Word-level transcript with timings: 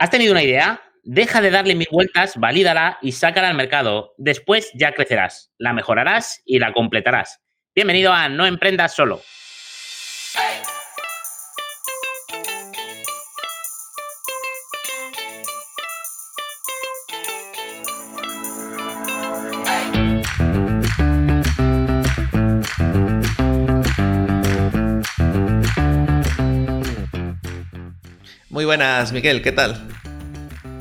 ¿Has 0.00 0.10
tenido 0.10 0.30
una 0.30 0.44
idea? 0.44 0.80
Deja 1.02 1.40
de 1.40 1.50
darle 1.50 1.74
mil 1.74 1.88
vueltas, 1.90 2.36
valídala 2.36 2.98
y 3.02 3.10
sácala 3.10 3.48
al 3.48 3.56
mercado. 3.56 4.14
Después 4.16 4.70
ya 4.74 4.92
crecerás, 4.92 5.50
la 5.58 5.72
mejorarás 5.72 6.40
y 6.44 6.60
la 6.60 6.72
completarás. 6.72 7.40
Bienvenido 7.74 8.12
a 8.12 8.28
No 8.28 8.46
Emprendas 8.46 8.94
Solo. 8.94 9.20
Buenas, 28.68 29.12
Miguel, 29.12 29.40
¿qué 29.40 29.50
tal? 29.50 29.80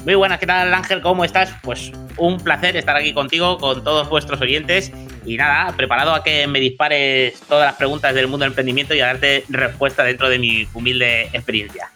Muy 0.04 0.16
buenas, 0.16 0.40
¿qué 0.40 0.46
tal 0.46 0.74
Ángel? 0.74 1.00
¿Cómo 1.02 1.24
estás? 1.24 1.54
Pues 1.64 1.94
un 2.18 2.38
placer 2.38 2.76
estar 2.76 2.98
aquí 2.98 3.14
contigo, 3.14 3.58
con 3.60 3.82
todos 3.82 4.10
vuestros 4.10 4.42
oyentes. 4.42 4.92
Y 5.26 5.38
nada, 5.38 5.74
preparado 5.74 6.14
a 6.14 6.22
que 6.22 6.48
me 6.48 6.60
dispares 6.60 7.40
todas 7.48 7.66
las 7.66 7.76
preguntas 7.76 8.14
del 8.14 8.28
mundo 8.28 8.44
del 8.44 8.52
emprendimiento 8.52 8.94
y 8.94 9.00
a 9.00 9.06
darte 9.06 9.46
respuesta 9.48 10.04
dentro 10.04 10.28
de 10.28 10.38
mi 10.38 10.68
humilde 10.74 11.30
experiencia. 11.32 11.90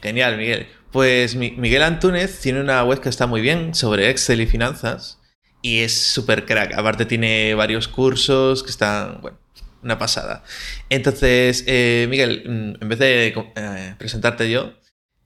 Genial, 0.00 0.36
Miguel. 0.36 0.68
Pues 0.92 1.34
Miguel 1.34 1.82
Antúnez 1.82 2.38
tiene 2.38 2.60
una 2.60 2.84
web 2.84 3.00
que 3.00 3.08
está 3.08 3.26
muy 3.26 3.40
bien 3.40 3.74
sobre 3.74 4.10
Excel 4.10 4.40
y 4.42 4.46
finanzas 4.46 5.20
y 5.60 5.80
es 5.80 6.00
súper 6.00 6.44
crack. 6.44 6.72
Aparte 6.74 7.04
tiene 7.04 7.56
varios 7.56 7.88
cursos 7.88 8.62
que 8.62 8.70
están, 8.70 9.20
bueno, 9.22 9.38
una 9.82 9.98
pasada. 9.98 10.44
Entonces, 10.88 11.64
eh, 11.66 12.06
Miguel, 12.08 12.44
mm, 12.46 12.82
en 12.84 12.88
vez 12.88 12.98
de 13.00 13.34
eh, 13.56 13.94
presentarte 13.98 14.48
yo, 14.48 14.72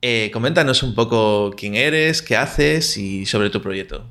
eh, 0.02 0.30
coméntanos 0.32 0.82
un 0.82 0.94
poco 0.94 1.50
quién 1.54 1.74
eres, 1.74 2.22
qué 2.22 2.36
haces 2.36 2.96
y 2.96 3.26
sobre 3.26 3.50
tu 3.50 3.60
proyecto. 3.60 4.06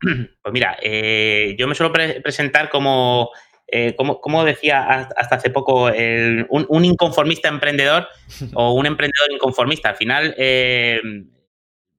Pues 0.42 0.52
mira, 0.52 0.76
eh, 0.82 1.54
yo 1.56 1.68
me 1.68 1.76
suelo 1.76 1.92
presentar 1.92 2.68
como, 2.70 3.30
eh, 3.68 3.94
como, 3.94 4.44
decía 4.44 5.08
hasta 5.16 5.36
hace 5.36 5.50
poco, 5.50 5.84
un, 6.48 6.84
inconformista 6.84 7.48
emprendedor 7.48 8.08
o 8.54 8.72
un 8.72 8.86
emprendedor 8.86 9.30
inconformista. 9.30 9.90
Al 9.90 9.96
final, 9.96 10.34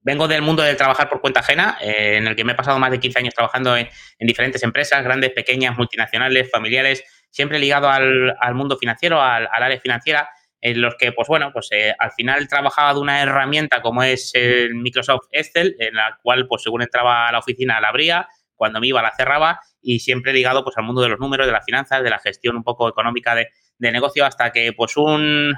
vengo 0.02 0.28
del 0.28 0.42
mundo 0.42 0.64
de 0.64 0.76
trabajar 0.76 1.08
por 1.08 1.22
cuenta 1.22 1.40
ajena, 1.40 1.78
en 1.80 2.28
el 2.28 2.36
que 2.36 2.44
me 2.44 2.52
he 2.52 2.56
pasado 2.56 2.78
más 2.78 2.92
de 2.92 3.00
15 3.00 3.20
años 3.20 3.34
trabajando 3.34 3.78
en, 3.78 3.88
diferentes 4.20 4.62
empresas, 4.64 5.02
grandes, 5.02 5.30
pequeñas, 5.30 5.78
multinacionales, 5.78 6.52
familiares, 6.52 7.06
siempre 7.30 7.58
ligado 7.58 7.90
al, 7.90 8.54
mundo 8.54 8.78
financiero, 8.78 9.22
al 9.22 9.48
área 9.48 9.80
financiera 9.80 10.30
en 10.64 10.82
los 10.82 10.96
que, 10.96 11.12
pues 11.12 11.28
bueno, 11.28 11.52
pues 11.52 11.68
eh, 11.72 11.94
al 12.00 12.14
final 12.14 12.48
trabajaba 12.48 12.94
de 12.94 13.00
una 13.02 13.22
herramienta 13.22 13.82
como 13.82 14.02
es 14.02 14.32
el 14.34 14.76
Microsoft 14.76 15.28
Excel, 15.30 15.76
en 15.78 15.94
la 15.96 16.18
cual, 16.24 16.48
pues 16.48 16.64
según 16.64 16.82
entraba 16.82 17.28
a 17.28 17.34
la 17.34 17.40
oficina 17.40 17.82
la 17.82 17.90
abría, 17.90 18.30
cuando 18.56 18.80
me 18.80 18.88
iba 18.88 19.02
la 19.02 19.12
cerraba 19.14 19.60
y 19.82 20.00
siempre 20.00 20.32
ligado 20.32 20.64
pues 20.64 20.78
al 20.78 20.86
mundo 20.86 21.02
de 21.02 21.10
los 21.10 21.20
números, 21.20 21.48
de 21.48 21.52
las 21.52 21.66
finanzas, 21.66 22.02
de 22.02 22.10
la 22.10 22.18
gestión 22.18 22.56
un 22.56 22.64
poco 22.64 22.88
económica 22.88 23.36
de, 23.36 23.50
negocio, 23.78 24.26
hasta 24.26 24.54
que 24.54 24.72
pues 24.72 24.96
un, 24.96 25.54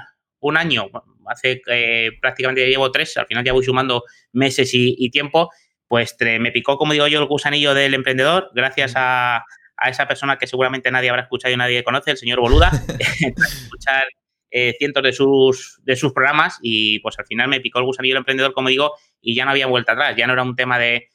año, 0.56 0.88
hace 1.26 1.62
eh, 1.68 2.10
prácticamente 2.20 2.66
llevo 2.66 2.90
tres, 2.90 3.16
al 3.16 3.26
final 3.26 3.44
ya 3.44 3.52
voy 3.52 3.64
sumando 3.64 4.02
meses 4.32 4.70
y, 4.72 5.08
tiempo, 5.10 5.52
pues 5.86 6.16
me 6.20 6.50
picó, 6.50 6.76
como 6.78 6.94
digo 6.94 7.06
yo, 7.06 7.20
el 7.20 7.26
gusanillo 7.26 7.74
del 7.74 7.94
emprendedor, 7.94 8.50
gracias 8.54 8.94
a, 8.96 9.44
a 9.76 9.88
esa 9.88 10.08
persona 10.08 10.36
que 10.36 10.48
seguramente 10.48 10.90
nadie 10.90 11.10
habrá 11.10 11.22
escuchado 11.22 11.54
y 11.54 11.56
nadie 11.56 11.84
conoce, 11.84 12.10
el 12.10 12.16
señor 12.16 12.40
Boluda, 12.40 12.72
escuchar 12.98 14.06
eh, 14.50 14.74
cientos 14.78 15.02
de 15.02 15.12
sus, 15.12 15.80
de 15.82 15.96
sus 15.96 16.12
programas 16.12 16.58
y 16.62 17.00
pues 17.00 17.18
al 17.18 17.26
final 17.26 17.48
me 17.48 17.60
picó 17.60 17.78
el 17.78 17.84
gusanillo 17.84 18.14
el 18.14 18.18
emprendedor, 18.18 18.52
como 18.52 18.68
digo, 18.68 18.94
y 19.20 19.34
ya 19.34 19.44
no 19.44 19.50
había 19.50 19.66
vuelta 19.66 19.92
atrás, 19.92 20.16
ya 20.16 20.26
no 20.26 20.34
era 20.34 20.42
un 20.42 20.56
tema 20.56 20.78
de, 20.78 21.08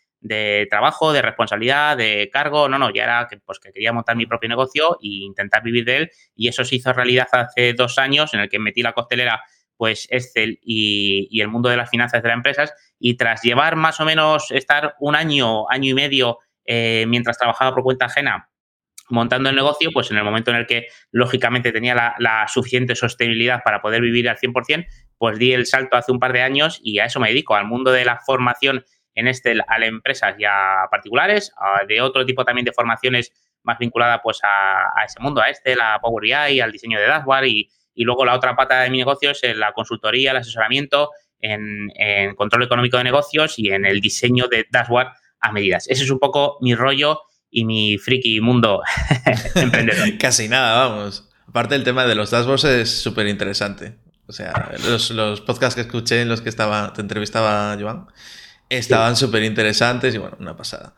trabajo, 0.70 1.14
de 1.14 1.22
responsabilidad, 1.22 1.98
de 1.98 2.30
cargo, 2.32 2.68
no, 2.70 2.78
no, 2.78 2.94
ya 2.94 3.04
era 3.04 3.28
que, 3.30 3.38
pues, 3.38 3.59
que 3.59 3.72
quería 3.72 3.94
montar 3.94 4.16
mi 4.16 4.26
propio 4.26 4.50
negocio 4.50 4.98
e 5.02 5.08
intentar 5.26 5.64
vivir 5.64 5.86
de 5.86 5.97
él. 5.97 6.12
Y 6.36 6.47
eso 6.47 6.64
se 6.64 6.75
hizo 6.75 6.94
realidad 6.94 7.28
hace 7.31 7.74
dos 7.74 7.97
años 7.97 8.34
en 8.34 8.41
el 8.41 8.50
que 8.50 8.59
metí 8.59 8.84
la 8.84 8.94
costelera 8.94 9.41
pues 9.78 10.08
Excel 10.12 10.59
y, 10.62 11.41
el 11.41 11.47
mundo 11.47 11.68
de 11.68 11.78
las 11.78 11.90
finanzas 11.90 12.22
de 12.22 12.28
las 12.28 12.38
empresas. 12.38 12.74
Y 13.00 13.16
tras 13.16 13.41
llevar 13.41 13.75
más 13.75 14.00
o 14.00 14.06
menos 14.06 14.52
estar 14.52 14.94
un 15.00 15.16
año, 15.16 15.68
año 15.72 15.90
y 15.90 15.94
medio 15.96 16.38
eh, 16.66 17.06
mientras 17.08 17.40
trabajaba 17.40 17.74
por 17.74 17.84
cuenta 17.84 18.06
ajena 18.06 18.50
montando 19.11 19.49
el 19.49 19.55
negocio, 19.55 19.89
pues 19.94 20.11
en 20.11 20.17
el 20.17 20.23
momento 20.23 20.51
en 20.51 20.57
el 20.57 20.66
que 20.66 20.88
lógicamente 21.11 21.72
tenía 21.72 22.16
la, 22.17 22.47
suficiente 22.47 22.95
sostenibilidad 22.95 23.61
para 23.63 23.81
poder 23.81 24.01
vivir 24.01 24.29
al 24.29 24.38
100%, 24.38 24.85
pues 25.17 25.38
di 25.38 25.53
el 25.53 25.66
salto 25.66 25.97
hace 25.97 26.11
un 26.11 26.19
par 26.19 26.33
de 26.33 26.41
años 26.41 26.79
y 26.83 26.99
a 26.99 27.05
eso 27.05 27.19
me 27.19 27.29
dedico, 27.29 27.55
al 27.55 27.66
mundo 27.66 27.91
de 27.91 28.05
la 28.05 28.19
formación 28.19 28.83
en 29.13 29.27
este, 29.27 29.55
a 29.67 29.85
empresas 29.85 30.35
y 30.39 30.45
a 30.45 30.88
particulares, 30.89 31.51
de 31.88 32.01
otro 32.01 32.25
tipo 32.25 32.45
también 32.45 32.66
de 32.66 32.72
formaciones 32.72 33.31
más 33.63 33.77
vinculada 33.77 34.22
pues 34.22 34.39
a, 34.44 35.03
ese 35.05 35.19
mundo, 35.19 35.41
a 35.41 35.49
este, 35.49 35.75
la 35.75 35.99
Power 36.01 36.23
BI, 36.23 36.59
al 36.59 36.72
diseño 36.72 36.99
de 36.99 37.07
dashboard 37.07 37.45
y, 37.45 37.69
luego 37.97 38.25
la 38.25 38.33
otra 38.33 38.55
pata 38.55 38.81
de 38.81 38.89
mi 38.89 38.97
negocio 38.97 39.31
es 39.31 39.43
la 39.55 39.73
consultoría, 39.73 40.31
el 40.31 40.38
asesoramiento 40.38 41.11
en, 41.39 41.91
en 41.95 42.33
control 42.35 42.63
económico 42.63 42.97
de 42.97 43.03
negocios 43.03 43.59
y 43.59 43.69
en 43.69 43.85
el 43.85 44.01
diseño 44.01 44.47
de 44.47 44.66
dashboard 44.72 45.09
a 45.39 45.51
medidas. 45.51 45.88
Ese 45.88 46.03
es 46.03 46.09
un 46.09 46.17
poco 46.17 46.57
mi 46.61 46.73
rollo 46.73 47.22
y 47.51 47.66
mi 47.66 47.97
friki 47.97 48.39
mundo 48.41 48.81
emprendedor. 49.56 50.17
Casi 50.19 50.47
nada, 50.47 50.88
vamos. 50.88 51.29
Aparte 51.47 51.75
el 51.75 51.84
tema 51.84 52.06
de 52.06 52.16
los 52.16 52.31
dashboards 52.31 52.63
es 52.63 52.89
súper 52.89 53.28
interesante. 53.28 53.97
O 54.28 54.34
sea, 54.34 54.72
los, 54.88 55.41
podcasts 55.41 55.75
que 55.75 55.81
escuché 55.81 56.22
en 56.22 56.29
los 56.29 56.40
que 56.40 56.47
estaba, 56.47 56.94
te 56.94 57.01
entrevistaba 57.01 57.78
Joan, 57.78 58.07
estaban 58.69 59.17
súper 59.17 59.44
interesantes 59.44 60.16
y 60.16 60.17
bueno, 60.17 60.38
una 60.40 60.56
pasada. 60.56 60.95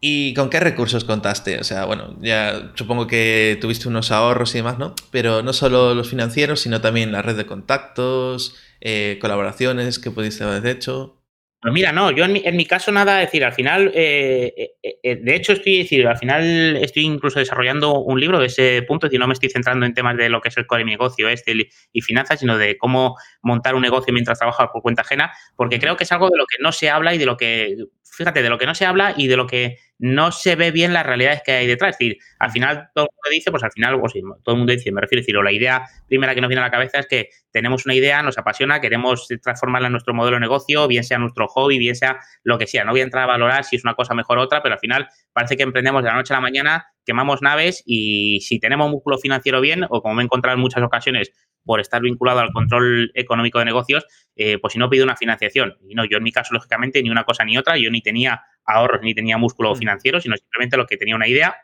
¿Y 0.00 0.32
con 0.32 0.48
qué 0.48 0.60
recursos 0.60 1.04
contaste? 1.04 1.58
O 1.58 1.64
sea, 1.64 1.84
bueno, 1.84 2.16
ya 2.22 2.72
supongo 2.74 3.06
que 3.06 3.58
tuviste 3.60 3.86
unos 3.86 4.10
ahorros 4.10 4.54
y 4.54 4.58
demás, 4.58 4.78
¿no? 4.78 4.94
Pero 5.10 5.42
no 5.42 5.52
solo 5.52 5.94
los 5.94 6.08
financieros, 6.08 6.60
sino 6.60 6.80
también 6.80 7.12
la 7.12 7.20
red 7.20 7.36
de 7.36 7.44
contactos, 7.44 8.54
eh, 8.80 9.18
colaboraciones 9.20 9.98
que 9.98 10.10
pudiste 10.10 10.44
haber 10.44 10.66
hecho. 10.66 11.19
Pues 11.62 11.74
mira, 11.74 11.92
no, 11.92 12.10
yo 12.10 12.24
en 12.24 12.32
mi, 12.32 12.40
en 12.42 12.56
mi 12.56 12.64
caso 12.64 12.90
nada, 12.90 13.18
decir, 13.18 13.44
al 13.44 13.52
final, 13.52 13.92
eh, 13.94 14.72
eh, 14.82 14.98
eh, 15.02 15.16
de 15.16 15.34
hecho 15.34 15.52
estoy, 15.52 15.76
decir, 15.82 16.06
al 16.06 16.16
final 16.16 16.78
estoy 16.78 17.02
incluso 17.04 17.38
desarrollando 17.38 17.98
un 18.00 18.18
libro 18.18 18.38
de 18.38 18.46
ese 18.46 18.82
punto, 18.88 19.04
es 19.06 19.10
decir, 19.10 19.20
no 19.20 19.26
me 19.26 19.34
estoy 19.34 19.50
centrando 19.50 19.84
en 19.84 19.92
temas 19.92 20.16
de 20.16 20.30
lo 20.30 20.40
que 20.40 20.48
es 20.48 20.56
el 20.56 20.66
core 20.66 20.80
de 20.80 20.84
mi 20.86 20.92
negocio 20.92 21.28
este 21.28 21.68
y 21.92 22.00
finanzas, 22.00 22.40
sino 22.40 22.56
de 22.56 22.78
cómo 22.78 23.14
montar 23.42 23.74
un 23.74 23.82
negocio 23.82 24.10
mientras 24.14 24.38
trabajas 24.38 24.68
por 24.72 24.80
cuenta 24.80 25.02
ajena, 25.02 25.32
porque 25.54 25.78
creo 25.78 25.98
que 25.98 26.04
es 26.04 26.12
algo 26.12 26.30
de 26.30 26.38
lo 26.38 26.46
que 26.46 26.62
no 26.62 26.72
se 26.72 26.88
habla 26.88 27.14
y 27.14 27.18
de 27.18 27.26
lo 27.26 27.36
que, 27.36 27.76
fíjate, 28.04 28.42
de 28.42 28.48
lo 28.48 28.56
que 28.56 28.64
no 28.64 28.74
se 28.74 28.86
habla 28.86 29.12
y 29.14 29.26
de 29.26 29.36
lo 29.36 29.46
que 29.46 29.76
no 30.00 30.32
se 30.32 30.56
ve 30.56 30.70
bien 30.70 30.94
las 30.94 31.04
realidades 31.04 31.42
que 31.44 31.52
hay 31.52 31.66
detrás. 31.66 31.90
Es 31.90 31.98
decir, 31.98 32.18
al 32.38 32.50
final 32.50 32.88
todo 32.94 33.04
el 33.04 33.10
mundo 33.14 33.30
dice, 33.30 33.50
pues 33.50 33.62
al 33.62 33.70
final, 33.70 34.00
pues, 34.00 34.14
todo 34.14 34.54
el 34.54 34.56
mundo 34.56 34.72
dice, 34.72 34.90
me 34.90 35.00
refiero 35.00 35.20
a 35.20 35.22
decir, 35.22 35.36
o 35.36 35.42
la 35.42 35.52
idea 35.52 35.86
primera 36.08 36.34
que 36.34 36.40
nos 36.40 36.48
viene 36.48 36.62
a 36.62 36.64
la 36.64 36.70
cabeza 36.70 36.98
es 36.98 37.06
que 37.06 37.28
tenemos 37.52 37.84
una 37.84 37.94
idea, 37.94 38.22
nos 38.22 38.38
apasiona, 38.38 38.80
queremos 38.80 39.28
transformarla 39.42 39.88
en 39.88 39.92
nuestro 39.92 40.14
modelo 40.14 40.36
de 40.36 40.40
negocio, 40.40 40.88
bien 40.88 41.04
sea 41.04 41.18
nuestro 41.18 41.46
hobby, 41.48 41.78
bien 41.78 41.94
sea 41.94 42.18
lo 42.44 42.56
que 42.56 42.66
sea. 42.66 42.84
No 42.84 42.92
voy 42.92 43.00
a 43.00 43.04
entrar 43.04 43.24
a 43.24 43.26
valorar 43.26 43.64
si 43.64 43.76
es 43.76 43.84
una 43.84 43.94
cosa 43.94 44.14
mejor 44.14 44.38
o 44.38 44.42
otra, 44.42 44.62
pero 44.62 44.74
al 44.74 44.80
final 44.80 45.06
parece 45.34 45.56
que 45.56 45.64
emprendemos 45.64 46.02
de 46.02 46.08
la 46.08 46.14
noche 46.14 46.32
a 46.32 46.38
la 46.38 46.40
mañana, 46.40 46.86
quemamos 47.04 47.42
naves 47.42 47.82
y 47.84 48.40
si 48.40 48.58
tenemos 48.58 48.90
músculo 48.90 49.18
financiero 49.18 49.60
bien, 49.60 49.84
o 49.90 50.00
como 50.00 50.14
me 50.14 50.22
he 50.22 50.24
encontrado 50.24 50.54
en 50.54 50.62
muchas 50.62 50.82
ocasiones 50.82 51.30
por 51.64 51.80
estar 51.80 52.00
vinculado 52.00 52.40
al 52.40 52.52
control 52.52 53.10
económico 53.14 53.58
de 53.58 53.66
negocios, 53.66 54.06
eh, 54.34 54.58
pues 54.58 54.72
si 54.72 54.78
no 54.78 54.88
pido 54.88 55.04
una 55.04 55.16
financiación. 55.16 55.76
Y 55.86 55.94
no, 55.94 56.04
yo 56.04 56.16
en 56.16 56.22
mi 56.22 56.32
caso, 56.32 56.54
lógicamente, 56.54 57.02
ni 57.02 57.10
una 57.10 57.24
cosa 57.24 57.44
ni 57.44 57.58
otra, 57.58 57.76
yo 57.76 57.90
ni 57.90 58.00
tenía 58.00 58.42
ahorros 58.70 59.02
ni 59.02 59.14
tenía 59.14 59.38
músculo 59.38 59.72
mm. 59.72 59.76
financiero, 59.76 60.20
sino 60.20 60.36
simplemente 60.36 60.76
lo 60.76 60.86
que 60.86 60.96
tenía 60.96 61.16
una 61.16 61.28
idea. 61.28 61.56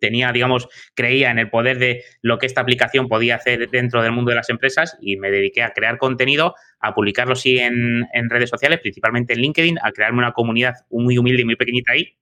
tenía, 0.00 0.32
digamos, 0.32 0.68
creía 0.94 1.30
en 1.30 1.38
el 1.38 1.48
poder 1.48 1.78
de 1.78 2.02
lo 2.22 2.38
que 2.38 2.46
esta 2.46 2.60
aplicación 2.60 3.06
podía 3.08 3.36
hacer 3.36 3.70
dentro 3.70 4.02
del 4.02 4.10
mundo 4.10 4.30
de 4.30 4.36
las 4.36 4.50
empresas 4.50 4.96
y 5.00 5.16
me 5.16 5.30
dediqué 5.30 5.62
a 5.62 5.72
crear 5.72 5.96
contenido, 5.96 6.54
a 6.80 6.92
publicarlo 6.92 7.36
sí 7.36 7.58
en, 7.58 8.08
redes 8.28 8.50
sociales, 8.50 8.80
principalmente 8.80 9.34
en 9.34 9.40
LinkedIn, 9.40 9.78
a 9.80 9.92
crearme 9.92 10.18
una 10.18 10.32
comunidad 10.32 10.74
muy 10.90 11.18
humilde 11.18 11.42
y 11.42 11.44
muy 11.44 11.56
pequeñita 11.56 11.92
ahí 11.92 12.16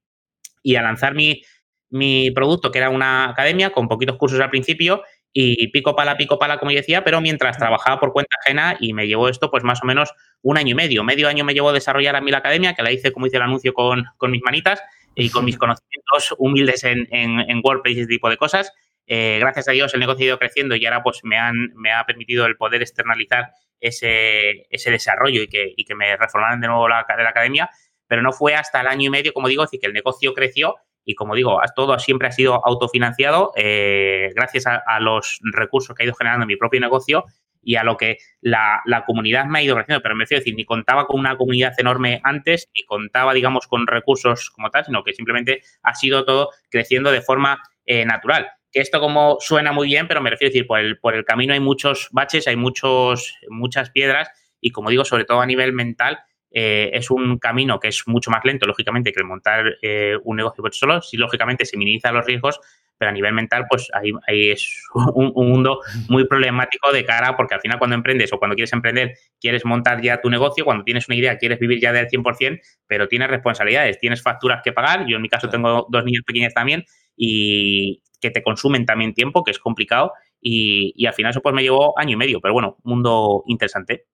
y 0.63 0.77
a 0.77 0.83
lanzar 0.83 1.15
mi, 1.15 1.43
mi 1.89 2.31
producto, 2.33 2.71
que 2.71 2.79
era 2.79 2.91
una 2.91 3.31
academia 3.31 3.71
con 3.71 3.89
poquitos 3.89 4.17
cursos 4.17 4.41
al 4.41 4.51
principio 4.51 5.03
y 5.33 5.69
pico 5.69 5.95
pala, 5.95 6.17
pico 6.17 6.39
pala, 6.39 6.59
como 6.59 6.73
yo 6.73 6.79
decía, 6.79 7.05
pero 7.05 7.21
mientras 7.21 7.57
trabajaba 7.57 8.01
por 8.01 8.13
cuenta 8.13 8.35
ajena 8.41 8.77
y 8.81 8.93
me 8.93 9.07
llevó 9.07 9.29
esto 9.29 9.51
pues 9.51 9.63
más 9.63 9.83
o 9.83 9.87
menos 9.87 10.13
un 10.43 10.59
año 10.59 10.73
y 10.73 10.75
medio. 10.75 11.05
Medio 11.05 11.29
año 11.29 11.45
me 11.45 11.55
llevó 11.55 11.71
a 11.71 11.73
desarrollar 11.73 12.17
a 12.17 12.21
mí 12.21 12.31
la 12.31 12.39
academia, 12.39 12.75
que 12.75 12.83
la 12.83 12.91
hice, 12.91 13.13
como 13.13 13.27
hice 13.27 13.37
el 13.37 13.43
anuncio, 13.43 13.73
con, 13.73 14.05
mis 14.29 14.43
manitas 14.43 14.83
y 15.15 15.31
con 15.31 15.45
mis 15.45 15.57
conocimientos 15.57 16.35
humildes 16.39 16.85
en, 16.85 17.07
en, 17.11 17.61
WordPress 17.63 17.97
y 17.97 18.01
ese 18.01 18.09
tipo 18.09 18.29
de 18.29 18.37
cosas. 18.37 18.73
Eh, 19.07 19.39
gracias 19.41 19.69
a 19.69 19.73
Dios 19.73 19.93
el 19.95 20.01
negocio 20.01 20.25
ha 20.25 20.27
ido 20.29 20.39
creciendo 20.39 20.77
y 20.77 20.87
ahora 20.87 21.03
pues 21.03 21.21
me, 21.25 21.37
han, 21.37 21.73
me 21.75 21.93
ha 21.93 22.05
permitido 22.07 22.47
el 22.47 22.57
poder 22.57 22.83
externalizar 22.83 23.51
ese, 23.81 24.67
ese 24.71 24.91
desarrollo 24.91 25.43
y 25.43 25.49
que, 25.49 25.73
y 25.77 25.85
que 25.85 25.95
me 25.95 26.17
reformaran 26.17 26.61
de 26.61 26.69
nuevo 26.69 26.89
la, 26.89 27.05
la 27.09 27.29
academia, 27.29 27.71
pero 28.07 28.23
no 28.23 28.33
fue 28.33 28.55
hasta 28.55 28.81
el 28.81 28.87
año 28.87 29.07
y 29.07 29.11
medio, 29.11 29.33
como 29.33 29.49
digo, 29.49 29.63
así 29.63 29.79
que 29.79 29.87
el 29.87 29.93
negocio 29.93 30.35
creció 30.35 30.77
y 31.05 31.15
como 31.15 31.35
digo, 31.35 31.61
todo 31.75 31.99
siempre 31.99 32.29
ha 32.29 32.33
sido 32.33 32.65
autofinanciado 32.67 33.53
eh, 33.57 34.31
gracias 34.35 34.67
a, 34.67 35.01
los 35.01 35.41
recursos 35.43 35.95
que 35.95 36.03
ha 36.03 36.07
ido 36.07 36.15
generando 36.15 36.47
mi 36.47 36.57
propio 36.57 36.81
negocio 36.81 37.25
y 37.63 37.77
a 37.77 37.85
lo 37.85 37.97
que 37.97 38.19
la, 38.41 38.83
comunidad 39.07 39.47
me 39.47 39.59
ha 39.59 39.63
ido 39.63 39.75
creciendo. 39.75 40.03
Pero 40.03 40.15
me 40.15 40.25
refiero 40.25 40.41
decir, 40.41 40.55
ni 40.55 40.65
contaba 40.65 41.07
con 41.07 41.21
una 41.21 41.37
comunidad 41.37 41.75
enorme 41.79 42.21
antes, 42.25 42.71
ni 42.77 42.85
contaba, 42.85 43.35
digamos, 43.35 43.67
con 43.67 43.87
recursos 43.87 44.51
como 44.51 44.71
tal, 44.71 44.85
sino 44.85 45.03
que 45.03 45.13
simplemente 45.13 45.63
ha 45.83 45.95
sido 45.95 46.25
todo 46.25 46.51
creciendo 46.71 47.11
de 47.11 47.23
forma 47.23 47.63
eh, 47.85 48.05
natural. 48.05 48.49
Que 48.73 48.81
esto 48.81 49.01
como 49.01 49.37
suena 49.41 49.73
muy 49.73 49.89
bien, 49.89 50.07
pero 50.07 50.21
me 50.21 50.31
refiero 50.31 50.51
a 50.51 50.53
decir, 50.53 50.67
por 50.67 50.79
el, 50.79 50.99
por 50.99 51.15
el 51.15 51.25
camino 51.25 51.53
hay 51.53 51.61
muchos 51.61 52.09
baches, 52.13 52.47
hay 52.47 52.57
muchos, 52.57 53.35
muchas 53.49 53.91
piedras 53.91 54.31
y 54.61 54.71
como 54.71 54.91
digo, 54.91 55.05
sobre 55.05 55.25
todo 55.25 55.41
a 55.41 55.47
nivel 55.47 55.73
mental, 55.73 56.21
eh, 56.51 56.91
es 56.93 57.11
un 57.11 57.39
camino 57.39 57.79
que 57.79 57.89
es 57.89 58.03
mucho 58.07 58.31
más 58.31 58.45
lento, 58.45 58.67
lógicamente, 58.67 59.13
que 59.13 59.21
el 59.21 59.27
montar 59.27 59.79
eh, 59.83 60.17
un 60.25 60.37
negocio 60.37 60.63
por 60.63 60.75
solo. 60.75 61.01
Sí, 61.01 61.17
lógicamente, 61.17 61.65
se 61.65 61.77
minimizan 61.77 62.15
los 62.15 62.27
riesgos, 62.27 62.61
pero 62.99 63.11
a 63.11 63.13
nivel 63.13 63.33
mental, 63.33 63.67
pues 63.69 63.89
ahí, 63.95 64.13
es 64.27 64.85
un, 65.15 65.33
mundo 65.35 65.81
muy 66.09 66.27
problemático 66.27 66.93
de 66.93 67.05
cara, 67.05 67.37
porque 67.37 67.55
al 67.55 67.61
final 67.61 67.79
cuando 67.79 67.97
emprendes 67.97 68.33
o 68.33 68.39
cuando 68.39 68.55
quieres 68.55 68.73
emprender, 68.73 69.15
quieres 69.41 69.65
montar 69.65 70.03
ya 70.03 70.21
tu 70.21 70.29
negocio, 70.29 70.65
cuando 70.65 70.85
tienes 70.85 71.09
una 71.09 71.17
idea, 71.17 71.39
quieres 71.39 71.59
vivir 71.59 71.81
ya 71.81 71.93
del 71.93 72.09
100%, 72.09 72.61
pero 72.87 73.09
tienes 73.09 73.29
responsabilidades, 73.29 73.99
tienes 73.99 74.23
facturas 74.23 74.61
que 74.63 74.73
pagar. 74.73 75.07
Yo 75.07 75.17
en 75.17 75.23
mi 75.23 75.29
caso 75.29 75.49
tengo 75.49 75.87
dos 75.89 76.05
niños 76.05 76.25
pequeños 76.27 76.53
también 76.53 76.85
y 77.17 78.03
que 78.21 78.31
te 78.31 78.43
consumen 78.43 78.85
también 78.85 79.15
tiempo, 79.15 79.45
que 79.45 79.51
es 79.51 79.59
complicado. 79.59 80.13
Y, 80.43 81.07
al 81.07 81.15
final 81.15 81.31
eso 81.31 81.43
pues 81.43 81.55
me 81.55 81.63
llevó 81.63 81.99
año 81.99 82.15
y 82.15 82.17
medio, 82.17 82.41
pero 82.41 82.55
bueno, 82.55 82.77
mundo 82.83 83.45
interesante. 83.47 84.07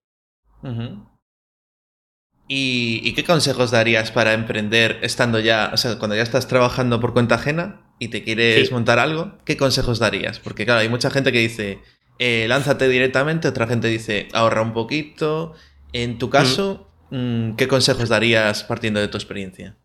¿Y, 2.49 3.13
qué 3.13 3.23
consejos 3.25 3.71
darías 3.71 4.11
para 4.11 4.33
emprender 4.33 4.99
estando 5.01 5.39
ya, 5.39 5.71
o 5.73 5.77
sea, 5.77 5.99
cuando 5.99 6.15
ya 6.15 6.23
estás 6.23 6.47
trabajando 6.47 6.99
por 7.01 7.13
cuenta 7.13 7.35
ajena 7.35 7.81
y 7.99 8.07
te 8.07 8.23
quieres 8.23 8.71
montar 8.71 8.99
algo? 8.99 9.33
¿Qué 9.43 9.57
consejos 9.57 9.99
darías? 9.99 10.39
Porque 10.39 10.63
claro, 10.63 10.79
hay 10.79 10.87
mucha 10.87 11.09
gente 11.09 11.33
que 11.33 11.39
dice, 11.39 11.79
eh, 12.19 12.45
lánzate 12.47 12.87
directamente, 12.87 13.49
otra 13.49 13.67
gente 13.67 13.89
dice, 13.89 14.29
ahorra 14.33 14.61
un 14.61 14.73
poquito. 14.73 15.55
En 15.91 16.17
tu 16.17 16.29
caso, 16.29 16.89
mm, 17.09 17.55
¿qué 17.55 17.67
consejos 17.67 18.07
darías 18.07 18.63
partiendo 18.63 19.01
de 19.01 19.09
tu 19.09 19.17
experiencia? 19.17 19.75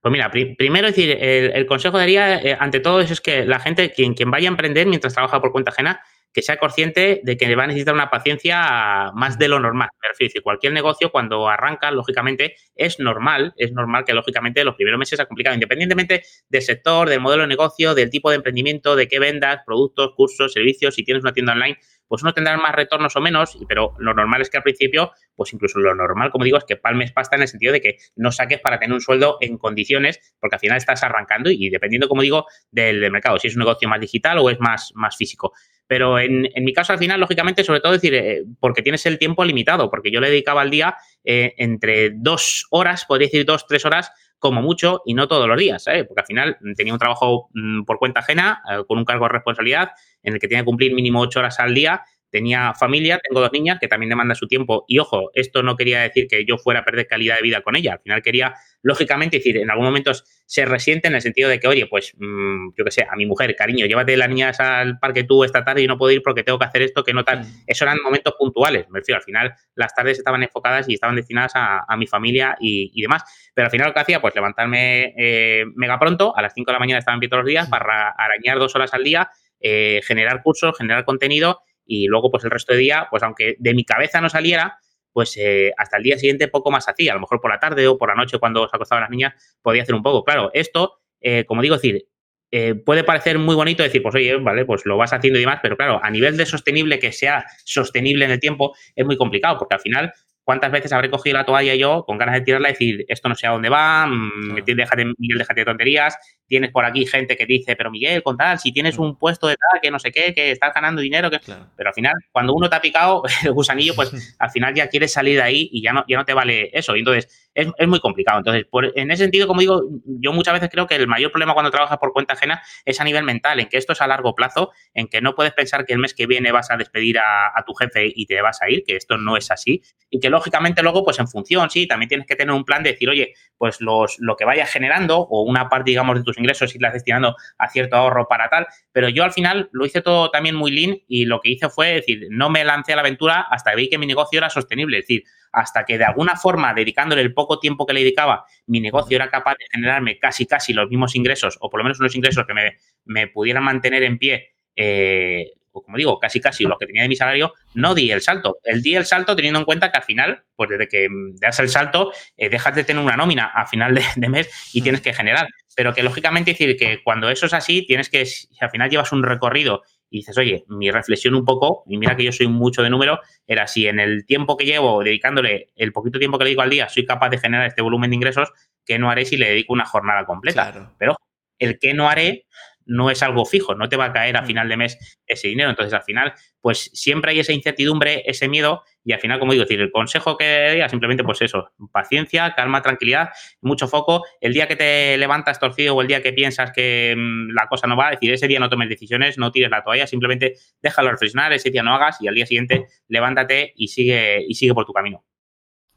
Pues 0.00 0.12
mira, 0.12 0.30
primero 0.30 0.88
decir, 0.88 1.16
el, 1.20 1.66
consejo 1.66 1.96
daría, 1.96 2.36
eh, 2.40 2.56
ante 2.58 2.80
todo, 2.80 3.00
es 3.00 3.20
que 3.20 3.44
la 3.44 3.60
gente, 3.60 3.92
quien, 3.92 4.14
quien 4.14 4.30
vaya 4.30 4.48
a 4.48 4.50
emprender 4.50 4.86
mientras 4.86 5.14
trabaja 5.14 5.40
por 5.40 5.52
cuenta 5.52 5.70
ajena, 5.70 6.00
que 6.32 6.42
sea 6.42 6.56
consciente 6.56 7.20
de 7.22 7.36
que 7.36 7.54
va 7.54 7.64
a 7.64 7.66
necesitar 7.66 7.94
una 7.94 8.10
paciencia 8.10 9.10
más 9.14 9.38
de 9.38 9.48
lo 9.48 9.60
normal. 9.60 9.88
Me 10.00 10.08
refiero 10.08 10.42
cualquier 10.42 10.72
negocio 10.72 11.10
cuando 11.10 11.48
arranca, 11.48 11.90
lógicamente, 11.90 12.56
es 12.74 12.98
normal, 12.98 13.52
es 13.56 13.72
normal 13.72 14.04
que 14.04 14.14
lógicamente 14.14 14.64
los 14.64 14.74
primeros 14.76 14.98
meses 14.98 15.16
sea 15.16 15.26
complicado, 15.26 15.54
independientemente 15.54 16.22
del 16.48 16.62
sector, 16.62 17.08
del 17.08 17.20
modelo 17.20 17.42
de 17.42 17.48
negocio, 17.48 17.94
del 17.94 18.10
tipo 18.10 18.30
de 18.30 18.36
emprendimiento, 18.36 18.96
de 18.96 19.08
qué 19.08 19.18
vendas, 19.18 19.60
productos, 19.66 20.12
cursos, 20.14 20.52
servicios, 20.52 20.94
si 20.94 21.04
tienes 21.04 21.22
una 21.22 21.32
tienda 21.32 21.52
online, 21.52 21.78
pues 22.12 22.22
uno 22.22 22.34
tendrá 22.34 22.56
más 22.58 22.74
retornos 22.74 23.16
o 23.16 23.22
menos, 23.22 23.56
pero 23.66 23.94
lo 23.98 24.12
normal 24.12 24.42
es 24.42 24.50
que 24.50 24.58
al 24.58 24.62
principio, 24.62 25.12
pues 25.34 25.52
incluso 25.54 25.78
lo 25.78 25.94
normal, 25.94 26.30
como 26.30 26.44
digo, 26.44 26.58
es 26.58 26.64
que 26.64 26.76
palmes 26.76 27.10
pasta 27.10 27.36
en 27.36 27.42
el 27.42 27.48
sentido 27.48 27.72
de 27.72 27.80
que 27.80 27.96
no 28.16 28.30
saques 28.30 28.60
para 28.60 28.78
tener 28.78 28.92
un 28.92 29.00
sueldo 29.00 29.38
en 29.40 29.56
condiciones, 29.56 30.34
porque 30.38 30.56
al 30.56 30.60
final 30.60 30.76
estás 30.76 31.02
arrancando 31.02 31.50
y, 31.50 31.70
dependiendo, 31.70 32.08
como 32.08 32.20
digo, 32.20 32.44
del, 32.70 33.10
mercado, 33.10 33.38
si 33.38 33.48
es 33.48 33.56
un 33.56 33.60
negocio 33.60 33.88
más 33.88 33.98
digital 33.98 34.38
o 34.38 34.50
es 34.50 34.60
más, 34.60 34.92
más 34.94 35.16
físico. 35.16 35.54
Pero 35.92 36.18
en, 36.18 36.48
mi 36.64 36.72
caso, 36.72 36.94
al 36.94 36.98
final, 36.98 37.20
lógicamente, 37.20 37.64
sobre 37.64 37.80
todo 37.80 37.92
decir, 37.92 38.14
eh, 38.14 38.44
porque 38.60 38.80
tienes 38.80 39.04
el 39.04 39.18
tiempo 39.18 39.44
limitado, 39.44 39.90
porque 39.90 40.10
yo 40.10 40.22
le 40.22 40.30
dedicaba 40.30 40.62
al 40.62 40.70
día 40.70 40.96
eh, 41.22 41.52
entre 41.58 42.12
dos 42.14 42.66
horas, 42.70 43.04
podría 43.04 43.26
decir 43.26 43.44
dos, 43.44 43.66
tres 43.66 43.84
horas, 43.84 44.10
como 44.38 44.62
mucho, 44.62 45.02
y 45.04 45.12
no 45.12 45.28
todos 45.28 45.46
los 45.46 45.58
días, 45.58 45.84
¿sabes? 45.84 46.06
Porque 46.06 46.22
al 46.22 46.26
final 46.26 46.56
tenía 46.76 46.94
un 46.94 46.98
trabajo 46.98 47.50
mm, 47.52 47.82
por 47.82 47.98
cuenta 47.98 48.20
ajena, 48.20 48.62
eh, 48.70 48.84
con 48.88 48.96
un 48.96 49.04
cargo 49.04 49.26
de 49.26 49.32
responsabilidad, 49.32 49.90
en 50.22 50.32
el 50.32 50.40
que 50.40 50.48
tenía 50.48 50.62
que 50.62 50.64
cumplir 50.64 50.94
mínimo 50.94 51.20
ocho 51.20 51.40
horas 51.40 51.60
al 51.60 51.74
día 51.74 52.02
tenía 52.32 52.72
familia, 52.74 53.20
tengo 53.22 53.40
dos 53.40 53.52
niñas 53.52 53.78
que 53.78 53.86
también 53.86 54.08
demandan 54.08 54.34
su 54.34 54.48
tiempo. 54.48 54.84
Y 54.88 54.98
ojo, 54.98 55.30
esto 55.34 55.62
no 55.62 55.76
quería 55.76 56.00
decir 56.00 56.26
que 56.26 56.44
yo 56.44 56.56
fuera 56.56 56.80
a 56.80 56.84
perder 56.84 57.06
calidad 57.06 57.36
de 57.36 57.42
vida 57.42 57.60
con 57.60 57.76
ella, 57.76 57.92
al 57.92 58.00
final 58.00 58.22
quería, 58.22 58.54
lógicamente, 58.80 59.36
decir, 59.36 59.58
en 59.58 59.70
algún 59.70 59.84
momento 59.84 60.12
se 60.46 60.64
resiente 60.64 61.08
en 61.08 61.14
el 61.14 61.20
sentido 61.20 61.50
de 61.50 61.60
que, 61.60 61.68
oye, 61.68 61.86
pues 61.86 62.14
mm, 62.18 62.70
yo 62.76 62.84
qué 62.84 62.90
sé, 62.90 63.06
a 63.08 63.14
mi 63.16 63.26
mujer, 63.26 63.54
cariño, 63.54 63.86
llévate 63.86 64.16
las 64.16 64.30
niñas 64.30 64.58
al 64.60 64.98
parque 64.98 65.24
tú 65.24 65.44
esta 65.44 65.62
tarde 65.62 65.82
y 65.82 65.86
no 65.86 65.98
puedo 65.98 66.10
ir 66.10 66.22
porque 66.22 66.42
tengo 66.42 66.58
que 66.58 66.64
hacer 66.64 66.82
esto, 66.82 67.04
que 67.04 67.12
no 67.12 67.22
tal. 67.22 67.44
Eso 67.66 67.84
eran 67.84 67.98
momentos 68.02 68.34
puntuales, 68.38 68.88
me 68.88 69.00
refiero, 69.00 69.18
al 69.18 69.24
final 69.24 69.54
las 69.74 69.94
tardes 69.94 70.18
estaban 70.18 70.42
enfocadas 70.42 70.88
y 70.88 70.94
estaban 70.94 71.16
destinadas 71.16 71.52
a, 71.54 71.96
mi 71.98 72.06
familia 72.06 72.56
y, 72.58 73.00
demás, 73.02 73.22
pero 73.54 73.66
al 73.66 73.70
final 73.70 73.88
lo 73.88 73.94
que 73.94 74.00
hacía, 74.00 74.20
pues 74.20 74.34
levantarme 74.34 75.12
eh, 75.18 75.64
mega 75.74 75.98
pronto, 75.98 76.34
a 76.34 76.40
las 76.40 76.54
5 76.54 76.70
de 76.70 76.72
la 76.72 76.78
mañana 76.78 76.98
estaba 76.98 77.14
en 77.14 77.20
pie 77.20 77.28
todos 77.28 77.42
los 77.42 77.48
días 77.48 77.68
para 77.68 78.08
arañar 78.08 78.58
dos 78.58 78.74
horas 78.74 78.94
al 78.94 79.04
día, 79.04 79.30
eh, 79.60 80.00
generar 80.04 80.42
cursos, 80.42 80.76
generar 80.76 81.04
contenido 81.04 81.60
y 81.84 82.06
luego 82.06 82.30
pues 82.30 82.44
el 82.44 82.50
resto 82.50 82.72
de 82.72 82.80
día, 82.80 83.06
pues 83.10 83.22
aunque 83.22 83.56
de 83.58 83.74
mi 83.74 83.84
cabeza 83.84 84.20
no 84.20 84.28
saliera, 84.28 84.78
pues 85.12 85.36
eh, 85.36 85.72
hasta 85.76 85.98
el 85.98 86.02
día 86.02 86.18
siguiente 86.18 86.48
poco 86.48 86.70
más 86.70 86.88
hacía, 86.88 87.12
a 87.12 87.14
lo 87.14 87.20
mejor 87.20 87.40
por 87.40 87.50
la 87.50 87.60
tarde 87.60 87.86
o 87.86 87.98
por 87.98 88.08
la 88.08 88.14
noche 88.14 88.38
cuando 88.38 88.68
se 88.68 88.76
acostaban 88.76 89.02
las 89.02 89.10
niñas 89.10 89.34
podía 89.62 89.82
hacer 89.82 89.94
un 89.94 90.02
poco. 90.02 90.24
Claro, 90.24 90.50
esto, 90.54 91.00
eh, 91.20 91.44
como 91.44 91.62
digo, 91.62 91.74
decir, 91.76 92.06
eh, 92.50 92.74
puede 92.74 93.04
parecer 93.04 93.38
muy 93.38 93.54
bonito 93.54 93.82
decir, 93.82 94.02
pues 94.02 94.14
oye, 94.14 94.36
vale, 94.36 94.64
pues 94.64 94.84
lo 94.84 94.96
vas 94.96 95.12
haciendo 95.12 95.38
y 95.38 95.42
demás, 95.42 95.60
pero 95.62 95.76
claro, 95.76 96.00
a 96.02 96.10
nivel 96.10 96.36
de 96.36 96.46
sostenible, 96.46 96.98
que 96.98 97.12
sea 97.12 97.46
sostenible 97.64 98.24
en 98.24 98.30
el 98.30 98.40
tiempo, 98.40 98.74
es 98.94 99.06
muy 99.06 99.16
complicado, 99.16 99.58
porque 99.58 99.74
al 99.74 99.80
final 99.80 100.12
¿Cuántas 100.44 100.72
veces 100.72 100.92
habré 100.92 101.08
cogido 101.08 101.36
la 101.36 101.44
toalla 101.44 101.74
yo 101.74 102.04
con 102.04 102.18
ganas 102.18 102.34
de 102.34 102.40
tirarla 102.40 102.70
y 102.70 102.72
decir, 102.72 103.04
esto 103.08 103.28
no 103.28 103.34
sé 103.34 103.46
a 103.46 103.50
dónde 103.50 103.68
va, 103.68 104.06
mm, 104.06 104.64
déjate, 104.64 105.04
Miguel, 105.18 105.38
déjate 105.38 105.60
de 105.60 105.64
tonterías, 105.64 106.16
tienes 106.46 106.70
por 106.70 106.84
aquí 106.84 107.06
gente 107.06 107.36
que 107.36 107.46
dice, 107.46 107.76
pero 107.76 107.90
Miguel, 107.90 108.22
con 108.22 108.36
tal, 108.36 108.58
si 108.58 108.72
tienes 108.72 108.98
un 108.98 109.16
puesto 109.16 109.46
de 109.46 109.56
tal, 109.56 109.80
que 109.80 109.90
no 109.90 109.98
sé 109.98 110.10
qué, 110.10 110.34
que 110.34 110.50
estás 110.50 110.74
ganando 110.74 111.00
dinero, 111.00 111.30
que... 111.30 111.38
Pero 111.76 111.88
al 111.88 111.94
final, 111.94 112.14
cuando 112.30 112.54
uno 112.54 112.68
te 112.68 112.76
ha 112.76 112.80
picado 112.80 113.22
el 113.44 113.52
gusanillo, 113.52 113.94
pues 113.94 114.12
al 114.38 114.50
final 114.50 114.74
ya 114.74 114.88
quieres 114.88 115.12
salir 115.12 115.36
de 115.36 115.42
ahí 115.42 115.68
y 115.72 115.82
ya 115.82 115.92
no, 115.92 116.04
ya 116.08 116.18
no 116.18 116.24
te 116.24 116.34
vale 116.34 116.70
eso. 116.72 116.96
Y 116.96 117.00
entonces 117.00 117.41
es, 117.54 117.68
es 117.76 117.88
muy 117.88 118.00
complicado. 118.00 118.38
Entonces, 118.38 118.66
en 118.94 119.10
ese 119.10 119.24
sentido, 119.24 119.46
como 119.46 119.60
digo, 119.60 119.82
yo 120.04 120.32
muchas 120.32 120.54
veces 120.54 120.70
creo 120.70 120.86
que 120.86 120.96
el 120.96 121.06
mayor 121.06 121.30
problema 121.30 121.54
cuando 121.54 121.70
trabajas 121.70 121.98
por 121.98 122.12
cuenta 122.12 122.34
ajena 122.34 122.62
es 122.84 123.00
a 123.00 123.04
nivel 123.04 123.24
mental, 123.24 123.60
en 123.60 123.68
que 123.68 123.76
esto 123.76 123.92
es 123.92 124.00
a 124.00 124.06
largo 124.06 124.34
plazo, 124.34 124.70
en 124.94 125.08
que 125.08 125.20
no 125.20 125.34
puedes 125.34 125.52
pensar 125.52 125.84
que 125.84 125.92
el 125.92 125.98
mes 125.98 126.14
que 126.14 126.26
viene 126.26 126.52
vas 126.52 126.70
a 126.70 126.76
despedir 126.76 127.18
a, 127.18 127.62
tu 127.66 127.74
jefe 127.74 128.10
y 128.12 128.26
te 128.26 128.40
vas 128.42 128.60
a 128.60 128.70
ir, 128.70 128.82
que 128.84 128.96
esto 128.96 129.16
no 129.18 129.36
es 129.36 129.50
así, 129.50 129.82
y 130.10 130.18
que 130.18 130.30
lógicamente 130.30 130.82
luego, 130.82 131.04
pues 131.04 131.18
en 131.18 131.28
función, 131.28 131.70
sí, 131.70 131.86
también 131.86 132.08
tienes 132.08 132.26
que 132.26 132.34
tener 132.34 132.52
un 132.54 132.64
plan 132.64 132.82
de 132.82 132.92
decir, 132.92 133.08
oye, 133.08 133.34
pues 133.56 133.80
los, 133.80 134.16
lo 134.18 134.36
que 134.36 134.44
vayas 134.44 134.70
generando 134.70 135.18
o 135.18 135.42
una 135.42 135.68
parte, 135.68 135.90
digamos, 135.90 136.16
de 136.16 136.24
tus 136.24 136.38
ingresos 136.38 136.74
irlas 136.74 136.92
destinando 136.92 137.36
a 137.58 137.68
cierto 137.68 137.96
ahorro 137.96 138.26
para 138.28 138.48
tal, 138.48 138.66
pero 138.90 139.08
yo 139.08 139.22
al 139.24 139.32
final 139.32 139.68
lo 139.72 139.86
hice 139.86 140.00
todo 140.02 140.30
también 140.30 140.56
muy 140.56 140.70
lean 140.72 140.98
y 141.06 141.26
lo 141.26 141.40
que 141.40 141.50
hice 141.50 141.68
fue 141.68 141.94
decir, 141.94 142.26
no 142.30 142.50
me 142.50 142.64
lancé 142.64 142.94
a 142.94 142.96
la 142.96 143.02
aventura 143.02 143.46
hasta 143.50 143.70
que 143.70 143.76
vi 143.76 143.88
que 143.88 143.98
mi 143.98 144.06
negocio 144.06 144.38
era 144.38 144.50
sostenible, 144.50 144.98
es 144.98 145.04
decir, 145.04 145.24
hasta 145.52 145.84
que 145.84 145.98
de 145.98 146.04
alguna 146.04 146.36
forma, 146.36 146.74
dedicándole 146.74 147.22
el 147.22 147.34
poco 147.34 147.58
tiempo 147.58 147.86
que 147.86 147.92
le 147.92 148.00
dedicaba, 148.00 148.44
mi 148.66 148.80
negocio 148.80 149.16
era 149.16 149.30
capaz 149.30 149.56
de 149.58 149.66
generarme 149.70 150.18
casi, 150.18 150.46
casi 150.46 150.72
los 150.72 150.88
mismos 150.88 151.14
ingresos, 151.14 151.58
o 151.60 151.70
por 151.70 151.78
lo 151.78 151.84
menos 151.84 152.00
unos 152.00 152.14
ingresos 152.16 152.46
que 152.46 152.54
me, 152.54 152.76
me 153.04 153.28
pudieran 153.28 153.64
mantener 153.64 154.02
en 154.02 154.18
pie 154.18 154.52
eh, 154.76 155.52
pues 155.70 155.86
como 155.86 155.96
digo, 155.96 156.18
casi 156.18 156.38
casi 156.38 156.64
lo 156.64 156.76
que 156.76 156.86
tenía 156.86 157.02
de 157.02 157.08
mi 157.08 157.16
salario, 157.16 157.54
no 157.74 157.94
di 157.94 158.10
el 158.10 158.20
salto. 158.20 158.58
El 158.62 158.82
di 158.82 158.94
el 158.94 159.06
salto 159.06 159.34
teniendo 159.34 159.58
en 159.58 159.64
cuenta 159.64 159.90
que 159.90 159.96
al 159.96 160.04
final, 160.04 160.44
pues 160.54 160.68
desde 160.68 160.86
que 160.86 161.08
das 161.40 161.58
el 161.60 161.70
salto, 161.70 162.12
eh, 162.36 162.50
dejas 162.50 162.74
de 162.74 162.84
tener 162.84 163.02
una 163.02 163.16
nómina 163.16 163.46
a 163.46 163.66
final 163.66 163.98
de, 164.16 164.28
mes 164.28 164.50
y 164.74 164.82
tienes 164.82 165.00
que 165.00 165.14
generar. 165.14 165.48
Pero 165.74 165.94
que 165.94 166.02
lógicamente 166.02 166.50
decir 166.50 166.76
que 166.76 167.02
cuando 167.02 167.30
eso 167.30 167.46
es 167.46 167.54
así, 167.54 167.86
tienes 167.86 168.10
que, 168.10 168.26
si 168.26 168.48
al 168.60 168.70
final 168.70 168.90
llevas 168.90 169.12
un 169.12 169.22
recorrido 169.22 169.82
y 170.12 170.18
dices, 170.18 170.36
oye, 170.36 170.64
mi 170.68 170.90
reflexión 170.90 171.34
un 171.34 171.44
poco, 171.44 171.84
y 171.86 171.96
mira 171.96 172.14
que 172.14 172.24
yo 172.24 172.32
soy 172.32 172.46
mucho 172.46 172.82
de 172.82 172.90
número, 172.90 173.18
era 173.46 173.66
si 173.66 173.86
en 173.86 173.98
el 173.98 174.26
tiempo 174.26 174.58
que 174.58 174.66
llevo 174.66 175.02
dedicándole, 175.02 175.68
el 175.74 175.90
poquito 175.92 176.18
tiempo 176.18 176.36
que 176.36 176.44
le 176.44 176.50
dedico 176.50 176.62
al 176.62 176.70
día, 176.70 176.88
soy 176.90 177.06
capaz 177.06 177.30
de 177.30 177.38
generar 177.38 177.66
este 177.66 177.80
volumen 177.80 178.10
de 178.10 178.16
ingresos, 178.16 178.52
¿qué 178.84 178.98
no 178.98 179.10
haré 179.10 179.24
si 179.24 179.38
le 179.38 179.48
dedico 179.48 179.72
una 179.72 179.86
jornada 179.86 180.26
completa? 180.26 180.92
Pero 180.98 181.16
el 181.58 181.78
que 181.78 181.94
no 181.94 182.10
haré 182.10 182.44
no 182.86 183.10
es 183.10 183.22
algo 183.22 183.44
fijo, 183.44 183.74
no 183.74 183.88
te 183.88 183.96
va 183.96 184.06
a 184.06 184.12
caer 184.12 184.36
a 184.36 184.42
mm. 184.42 184.46
final 184.46 184.68
de 184.68 184.76
mes 184.76 185.20
ese 185.26 185.48
dinero. 185.48 185.70
Entonces, 185.70 185.92
al 185.94 186.02
final, 186.02 186.32
pues 186.60 186.90
siempre 186.92 187.32
hay 187.32 187.40
esa 187.40 187.52
incertidumbre, 187.52 188.22
ese 188.26 188.48
miedo, 188.48 188.82
y 189.04 189.12
al 189.12 189.20
final, 189.20 189.38
como 189.38 189.52
digo, 189.52 189.64
decir, 189.64 189.80
el 189.80 189.90
consejo 189.90 190.36
que 190.36 190.70
diga 190.72 190.88
simplemente, 190.88 191.24
pues 191.24 191.42
eso, 191.42 191.70
paciencia, 191.92 192.54
calma, 192.54 192.82
tranquilidad, 192.82 193.30
mucho 193.60 193.88
foco. 193.88 194.24
El 194.40 194.52
día 194.52 194.68
que 194.68 194.76
te 194.76 195.16
levantas 195.18 195.58
torcido 195.58 195.96
o 195.96 196.02
el 196.02 196.08
día 196.08 196.22
que 196.22 196.32
piensas 196.32 196.70
que 196.72 197.14
mm, 197.16 197.50
la 197.54 197.66
cosa 197.68 197.86
no 197.86 197.96
va, 197.96 198.10
decir, 198.10 198.32
ese 198.32 198.46
día 198.46 198.60
no 198.60 198.68
tomes 198.68 198.88
decisiones, 198.88 199.38
no 199.38 199.50
tires 199.50 199.70
la 199.70 199.82
toalla, 199.82 200.06
simplemente 200.06 200.54
déjalo 200.80 201.10
reflexionar, 201.10 201.52
ese 201.52 201.70
día 201.70 201.82
no 201.82 201.94
hagas 201.94 202.18
y 202.20 202.28
al 202.28 202.34
día 202.34 202.46
siguiente 202.46 202.86
levántate 203.08 203.72
y 203.76 203.88
sigue, 203.88 204.44
y 204.46 204.54
sigue 204.54 204.74
por 204.74 204.84
tu 204.84 204.92
camino. 204.92 205.24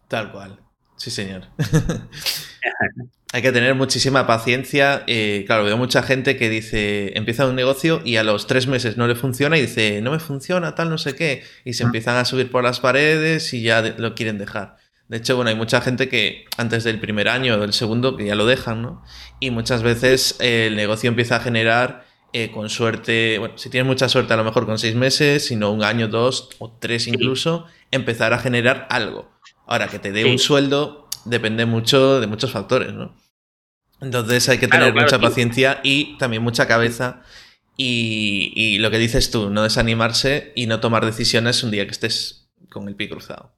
Tal 0.07 0.31
cual. 0.31 0.59
Sí, 0.95 1.11
señor. 1.11 1.43
Hay 3.35 3.41
que 3.41 3.51
tener 3.51 3.75
muchísima 3.75 4.25
paciencia. 4.25 5.03
Eh, 5.07 5.43
claro, 5.45 5.65
veo 5.65 5.75
mucha 5.75 6.01
gente 6.01 6.37
que 6.37 6.49
dice, 6.49 7.11
empieza 7.17 7.45
un 7.45 7.55
negocio 7.55 8.01
y 8.05 8.15
a 8.15 8.23
los 8.23 8.47
tres 8.47 8.65
meses 8.65 8.95
no 8.95 9.07
le 9.07 9.15
funciona 9.15 9.57
y 9.57 9.61
dice, 9.63 9.99
no 10.01 10.11
me 10.11 10.19
funciona, 10.19 10.73
tal, 10.73 10.89
no 10.89 10.97
sé 10.97 11.15
qué. 11.15 11.43
Y 11.65 11.73
se 11.73 11.83
empiezan 11.83 12.15
a 12.15 12.23
subir 12.23 12.49
por 12.49 12.63
las 12.63 12.79
paredes 12.79 13.53
y 13.53 13.61
ya 13.61 13.81
lo 13.81 14.15
quieren 14.15 14.37
dejar. 14.37 14.77
De 15.09 15.17
hecho, 15.17 15.35
bueno, 15.35 15.49
hay 15.49 15.57
mucha 15.57 15.81
gente 15.81 16.07
que 16.07 16.45
antes 16.55 16.85
del 16.85 16.97
primer 16.97 17.27
año 17.27 17.55
o 17.55 17.57
del 17.57 17.73
segundo 17.73 18.15
que 18.15 18.25
ya 18.25 18.35
lo 18.35 18.45
dejan, 18.45 18.81
¿no? 18.81 19.03
Y 19.41 19.51
muchas 19.51 19.83
veces 19.83 20.37
el 20.39 20.77
negocio 20.77 21.09
empieza 21.09 21.35
a 21.35 21.39
generar 21.41 22.05
eh, 22.31 22.51
con 22.51 22.69
suerte, 22.69 23.37
bueno, 23.39 23.57
si 23.57 23.69
tienes 23.69 23.85
mucha 23.85 24.07
suerte 24.07 24.33
a 24.33 24.37
lo 24.37 24.45
mejor 24.45 24.65
con 24.65 24.79
seis 24.79 24.95
meses, 24.95 25.45
sino 25.45 25.73
un 25.73 25.83
año, 25.83 26.07
dos 26.07 26.51
o 26.59 26.71
tres 26.71 27.05
incluso, 27.05 27.65
empezar 27.91 28.31
a 28.31 28.39
generar 28.39 28.87
algo. 28.89 29.29
Ahora, 29.67 29.89
que 29.89 29.99
te 29.99 30.13
dé 30.13 30.23
un 30.23 30.39
sueldo 30.39 31.09
depende 31.25 31.65
mucho 31.65 32.21
de 32.21 32.27
muchos 32.27 32.51
factores, 32.51 32.93
¿no? 32.93 33.24
Entonces 34.05 34.47
hay 34.49 34.59
que 34.59 34.67
tener 34.67 34.93
mucha 34.93 35.19
paciencia 35.19 35.79
y 35.83 36.15
también 36.17 36.43
mucha 36.43 36.67
cabeza. 36.67 37.23
Y, 37.75 38.77
lo 38.79 38.91
que 38.91 38.99
dices 38.99 39.31
tú, 39.31 39.49
no 39.49 39.63
desanimarse 39.63 40.53
y 40.55 40.67
no 40.67 40.79
tomar 40.79 41.05
decisiones 41.05 41.63
un 41.63 41.71
día 41.71 41.85
que 41.85 41.91
estés 41.91 42.53
con 42.69 42.87
el 42.87 42.95
pie 42.95 43.09
cruzado. 43.09 43.53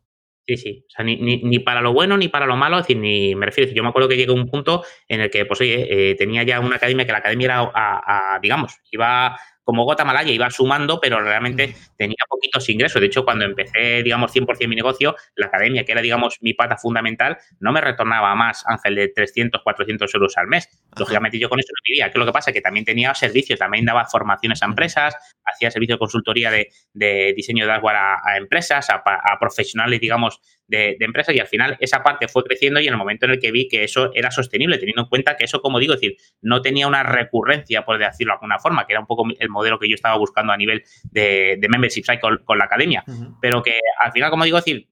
Sí, 0.48 0.56
sí. 0.56 0.86
O 0.88 0.90
sea, 0.90 1.04
ni, 1.04 1.18
ni, 1.18 1.60
para 1.60 1.82
lo 1.82 1.92
bueno 1.92 2.18
ni 2.18 2.30
para 2.30 2.46
lo 2.46 2.56
malo. 2.56 2.78
Es 2.78 2.84
decir, 2.84 2.98
ni 2.98 3.36
me 3.36 3.46
refiero. 3.46 3.72
Yo 3.74 3.84
me 3.84 3.90
acuerdo 3.90 4.08
que 4.08 4.16
llegué 4.16 4.32
a 4.32 4.36
un 4.36 4.50
punto 4.50 4.86
en 5.10 5.20
el 5.20 5.30
que, 5.30 5.46
pues 5.46 5.60
oye, 5.60 6.12
eh, 6.12 6.16
tenía 6.16 6.44
ya 6.44 6.62
una 6.62 6.78
academia 6.78 7.06
que 7.06 7.12
la 7.12 7.18
academia 7.18 7.46
era, 7.46 7.72
a 7.74 8.40
digamos, 8.42 8.74
iba 8.90 9.38
como 9.68 9.84
gota 9.84 10.06
malaya 10.06 10.32
iba 10.32 10.50
sumando, 10.50 10.98
pero 11.02 11.22
realmente 11.22 11.76
tenía 11.98 12.16
poquitos 12.30 12.70
ingresos. 12.70 13.02
De 13.02 13.08
hecho, 13.08 13.26
cuando 13.26 13.44
empecé, 13.44 14.02
digamos, 14.02 14.34
100% 14.34 14.66
mi 14.66 14.78
negocio, 14.78 15.14
la 15.36 15.48
academia, 15.48 15.84
que 15.84 15.92
era, 15.92 16.02
digamos, 16.02 16.38
mi 16.40 16.54
pata 16.54 16.78
fundamental, 16.78 17.38
no 17.60 17.74
me 17.74 17.82
retornaba 17.82 18.34
más, 18.34 18.64
Ángel, 18.66 18.96
de 18.96 19.10
300, 19.10 19.62
400 19.62 20.16
euros 20.16 20.38
al 20.38 20.48
mes. 20.48 20.70
Lógicamente 20.98 21.38
yo 21.38 21.50
con 21.50 21.60
eso 21.60 21.68
no 21.76 21.82
vivía. 21.84 22.06
¿Qué 22.06 22.12
es 22.12 22.20
lo 22.20 22.26
que 22.26 22.32
pasa? 22.32 22.54
Que 22.54 22.62
también 22.62 22.86
tenía 22.86 23.14
servicios, 23.14 23.60
también 23.60 23.84
daba 23.84 24.06
formaciones 24.06 24.64
a 24.64 24.68
empresas, 24.68 25.18
hacía 25.44 25.70
servicio 25.70 25.96
de 25.96 26.00
consultoría 26.00 26.50
de, 26.50 27.34
diseño 27.36 27.66
de 27.66 27.72
hardware 27.74 27.98
a, 27.98 28.38
empresas, 28.38 28.90
a, 28.90 29.04
profesionales, 29.38 30.00
digamos, 30.00 30.40
de, 30.68 30.98
empresas 31.00 31.36
y 31.36 31.40
al 31.40 31.48
final 31.48 31.78
esa 31.80 32.04
parte 32.04 32.28
fue 32.28 32.44
creciendo 32.44 32.80
y 32.80 32.88
en 32.88 32.94
el 32.94 32.98
momento 32.98 33.26
en 33.26 33.34
el 33.34 33.40
que 33.40 33.52
vi 33.52 33.68
que 33.68 33.84
eso 33.84 34.12
era 34.14 34.32
sostenible, 34.32 34.78
teniendo 34.78 35.04
en 35.04 35.08
cuenta 35.08 35.36
que 35.38 35.46
eso, 35.46 35.62
como 35.62 35.80
digo, 35.80 35.94
es 35.94 36.02
decir, 36.02 36.18
no 36.42 36.62
tenía 36.62 36.88
una 36.88 37.04
recurrencia, 37.04 37.86
por 37.86 37.98
decirlo 37.98 38.34
de 38.34 38.36
alguna 38.36 38.60
forma, 38.60 38.86
que 38.86 38.94
era 38.94 39.00
un 39.00 39.08
poco 39.08 39.26
el 39.40 39.50
modelo 39.50 39.80
que 39.80 39.90
yo 39.90 39.96
estaba 39.96 40.18
buscando 40.18 40.54
a 40.54 40.58
nivel 40.58 40.84
de, 41.12 41.60
membership 41.70 42.04
cycle 42.04 42.40
con 42.46 42.58
la 42.58 42.66
academia, 42.66 43.04
pero 43.42 43.62
que 43.62 43.80
al 44.02 44.12
final, 44.12 44.30
como 44.30 44.44
digo, 44.44 44.58
es 44.58 44.66
decir, 44.66 44.88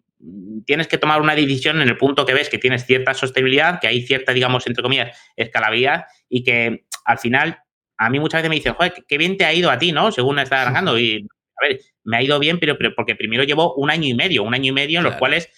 tienes 0.65 0.87
que 0.87 0.97
tomar 0.97 1.21
una 1.21 1.35
decisión 1.35 1.81
en 1.81 1.87
el 1.87 1.97
punto 1.97 2.25
que 2.25 2.33
ves 2.33 2.49
que 2.49 2.57
tienes 2.57 2.85
cierta 2.85 3.13
sostenibilidad, 3.13 3.79
que 3.79 3.87
hay 3.87 4.01
cierta, 4.01 4.33
digamos, 4.33 4.65
entre 4.67 4.81
comillas, 4.81 5.17
escalabilidad 5.35 6.05
y 6.29 6.43
que 6.43 6.85
al 7.05 7.19
final 7.19 7.59
a 7.97 8.09
mí 8.09 8.19
muchas 8.19 8.39
veces 8.39 8.49
me 8.49 8.55
dicen, 8.55 8.73
joder, 8.73 8.93
qué 9.07 9.17
bien 9.17 9.37
te 9.37 9.45
ha 9.45 9.53
ido 9.53 9.69
a 9.69 9.77
ti, 9.77 9.91
¿no? 9.91 10.11
Según 10.11 10.39
estás 10.39 10.59
arrancando. 10.61 10.97
Y, 10.99 11.27
a 11.57 11.67
ver, 11.67 11.79
me 12.03 12.17
ha 12.17 12.23
ido 12.23 12.39
bien, 12.39 12.59
pero, 12.59 12.77
porque 12.95 13.15
primero 13.15 13.43
llevo 13.43 13.73
un 13.75 13.89
año 13.89 14.07
y 14.07 14.13
medio, 14.13 14.43
un 14.43 14.53
año 14.53 14.69
y 14.69 14.73
medio 14.73 14.99
en 14.99 15.05
los 15.05 15.15
cuales, 15.15 15.49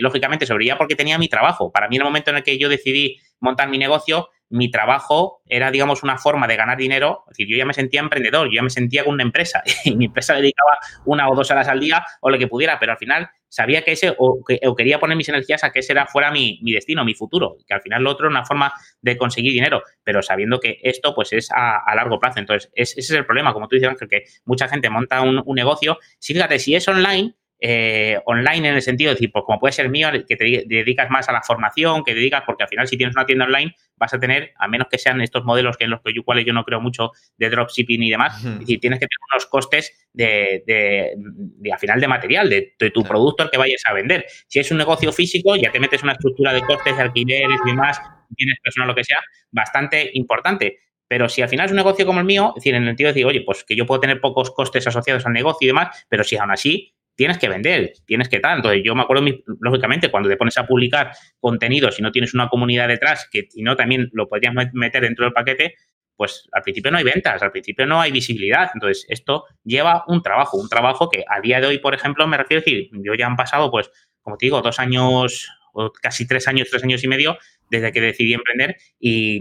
lógicamente, 0.00 0.46
sobreía 0.46 0.76
porque 0.76 0.96
tenía 0.96 1.18
mi 1.18 1.28
trabajo. 1.28 1.70
Para 1.72 1.88
mí, 1.88 1.96
en 1.96 2.02
el 2.02 2.06
momento 2.06 2.30
en 2.30 2.38
el 2.38 2.42
que 2.42 2.58
yo 2.58 2.68
decidí 2.68 3.18
montar 3.40 3.68
mi 3.68 3.78
negocio, 3.78 4.28
mi 4.50 4.70
trabajo 4.70 5.42
era, 5.46 5.70
digamos, 5.70 6.02
una 6.02 6.18
forma 6.18 6.46
de 6.46 6.56
ganar 6.56 6.78
dinero. 6.78 7.24
Es 7.26 7.38
decir, 7.38 7.48
yo 7.48 7.56
ya 7.56 7.66
me 7.66 7.74
sentía 7.74 8.00
emprendedor, 8.00 8.46
yo 8.48 8.54
ya 8.54 8.62
me 8.62 8.70
sentía 8.70 9.04
con 9.04 9.14
una 9.14 9.22
empresa 9.22 9.62
y 9.84 9.96
mi 9.96 10.06
empresa 10.06 10.34
dedicaba 10.34 10.78
una 11.06 11.28
o 11.28 11.34
dos 11.34 11.50
horas 11.50 11.68
al 11.68 11.80
día 11.80 12.04
o 12.20 12.30
lo 12.30 12.38
que 12.38 12.46
pudiera, 12.46 12.78
pero 12.78 12.92
al 12.92 12.98
final 12.98 13.28
sabía 13.48 13.82
que 13.82 13.92
ese, 13.92 14.14
o, 14.18 14.44
quería 14.76 14.98
poner 14.98 15.16
mis 15.16 15.28
energías 15.28 15.64
a 15.64 15.70
que 15.70 15.80
ese 15.80 15.92
era, 15.92 16.06
fuera 16.06 16.30
mi, 16.30 16.60
destino, 16.72 17.04
mi 17.04 17.14
futuro, 17.14 17.56
que 17.66 17.74
al 17.74 17.82
final 17.82 18.02
lo 18.02 18.10
otro 18.10 18.26
es 18.26 18.30
una 18.30 18.44
forma 18.44 18.72
de 19.00 19.16
conseguir 19.16 19.52
dinero, 19.52 19.82
pero 20.02 20.22
sabiendo 20.22 20.58
que 20.58 20.80
esto 20.82 21.14
pues 21.14 21.32
es 21.32 21.48
a, 21.52 21.94
largo 21.94 22.18
plazo. 22.18 22.40
Entonces, 22.40 22.70
ese 22.74 23.00
es 23.00 23.10
el 23.10 23.26
problema, 23.26 23.52
como 23.52 23.68
tú 23.68 23.76
dices, 23.76 23.90
Ángel, 23.90 24.08
que 24.08 24.24
mucha 24.44 24.68
gente 24.68 24.90
monta 24.90 25.20
un, 25.22 25.42
un 25.44 25.54
negocio. 25.54 25.98
Sí, 26.18 26.32
fíjate, 26.32 26.58
si 26.58 26.74
es 26.74 26.86
online, 26.88 27.34
eh, 27.66 28.20
online 28.26 28.68
en 28.68 28.74
el 28.74 28.82
sentido 28.82 29.08
de 29.08 29.14
decir, 29.14 29.32
pues 29.32 29.42
como 29.46 29.58
puede 29.58 29.72
ser 29.72 29.88
mío, 29.88 30.10
que 30.28 30.36
te 30.36 30.64
dedicas 30.66 31.08
más 31.08 31.30
a 31.30 31.32
la 31.32 31.40
formación, 31.40 32.04
que 32.04 32.14
dedicas, 32.14 32.42
porque 32.44 32.64
al 32.64 32.68
final 32.68 32.86
si 32.86 32.98
tienes 32.98 33.16
una 33.16 33.24
tienda 33.24 33.46
online 33.46 33.74
vas 33.96 34.12
a 34.12 34.20
tener, 34.20 34.52
a 34.58 34.68
menos 34.68 34.88
que 34.90 34.98
sean 34.98 35.22
estos 35.22 35.44
modelos 35.44 35.78
que 35.78 35.84
en 35.84 35.90
los 35.90 36.02
que 36.02 36.12
yo, 36.12 36.24
cuales 36.24 36.44
yo 36.44 36.52
no 36.52 36.62
creo 36.64 36.78
mucho 36.82 37.12
de 37.38 37.48
dropshipping 37.48 38.02
y 38.02 38.10
demás, 38.10 38.44
es 38.44 38.58
decir, 38.58 38.80
tienes 38.80 38.98
que 39.00 39.06
tener 39.06 39.18
unos 39.32 39.46
costes 39.46 40.08
de, 40.12 40.62
de, 40.66 41.72
al 41.72 41.78
final 41.78 42.02
de 42.02 42.06
material, 42.06 42.50
de, 42.50 42.90
tu 42.90 43.02
producto 43.02 43.44
al 43.44 43.50
que 43.50 43.56
vayas 43.56 43.80
a 43.86 43.94
vender. 43.94 44.26
Si 44.46 44.58
es 44.58 44.70
un 44.70 44.76
negocio 44.76 45.10
físico, 45.10 45.56
ya 45.56 45.72
te 45.72 45.80
metes 45.80 46.02
una 46.02 46.12
estructura 46.12 46.52
de 46.52 46.60
costes 46.60 46.94
de 46.94 47.02
alquileres 47.02 47.58
y 47.64 47.70
demás, 47.70 47.98
tienes 48.36 48.58
personal, 48.62 48.88
lo 48.88 48.94
que 48.94 49.04
sea, 49.04 49.20
bastante 49.50 50.10
importante. 50.12 50.80
Pero 51.08 51.30
si 51.30 51.40
al 51.40 51.48
final 51.48 51.64
es 51.66 51.72
un 51.72 51.76
negocio 51.76 52.04
como 52.04 52.20
el 52.20 52.26
mío, 52.26 52.50
es 52.50 52.56
decir, 52.56 52.74
en 52.74 52.82
el 52.82 52.88
sentido 52.90 53.08
de 53.08 53.12
decir, 53.14 53.26
oye, 53.26 53.40
pues 53.40 53.64
que 53.64 53.74
yo 53.74 53.86
puedo 53.86 54.00
tener 54.00 54.20
pocos 54.20 54.50
costes 54.50 54.86
asociados 54.86 55.24
al 55.24 55.32
negocio 55.32 55.64
y 55.64 55.68
demás, 55.68 56.06
pero 56.10 56.24
si 56.24 56.36
aún 56.36 56.50
así 56.50 56.93
tienes 57.14 57.38
que 57.38 57.48
vender, 57.48 57.92
tienes 58.06 58.28
que 58.28 58.40
tal. 58.40 58.56
Entonces, 58.56 58.82
yo 58.84 58.94
me 58.94 59.02
acuerdo, 59.02 59.24
lógicamente, 59.60 60.10
cuando 60.10 60.28
te 60.28 60.36
pones 60.36 60.56
a 60.58 60.66
publicar 60.66 61.12
contenido, 61.40 61.90
si 61.90 62.02
no 62.02 62.12
tienes 62.12 62.34
una 62.34 62.48
comunidad 62.48 62.88
detrás, 62.88 63.28
que 63.30 63.46
si 63.50 63.62
no 63.62 63.76
también 63.76 64.08
lo 64.12 64.28
podrías 64.28 64.54
meter 64.72 65.02
dentro 65.02 65.24
del 65.24 65.32
paquete, 65.32 65.74
pues 66.16 66.48
al 66.52 66.62
principio 66.62 66.90
no 66.90 66.98
hay 66.98 67.04
ventas, 67.04 67.42
al 67.42 67.50
principio 67.50 67.86
no 67.86 68.00
hay 68.00 68.12
visibilidad. 68.12 68.70
Entonces, 68.74 69.06
esto 69.08 69.44
lleva 69.64 70.04
un 70.06 70.22
trabajo, 70.22 70.58
un 70.58 70.68
trabajo 70.68 71.08
que 71.10 71.24
a 71.28 71.40
día 71.40 71.60
de 71.60 71.66
hoy, 71.66 71.78
por 71.78 71.94
ejemplo, 71.94 72.26
me 72.26 72.36
refiero 72.36 72.60
a 72.60 72.64
decir, 72.64 72.90
yo 72.92 73.14
ya 73.14 73.26
han 73.26 73.36
pasado, 73.36 73.70
pues, 73.70 73.90
como 74.22 74.36
te 74.36 74.46
digo, 74.46 74.62
dos 74.62 74.78
años 74.78 75.48
o 75.72 75.92
casi 75.92 76.26
tres 76.26 76.46
años, 76.48 76.68
tres 76.70 76.84
años 76.84 77.02
y 77.02 77.08
medio 77.08 77.36
desde 77.68 77.92
que 77.92 78.00
decidí 78.00 78.32
emprender 78.32 78.76
y, 79.00 79.40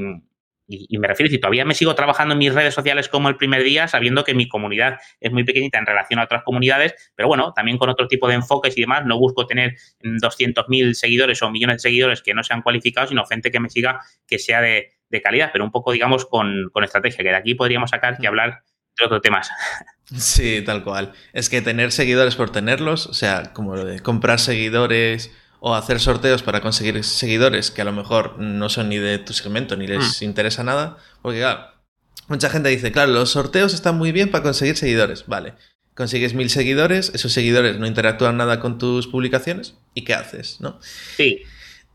y, 0.67 0.97
me 0.97 1.07
refiero, 1.07 1.29
si 1.29 1.39
todavía 1.39 1.65
me 1.65 1.73
sigo 1.73 1.93
trabajando 1.93 2.33
en 2.33 2.39
mis 2.39 2.53
redes 2.53 2.73
sociales 2.73 3.09
como 3.09 3.27
el 3.27 3.35
primer 3.35 3.63
día, 3.63 3.87
sabiendo 3.87 4.23
que 4.23 4.33
mi 4.33 4.47
comunidad 4.47 4.97
es 5.19 5.31
muy 5.31 5.43
pequeñita 5.43 5.77
en 5.77 5.85
relación 5.85 6.19
a 6.19 6.23
otras 6.23 6.43
comunidades, 6.43 6.93
pero 7.15 7.27
bueno, 7.27 7.53
también 7.53 7.77
con 7.77 7.89
otro 7.89 8.07
tipo 8.07 8.27
de 8.27 8.35
enfoques 8.35 8.77
y 8.77 8.81
demás, 8.81 9.05
no 9.05 9.17
busco 9.17 9.45
tener 9.45 9.75
200.000 10.01 10.93
seguidores 10.93 11.41
o 11.41 11.51
millones 11.51 11.77
de 11.77 11.89
seguidores 11.89 12.21
que 12.21 12.33
no 12.33 12.43
sean 12.43 12.61
cualificados, 12.61 13.09
sino 13.09 13.25
gente 13.25 13.51
que 13.51 13.59
me 13.59 13.69
siga 13.69 13.99
que 14.25 14.39
sea 14.39 14.61
de, 14.61 14.89
calidad, 15.23 15.51
pero 15.53 15.63
un 15.63 15.69
poco, 15.69 15.91
digamos, 15.91 16.25
con, 16.25 16.71
con, 16.71 16.83
estrategia, 16.83 17.23
que 17.23 17.29
de 17.29 17.35
aquí 17.35 17.53
podríamos 17.53 17.91
sacar 17.91 18.17
y 18.19 18.25
hablar 18.25 18.63
de 18.97 19.05
otros 19.05 19.21
temas. 19.21 19.51
Sí, 20.15 20.63
tal 20.65 20.83
cual. 20.83 21.13
Es 21.33 21.49
que 21.49 21.61
tener 21.61 21.91
seguidores 21.91 22.35
por 22.35 22.51
tenerlos, 22.51 23.07
o 23.07 23.13
sea, 23.13 23.53
como 23.53 23.75
lo 23.75 23.85
de 23.85 23.99
comprar 23.99 24.39
seguidores 24.39 25.31
o 25.65 25.75
hacer 25.75 26.01
sorteos 26.01 26.43
para 26.43 26.59
conseguir 26.59 27.01
seguidores 27.05 27.71
que 27.71 27.81
a 27.81 27.85
lo 27.85 27.93
mejor 27.93 28.37
no 28.37 28.67
son 28.67 28.89
ni 28.89 28.97
de 28.97 29.17
tu 29.17 29.31
segmento 29.31 29.77
ni 29.77 29.87
les 29.87 30.19
hmm. 30.19 30.25
interesa 30.25 30.61
nada. 30.65 30.97
Porque, 31.21 31.39
claro, 31.39 31.67
mucha 32.27 32.49
gente 32.49 32.67
dice, 32.67 32.91
claro, 32.91 33.13
los 33.13 33.29
sorteos 33.29 33.73
están 33.73 33.97
muy 33.97 34.11
bien 34.11 34.29
para 34.29 34.43
conseguir 34.43 34.75
seguidores. 34.75 35.23
Vale, 35.25 35.53
consigues 35.95 36.33
mil 36.33 36.49
seguidores, 36.49 37.11
esos 37.15 37.31
seguidores 37.31 37.79
no 37.79 37.87
interactúan 37.87 38.35
nada 38.35 38.59
con 38.59 38.77
tus 38.77 39.07
publicaciones. 39.07 39.75
¿Y 39.93 40.01
qué 40.01 40.15
haces? 40.15 40.57
¿No? 40.59 40.81
Sí. 41.15 41.43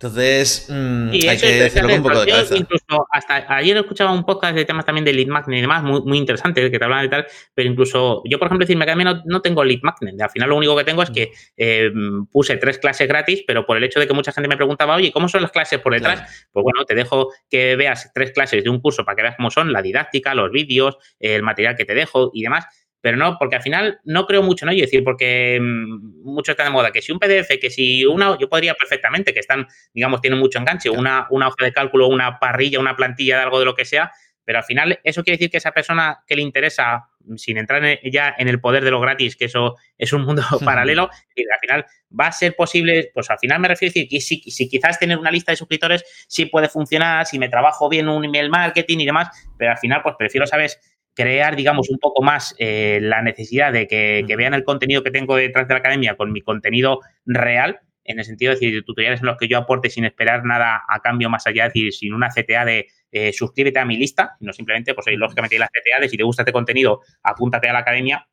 Entonces, 0.01 0.69
mm, 0.71 1.09
hay 1.11 1.39
que 1.39 1.53
decirlo 1.55 1.89
con 1.89 1.97
un 1.99 2.03
poco 2.05 2.21
de 2.21 2.31
cabeza. 2.31 2.57
Incluso 2.57 3.09
hasta 3.11 3.53
ayer 3.53 3.77
escuchaba 3.79 4.13
un 4.13 4.25
podcast 4.25 4.55
de 4.55 4.65
temas 4.65 4.85
también 4.85 5.05
de 5.05 5.13
lead 5.13 5.27
magnet 5.27 5.59
y 5.59 5.61
demás, 5.61 5.83
muy, 5.83 6.03
muy 6.03 6.19
interesante, 6.19 6.71
que 6.71 6.79
te 6.79 6.85
hablan 6.85 7.03
de 7.03 7.09
tal, 7.09 7.27
pero 7.53 7.69
incluso 7.69 8.23
yo, 8.25 8.39
por 8.39 8.47
ejemplo, 8.47 8.65
decirme 8.65 8.85
que 8.85 8.93
a 8.93 8.97
mí 8.97 9.03
no, 9.03 9.21
no 9.25 9.43
tengo 9.43 9.65
lead 9.65 9.81
magnet. 9.83 10.21
Al 10.21 10.31
final 10.31 10.51
lo 10.51 10.57
único 10.57 10.77
que 10.77 10.85
tengo 10.85 11.03
es 11.03 11.11
que 11.11 11.33
eh, 11.57 11.91
puse 12.31 12.59
tres 12.59 12.79
clases 12.79 13.09
gratis, 13.09 13.43
pero 13.45 13.67
por 13.67 13.77
el 13.77 13.83
hecho 13.83 13.99
de 13.99 14.07
que 14.07 14.15
mucha 14.15 14.31
gente 14.31 14.47
me 14.47 14.57
preguntaba, 14.57 14.95
oye, 14.95 15.11
¿cómo 15.11 15.29
son 15.29 15.43
las 15.43 15.51
clases 15.51 15.81
por 15.81 15.93
detrás? 15.93 16.49
Pues 16.53 16.63
bueno, 16.63 16.85
te 16.85 16.95
dejo 16.95 17.33
que 17.51 17.75
veas 17.75 18.13
tres 18.15 18.31
clases 18.31 18.63
de 18.63 18.71
un 18.71 18.79
curso 18.81 19.05
para 19.05 19.17
que 19.17 19.23
veas 19.23 19.35
cómo 19.35 19.51
son, 19.51 19.73
la 19.73 19.83
didáctica, 19.83 20.33
los 20.33 20.53
vídeos, 20.53 20.97
el 21.19 21.43
material 21.43 21.75
que 21.75 21.85
te 21.85 21.95
dejo 21.95 22.31
y 22.33 22.43
demás 22.43 22.67
pero 23.01 23.17
no, 23.17 23.37
porque 23.39 23.57
al 23.57 23.63
final 23.63 24.01
no 24.05 24.27
creo 24.27 24.43
mucho 24.43 24.67
en 24.67 24.73
ello, 24.73 24.85
es 24.85 24.91
decir, 24.91 25.05
porque 25.05 25.59
mm, 25.61 26.23
mucho 26.25 26.53
está 26.53 26.65
de 26.65 26.71
moda, 26.71 26.91
que 26.91 27.03
si 27.03 27.13
un 27.13 27.19
PDF, 27.19 27.59
que 27.61 27.71
si 27.71 28.05
una, 28.05 28.37
yo 28.39 28.49
podría 28.49 28.75
perfectamente, 28.75 29.33
que 29.33 29.41
están, 29.41 29.67
digamos, 29.95 30.21
tienen 30.21 30.39
mucho 30.39 30.59
enganche, 30.59 30.91
una, 30.91 31.27
una 31.31 31.49
hoja 31.49 31.65
de 31.65 31.73
cálculo, 31.73 32.09
una 32.09 32.39
parrilla, 32.39 32.81
una 32.81 32.97
plantilla 32.97 33.37
de 33.37 33.43
algo 33.43 33.59
de 33.59 33.65
lo 33.65 33.75
que 33.75 33.85
sea, 33.85 34.11
pero 34.49 34.61
al 34.61 34.65
final 34.65 34.99
eso 35.05 35.23
quiere 35.23 35.37
decir 35.37 35.51
que 35.51 35.59
esa 35.59 35.73
persona 35.73 36.21
que 36.27 36.35
le 36.35 36.41
interesa, 36.41 37.05
sin 37.37 37.59
entrar 37.59 37.83
ya 38.11 38.35
en 38.39 38.49
el 38.49 38.63
poder 38.63 38.83
de 38.83 38.91
lo 38.91 38.99
gratis, 38.99 39.37
que 39.37 39.45
eso 39.45 39.77
es 39.99 40.11
un 40.15 40.23
mundo 40.23 40.43
paralelo, 40.65 41.11
y 41.37 41.43
al 41.43 41.61
final 41.61 41.87
va 42.19 42.29
a 42.29 42.33
ser 42.33 42.57
posible, 42.57 43.11
pues 43.13 43.29
al 43.29 43.39
final 43.39 43.61
me 43.61 43.69
refiero 43.69 43.91
a 43.91 43.93
decir 43.93 44.09
que 44.09 44.23
si, 44.23 44.41
si, 44.51 44.67
quizás 44.67 44.99
tener 44.99 45.19
una 45.19 45.31
lista 45.31 45.53
de 45.53 45.57
suscriptores 45.57 46.03
sí 46.27 46.47
puede 46.47 46.71
funcionar, 46.71 47.27
si 47.27 47.39
me 47.39 47.51
trabajo 47.51 47.91
bien 47.91 48.09
un 48.09 48.25
email 48.25 48.49
marketing 48.49 49.01
y 49.01 49.05
demás, 49.05 49.29
pero 49.59 49.73
al 49.73 49.77
final 49.77 50.01
pues 50.03 50.15
prefiero, 50.19 50.47
¿sabes? 50.47 50.81
Crear, 51.19 51.57
digamos, 51.57 51.91
un 51.91 51.99
poco 51.99 52.23
más 52.23 52.55
eh, 52.59 53.01
la 53.03 53.23
necesidad 53.23 53.73
de 53.73 53.89
que, 53.89 54.25
vean 54.37 54.55
el 54.55 54.63
contenido 54.63 55.03
que 55.03 55.11
tengo 55.11 55.35
detrás 55.35 55.67
de 55.67 55.75
la 55.75 55.81
academia 55.81 56.17
con 56.17 56.31
mi 56.31 56.43
contenido 56.43 57.01
real, 57.27 57.81
en 58.05 58.21
el 58.21 58.25
sentido 58.25 58.51
de 58.51 58.61
decir, 58.61 58.85
tutoriales 58.85 59.19
en 59.19 59.27
los 59.27 59.37
que 59.37 59.49
yo 59.49 59.59
aporte 59.59 59.91
sin 59.91 60.05
esperar 60.05 60.45
nada 60.45 60.85
a 60.89 61.01
cambio 61.01 61.29
más 61.29 61.45
allá, 61.49 61.67
es 61.67 61.73
decir, 61.75 61.93
sin 61.93 62.15
una 62.15 62.29
CTA 62.29 62.65
de 62.65 62.87
eh, 63.11 63.33
suscríbete 63.33 63.81
a 63.81 63.85
mi 63.85 63.97
lista, 63.97 64.37
sino 64.39 64.53
simplemente, 64.53 64.95
pues 64.95 65.09
lógicamente 65.17 65.57
hay 65.57 65.59
la 65.59 65.67
CTA 65.67 66.01
de 66.03 66.09
si 66.09 66.17
te 66.17 66.23
gusta 66.23 66.43
este 66.43 66.53
contenido, 66.53 67.01
apúntate 67.25 67.69
a 67.69 67.73
la 67.73 67.81
academia, 67.81 68.29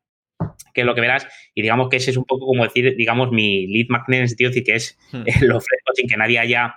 que 0.72 0.82
es 0.82 0.86
lo 0.86 0.94
que 0.94 1.00
verás, 1.00 1.26
y 1.56 1.62
digamos 1.62 1.88
que 1.88 1.96
ese 1.96 2.12
es 2.12 2.16
un 2.16 2.24
poco 2.24 2.46
como 2.46 2.62
decir, 2.62 2.94
digamos, 2.94 3.32
mi 3.32 3.66
lead 3.66 3.86
magnet 3.88 4.18
en 4.18 4.22
el 4.22 4.28
sentido 4.28 4.50
de 4.50 4.54
decir 4.54 4.64
que 4.64 4.76
es 4.76 4.96
hmm. 5.10 5.24
lo 5.44 5.56
ofrezco 5.56 5.92
sin 5.92 6.08
que 6.08 6.16
nadie 6.16 6.38
haya 6.38 6.76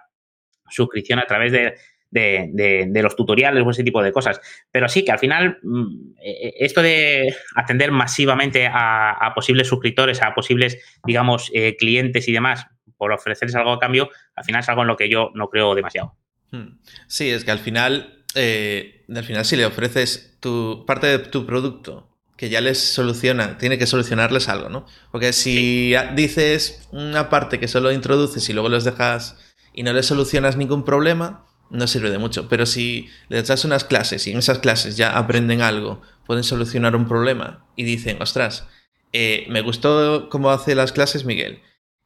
suscripción 0.72 1.20
a 1.20 1.28
través 1.28 1.52
de, 1.52 1.76
de, 2.12 2.90
los 3.02 3.16
tutoriales 3.16 3.64
o 3.66 3.70
ese 3.70 3.84
tipo 3.84 4.02
de 4.02 4.12
cosas. 4.12 4.40
Pero 4.72 4.90
sí 4.90 5.04
que 5.04 5.12
al 5.12 5.20
final 5.20 5.60
mm, 5.64 6.14
e, 6.22 6.32
e, 6.32 6.54
esto 6.60 6.82
de 6.82 7.34
atender 7.56 7.92
masivamente 7.92 8.68
a, 8.72 9.32
posibles 9.36 9.68
suscriptores, 9.68 10.22
a 10.22 10.34
posibles, 10.34 10.78
digamos, 11.06 11.52
eh, 11.54 11.76
clientes 11.78 12.28
y 12.28 12.32
demás, 12.32 12.66
por 12.98 13.12
ofrecerles 13.12 13.56
algo 13.56 13.74
a 13.74 13.80
cambio, 13.80 14.10
al 14.36 14.44
final 14.44 14.62
es 14.62 14.70
algo 14.70 14.82
en 14.82 14.88
lo 14.88 14.98
que 14.98 15.10
yo 15.10 15.32
no 15.34 15.50
creo 15.50 15.76
demasiado. 15.76 16.16
Hmm. 16.52 16.80
Sí, 17.08 17.30
es 17.30 17.46
que 17.46 17.52
al 17.52 17.60
final 17.60 18.20
eh, 18.36 19.06
al 19.14 19.24
final 19.24 19.46
si 19.46 19.56
le 19.56 19.66
ofreces 19.66 20.38
tu 20.40 20.86
parte 20.86 21.08
de 21.08 21.20
tu 21.20 21.46
producto 21.46 22.08
que 22.38 22.50
ya 22.50 22.62
les 22.62 22.80
soluciona, 22.80 23.58
tiene 23.58 23.78
que 23.78 23.86
solucionarles 23.86 24.48
algo, 24.48 24.70
¿no? 24.70 24.86
Porque 25.12 25.34
si 25.34 25.94
dices 26.16 26.88
una 26.92 27.30
parte 27.30 27.60
que 27.60 27.68
solo 27.68 27.92
introduces 27.92 28.48
y 28.48 28.54
luego 28.54 28.70
los 28.70 28.86
dejas 28.86 29.38
y 29.74 29.84
no 29.84 29.92
les 29.92 30.06
solucionas 30.06 30.56
ningún 30.56 30.86
problema, 30.86 31.46
no 31.70 31.88
sirve 31.88 32.10
de 32.10 32.18
mucho. 32.18 32.48
Pero 32.50 32.66
si 32.66 33.10
les 33.30 33.48
das 33.48 33.66
unas 33.66 33.84
clases 33.84 34.28
y 34.28 34.32
en 34.32 34.40
esas 34.40 34.60
clases 34.60 34.98
ya 34.98 35.18
aprenden 35.18 35.62
algo, 35.62 36.02
pueden 36.26 36.44
solucionar 36.44 36.96
un 36.96 37.08
problema 37.08 37.66
y 37.76 37.84
dicen, 37.84 38.22
ostras, 38.22 38.68
eh, 39.14 39.46
me 39.50 39.62
gustó 39.62 40.30
cómo 40.30 40.52
hace 40.52 40.76
las 40.76 40.92
clases 40.92 41.26
Miguel. 41.26 41.62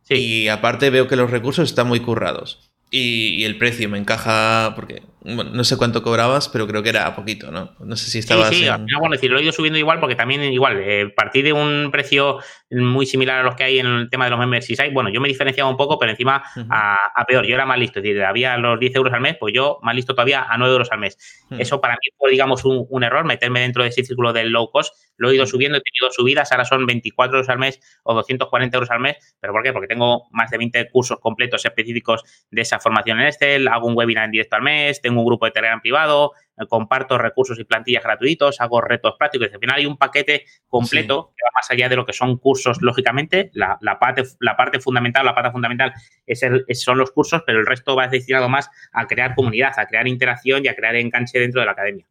Y 0.09 0.47
aparte 0.49 0.89
veo 0.89 1.07
que 1.07 1.15
los 1.15 1.31
recursos 1.31 1.69
están 1.69 1.87
muy 1.87 1.99
currados. 1.99 2.71
Y, 2.91 3.43
el 3.43 3.57
precio 3.57 3.89
me 3.89 3.97
encaja, 3.97 4.73
porque 4.75 5.01
no 5.23 5.63
sé 5.63 5.77
cuánto 5.77 6.03
cobrabas, 6.03 6.49
pero 6.49 6.67
creo 6.67 6.83
que 6.83 6.89
era 6.89 7.15
poquito, 7.15 7.51
¿no? 7.51 7.75
No 7.79 7.95
sé 7.95 8.09
si 8.09 8.19
estaba 8.19 8.49
Sí, 8.49 8.65
sí, 8.65 8.69
bueno, 8.99 9.13
decir, 9.13 9.31
lo 9.31 9.39
he 9.39 9.43
ido 9.43 9.51
subiendo 9.51 9.79
igual 9.79 9.99
porque 9.99 10.15
también 10.15 10.41
igual, 10.43 10.79
eh, 10.81 11.13
partí 11.15 11.41
de 11.41 11.53
un 11.53 11.89
precio 11.91 12.39
muy 12.69 13.05
similar 13.05 13.39
a 13.39 13.43
los 13.43 13.55
que 13.55 13.63
hay 13.63 13.79
en 13.79 13.85
el 13.85 14.09
tema 14.09 14.25
de 14.25 14.31
los 14.31 14.39
memberships. 14.39 14.93
Bueno, 14.93 15.09
yo 15.09 15.21
me 15.21 15.27
diferenciaba 15.27 15.69
un 15.69 15.77
poco, 15.77 15.97
pero 15.97 16.11
encima 16.11 16.43
a, 16.69 17.25
peor, 17.25 17.45
yo 17.45 17.55
era 17.55 17.65
más 17.65 17.77
listo, 17.79 17.99
es 17.99 18.03
decir, 18.03 18.23
había 18.23 18.57
los 18.57 18.79
10 18.79 18.95
euros 18.95 19.13
al 19.13 19.21
mes, 19.21 19.37
pues 19.39 19.53
yo 19.53 19.79
más 19.81 19.95
listo 19.95 20.13
todavía 20.13 20.45
a 20.49 20.57
9 20.57 20.71
euros 20.73 20.91
al 20.91 20.99
mes. 20.99 21.17
Eso 21.57 21.79
para 21.79 21.93
mí 21.93 22.09
fue, 22.17 22.31
digamos, 22.31 22.65
un, 22.65 22.85
un, 22.89 23.03
error, 23.03 23.23
meterme 23.23 23.61
dentro 23.61 23.83
de 23.83 23.89
ese 23.89 24.03
círculo 24.03 24.33
del 24.33 24.49
low 24.49 24.69
cost. 24.71 24.93
Lo 25.17 25.29
he 25.29 25.35
ido 25.35 25.45
subiendo, 25.45 25.77
he 25.77 25.81
tenido 25.81 26.11
subidas, 26.11 26.51
ahora 26.51 26.65
son 26.65 26.85
24 26.85 27.37
euros 27.37 27.49
al 27.49 27.59
mes 27.59 27.79
o 28.03 28.13
240 28.13 28.75
euros 28.75 28.91
al 28.91 28.99
mes. 28.99 29.35
¿Pero 29.39 29.53
por 29.53 29.63
qué? 29.63 29.71
Porque 29.71 29.87
tengo 29.87 30.27
más 30.31 30.49
de 30.49 30.57
20 30.57 30.89
cursos 30.89 31.19
completos 31.19 31.63
específicos 31.63 32.23
de 32.49 32.61
esa 32.61 32.79
formación 32.79 33.19
en 33.19 33.27
Excel, 33.27 33.67
hago 33.67 33.87
un 33.87 33.95
webinar 33.95 34.25
en 34.25 34.31
directo 34.31 34.55
al 34.55 34.63
mes, 34.63 35.01
tengo 35.01 35.12
un 35.17 35.25
grupo 35.25 35.45
de 35.45 35.51
Telegram 35.51 35.81
privado, 35.81 36.31
eh, 36.57 36.65
comparto 36.67 37.17
recursos 37.17 37.59
y 37.59 37.63
plantillas 37.63 38.03
gratuitos, 38.03 38.59
hago 38.61 38.81
retos 38.81 39.15
prácticos. 39.17 39.49
Al 39.53 39.59
final 39.59 39.77
hay 39.77 39.85
un 39.85 39.97
paquete 39.97 40.45
completo 40.67 41.33
que 41.35 41.43
va 41.43 41.49
más 41.55 41.69
allá 41.71 41.89
de 41.89 41.95
lo 41.95 42.05
que 42.05 42.13
son 42.13 42.37
cursos, 42.37 42.81
lógicamente. 42.81 43.49
La, 43.53 43.77
parte, 43.99 44.23
la 44.39 44.55
parte 44.55 44.79
fundamental, 44.79 45.25
la 45.25 45.35
pata 45.35 45.51
fundamental 45.51 45.93
es 46.25 46.43
el, 46.43 46.65
son 46.73 46.97
los 46.97 47.11
cursos, 47.11 47.43
pero 47.45 47.59
el 47.59 47.65
resto 47.65 47.95
va 47.95 48.07
destinado 48.07 48.49
más 48.49 48.69
a 48.91 49.07
crear 49.07 49.35
comunidad, 49.35 49.73
a 49.77 49.87
crear 49.87 50.07
interacción 50.07 50.63
y 50.65 50.67
a 50.67 50.75
crear 50.75 50.95
enganche 50.95 51.39
dentro 51.39 51.61
de 51.61 51.65
la 51.65 51.71
academia. 51.73 52.05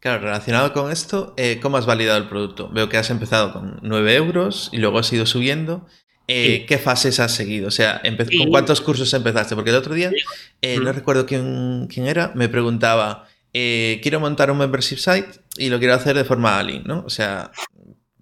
Claro, 0.00 0.22
relacionado 0.22 0.72
con 0.72 0.92
esto, 0.92 1.34
eh, 1.36 1.58
¿cómo 1.60 1.76
has 1.76 1.86
validado 1.86 2.18
el 2.18 2.28
producto? 2.28 2.68
Veo 2.70 2.88
que 2.88 2.98
has 2.98 3.10
empezado 3.10 3.52
con 3.52 3.80
9 3.82 4.14
euros 4.14 4.70
y 4.72 4.78
luego 4.78 4.98
has 5.00 5.12
ido 5.12 5.26
subiendo. 5.26 5.86
Eh, 6.30 6.66
¿Qué 6.68 6.76
fases 6.76 7.20
has 7.20 7.32
seguido? 7.32 7.68
O 7.68 7.70
sea, 7.70 8.02
¿con 8.36 8.50
cuántos 8.50 8.82
cursos 8.82 9.12
empezaste? 9.14 9.54
Porque 9.54 9.70
el 9.70 9.76
otro 9.76 9.94
día, 9.94 10.12
eh, 10.60 10.78
no 10.78 10.92
recuerdo 10.92 11.24
quién, 11.24 11.88
quién, 11.88 12.06
era, 12.06 12.32
me 12.34 12.50
preguntaba, 12.50 13.26
eh, 13.54 13.98
quiero 14.02 14.20
montar 14.20 14.50
un 14.50 14.58
membership 14.58 14.98
site 14.98 15.40
y 15.56 15.70
lo 15.70 15.78
quiero 15.78 15.94
hacer 15.94 16.14
de 16.14 16.24
forma 16.24 16.62
lean, 16.62 16.84
¿no? 16.84 17.02
O 17.06 17.08
sea, 17.08 17.50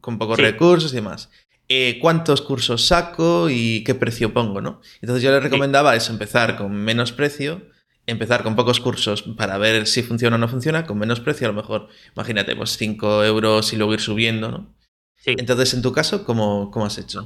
con 0.01 0.19
pocos 0.19 0.39
recursos 0.39 0.93
y 0.93 0.97
demás. 0.97 1.31
¿Cuántos 2.01 2.43
cursos 2.43 2.87
saco 2.87 3.51
y 3.51 3.83
qué 3.83 3.97
precio 3.97 4.33
pongo, 4.33 4.61
no? 4.61 4.81
Entonces 5.01 5.25
yo 5.25 5.33
le 5.33 5.41
recomendaba 5.41 5.97
eso, 5.97 6.13
empezar 6.13 6.57
con 6.57 6.73
menos 6.73 7.11
precio, 7.11 7.63
empezar 8.07 8.45
con 8.45 8.55
pocos 8.55 8.79
cursos 8.79 9.23
para 9.37 9.59
ver 9.59 9.89
si 9.89 10.05
funciona 10.05 10.37
o 10.37 10.39
no 10.39 10.47
funciona, 10.47 10.87
con 10.87 10.97
menos 10.97 11.19
precio 11.19 11.49
a 11.49 11.51
lo 11.51 11.57
mejor, 11.57 11.89
imagínate, 12.15 12.55
pues 12.55 12.77
5 12.77 13.25
euros 13.25 13.73
y 13.73 13.77
luego 13.77 13.95
ir 13.95 14.01
subiendo, 14.01 14.53
¿no? 14.53 14.77
Sí. 15.17 15.35
Entonces, 15.37 15.75
en 15.75 15.83
tu 15.83 15.91
caso, 15.91 16.25
¿cómo, 16.25 16.71
cómo 16.71 16.87
has 16.87 16.99
hecho? 16.99 17.25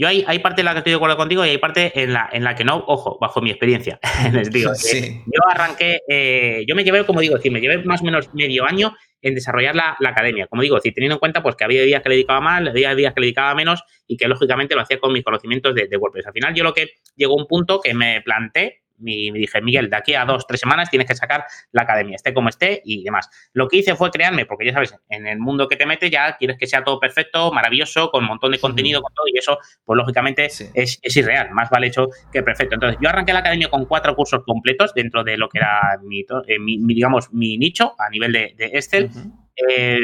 Yo 0.00 0.06
hay, 0.06 0.24
hay 0.28 0.38
parte 0.38 0.60
en 0.60 0.66
la 0.66 0.72
que 0.72 0.78
estoy 0.78 0.92
de 0.92 0.96
acuerdo 0.96 1.16
contigo 1.16 1.44
y 1.44 1.48
hay 1.48 1.58
parte 1.58 1.90
en 2.00 2.12
la, 2.12 2.28
en 2.32 2.44
la 2.44 2.54
que 2.54 2.64
no, 2.64 2.84
ojo, 2.86 3.18
bajo 3.20 3.40
mi 3.40 3.50
experiencia. 3.50 3.98
Les 4.32 4.48
digo, 4.48 4.70
eh, 4.94 5.24
yo 5.26 5.40
arranqué, 5.50 6.02
eh, 6.08 6.64
yo 6.68 6.76
me 6.76 6.84
llevé, 6.84 7.04
como 7.04 7.20
digo, 7.20 7.34
decir, 7.34 7.50
me 7.50 7.60
llevé 7.60 7.82
más 7.82 8.00
o 8.02 8.04
menos 8.04 8.32
medio 8.32 8.64
año 8.64 8.96
en 9.22 9.34
desarrollar 9.34 9.74
la, 9.74 9.96
academia. 10.06 10.46
Como 10.46 10.62
digo, 10.62 10.76
decir, 10.76 10.94
teniendo 10.94 11.16
en 11.16 11.18
cuenta 11.18 11.42
pues 11.42 11.56
que 11.56 11.64
había 11.64 11.82
días 11.82 12.00
que 12.00 12.10
le 12.10 12.14
dedicaba 12.14 12.40
más, 12.40 12.68
había 12.68 12.94
días 12.94 13.12
que 13.12 13.20
le 13.20 13.26
dedicaba 13.26 13.56
menos 13.56 13.82
y 14.06 14.16
que 14.16 14.28
lógicamente 14.28 14.76
lo 14.76 14.82
hacía 14.82 15.00
con 15.00 15.12
mis 15.12 15.24
conocimientos 15.24 15.74
de, 15.74 15.88
de 15.88 15.96
WordPress. 15.96 16.28
Al 16.28 16.32
final 16.32 16.54
yo 16.54 16.62
lo 16.62 16.72
que 16.72 16.92
llegó 17.16 17.32
a 17.32 17.42
un 17.42 17.48
punto 17.48 17.80
que 17.80 17.92
me 17.92 18.20
planté 18.20 18.82
me 18.98 19.38
dije, 19.38 19.60
Miguel, 19.60 19.90
de 19.90 19.96
aquí 19.96 20.14
a 20.14 20.24
dos, 20.24 20.46
tres 20.46 20.60
semanas 20.60 20.90
tienes 20.90 21.08
que 21.08 21.14
sacar 21.14 21.44
la 21.72 21.82
academia, 21.82 22.16
esté 22.16 22.34
como 22.34 22.48
esté 22.48 22.82
y 22.84 23.04
demás. 23.04 23.28
Lo 23.52 23.68
que 23.68 23.78
hice 23.78 23.94
fue 23.94 24.10
crearme, 24.10 24.46
porque 24.46 24.66
ya 24.66 24.72
sabes, 24.72 24.94
en 25.08 25.26
el 25.26 25.38
mundo 25.38 25.68
que 25.68 25.76
te 25.76 25.86
metes 25.86 26.10
ya 26.10 26.36
quieres 26.36 26.56
que 26.58 26.66
sea 26.66 26.84
todo 26.84 26.98
perfecto, 27.00 27.52
maravilloso, 27.52 28.10
con 28.10 28.24
un 28.24 28.28
montón 28.28 28.52
de 28.52 28.58
contenido, 28.58 29.02
con 29.02 29.12
todo, 29.14 29.26
y 29.32 29.38
eso, 29.38 29.58
pues 29.84 29.96
lógicamente 29.96 30.46
es, 30.46 31.00
irreal, 31.16 31.50
más 31.52 31.70
vale 31.70 31.88
hecho 31.88 32.08
que 32.32 32.42
perfecto. 32.42 32.74
Entonces, 32.74 32.98
yo 33.00 33.08
arranqué 33.08 33.32
la 33.32 33.40
academia 33.40 33.68
con 33.68 33.84
cuatro 33.86 34.14
cursos 34.14 34.42
completos 34.44 34.94
dentro 34.94 35.24
de 35.24 35.36
lo 35.36 35.48
que 35.48 35.58
era 35.58 35.98
mi, 36.02 36.20
eh, 36.20 36.58
digamos, 36.58 37.32
mi 37.32 37.58
nicho 37.58 37.94
a 37.98 38.10
nivel 38.10 38.32
de, 38.32 38.54
Excel, 38.58 39.10
eh, 39.56 40.00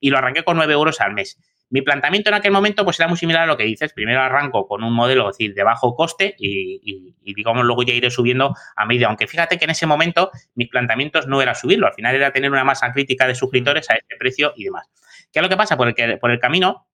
y 0.00 0.10
lo 0.10 0.18
arranqué 0.18 0.42
con 0.42 0.56
nueve 0.56 0.72
euros 0.72 1.00
al 1.00 1.14
mes. 1.14 1.38
Mi 1.70 1.82
planteamiento 1.82 2.30
en 2.30 2.34
aquel 2.34 2.52
momento 2.52 2.84
pues 2.84 2.98
era 2.98 3.08
muy 3.08 3.18
similar 3.18 3.42
a 3.42 3.46
lo 3.46 3.56
que 3.56 3.64
dices. 3.64 3.92
Primero 3.92 4.20
arranco 4.20 4.66
con 4.66 4.82
un 4.82 4.92
modelo, 4.92 5.26
decir, 5.26 5.54
de 5.54 5.62
bajo 5.62 5.94
coste 5.94 6.34
y, 6.38 7.14
digamos 7.22 7.64
luego 7.64 7.82
ya 7.82 7.92
iré 7.92 8.10
subiendo 8.10 8.54
a 8.76 8.86
medida. 8.86 9.08
Aunque 9.08 9.26
fíjate 9.26 9.58
que 9.58 9.64
en 9.64 9.70
ese 9.70 9.86
momento 9.86 10.30
mis 10.54 10.68
planteamientos 10.68 11.26
no 11.26 11.42
era 11.42 11.54
subirlo, 11.54 11.86
al 11.86 11.94
final 11.94 12.14
era 12.14 12.32
tener 12.32 12.50
una 12.50 12.64
masa 12.64 12.90
crítica 12.92 13.26
de 13.26 13.34
suscriptores 13.34 13.90
a 13.90 13.94
ese 13.94 14.16
precio 14.18 14.52
y 14.56 14.64
demás. 14.64 14.88
¿Qué 15.32 15.40
es 15.40 15.42
lo 15.42 15.48
que 15.48 15.56
pasa? 15.56 15.76
Por 15.76 15.88
el, 15.88 16.18
por 16.18 16.30
el 16.30 16.38
camino 16.38 16.86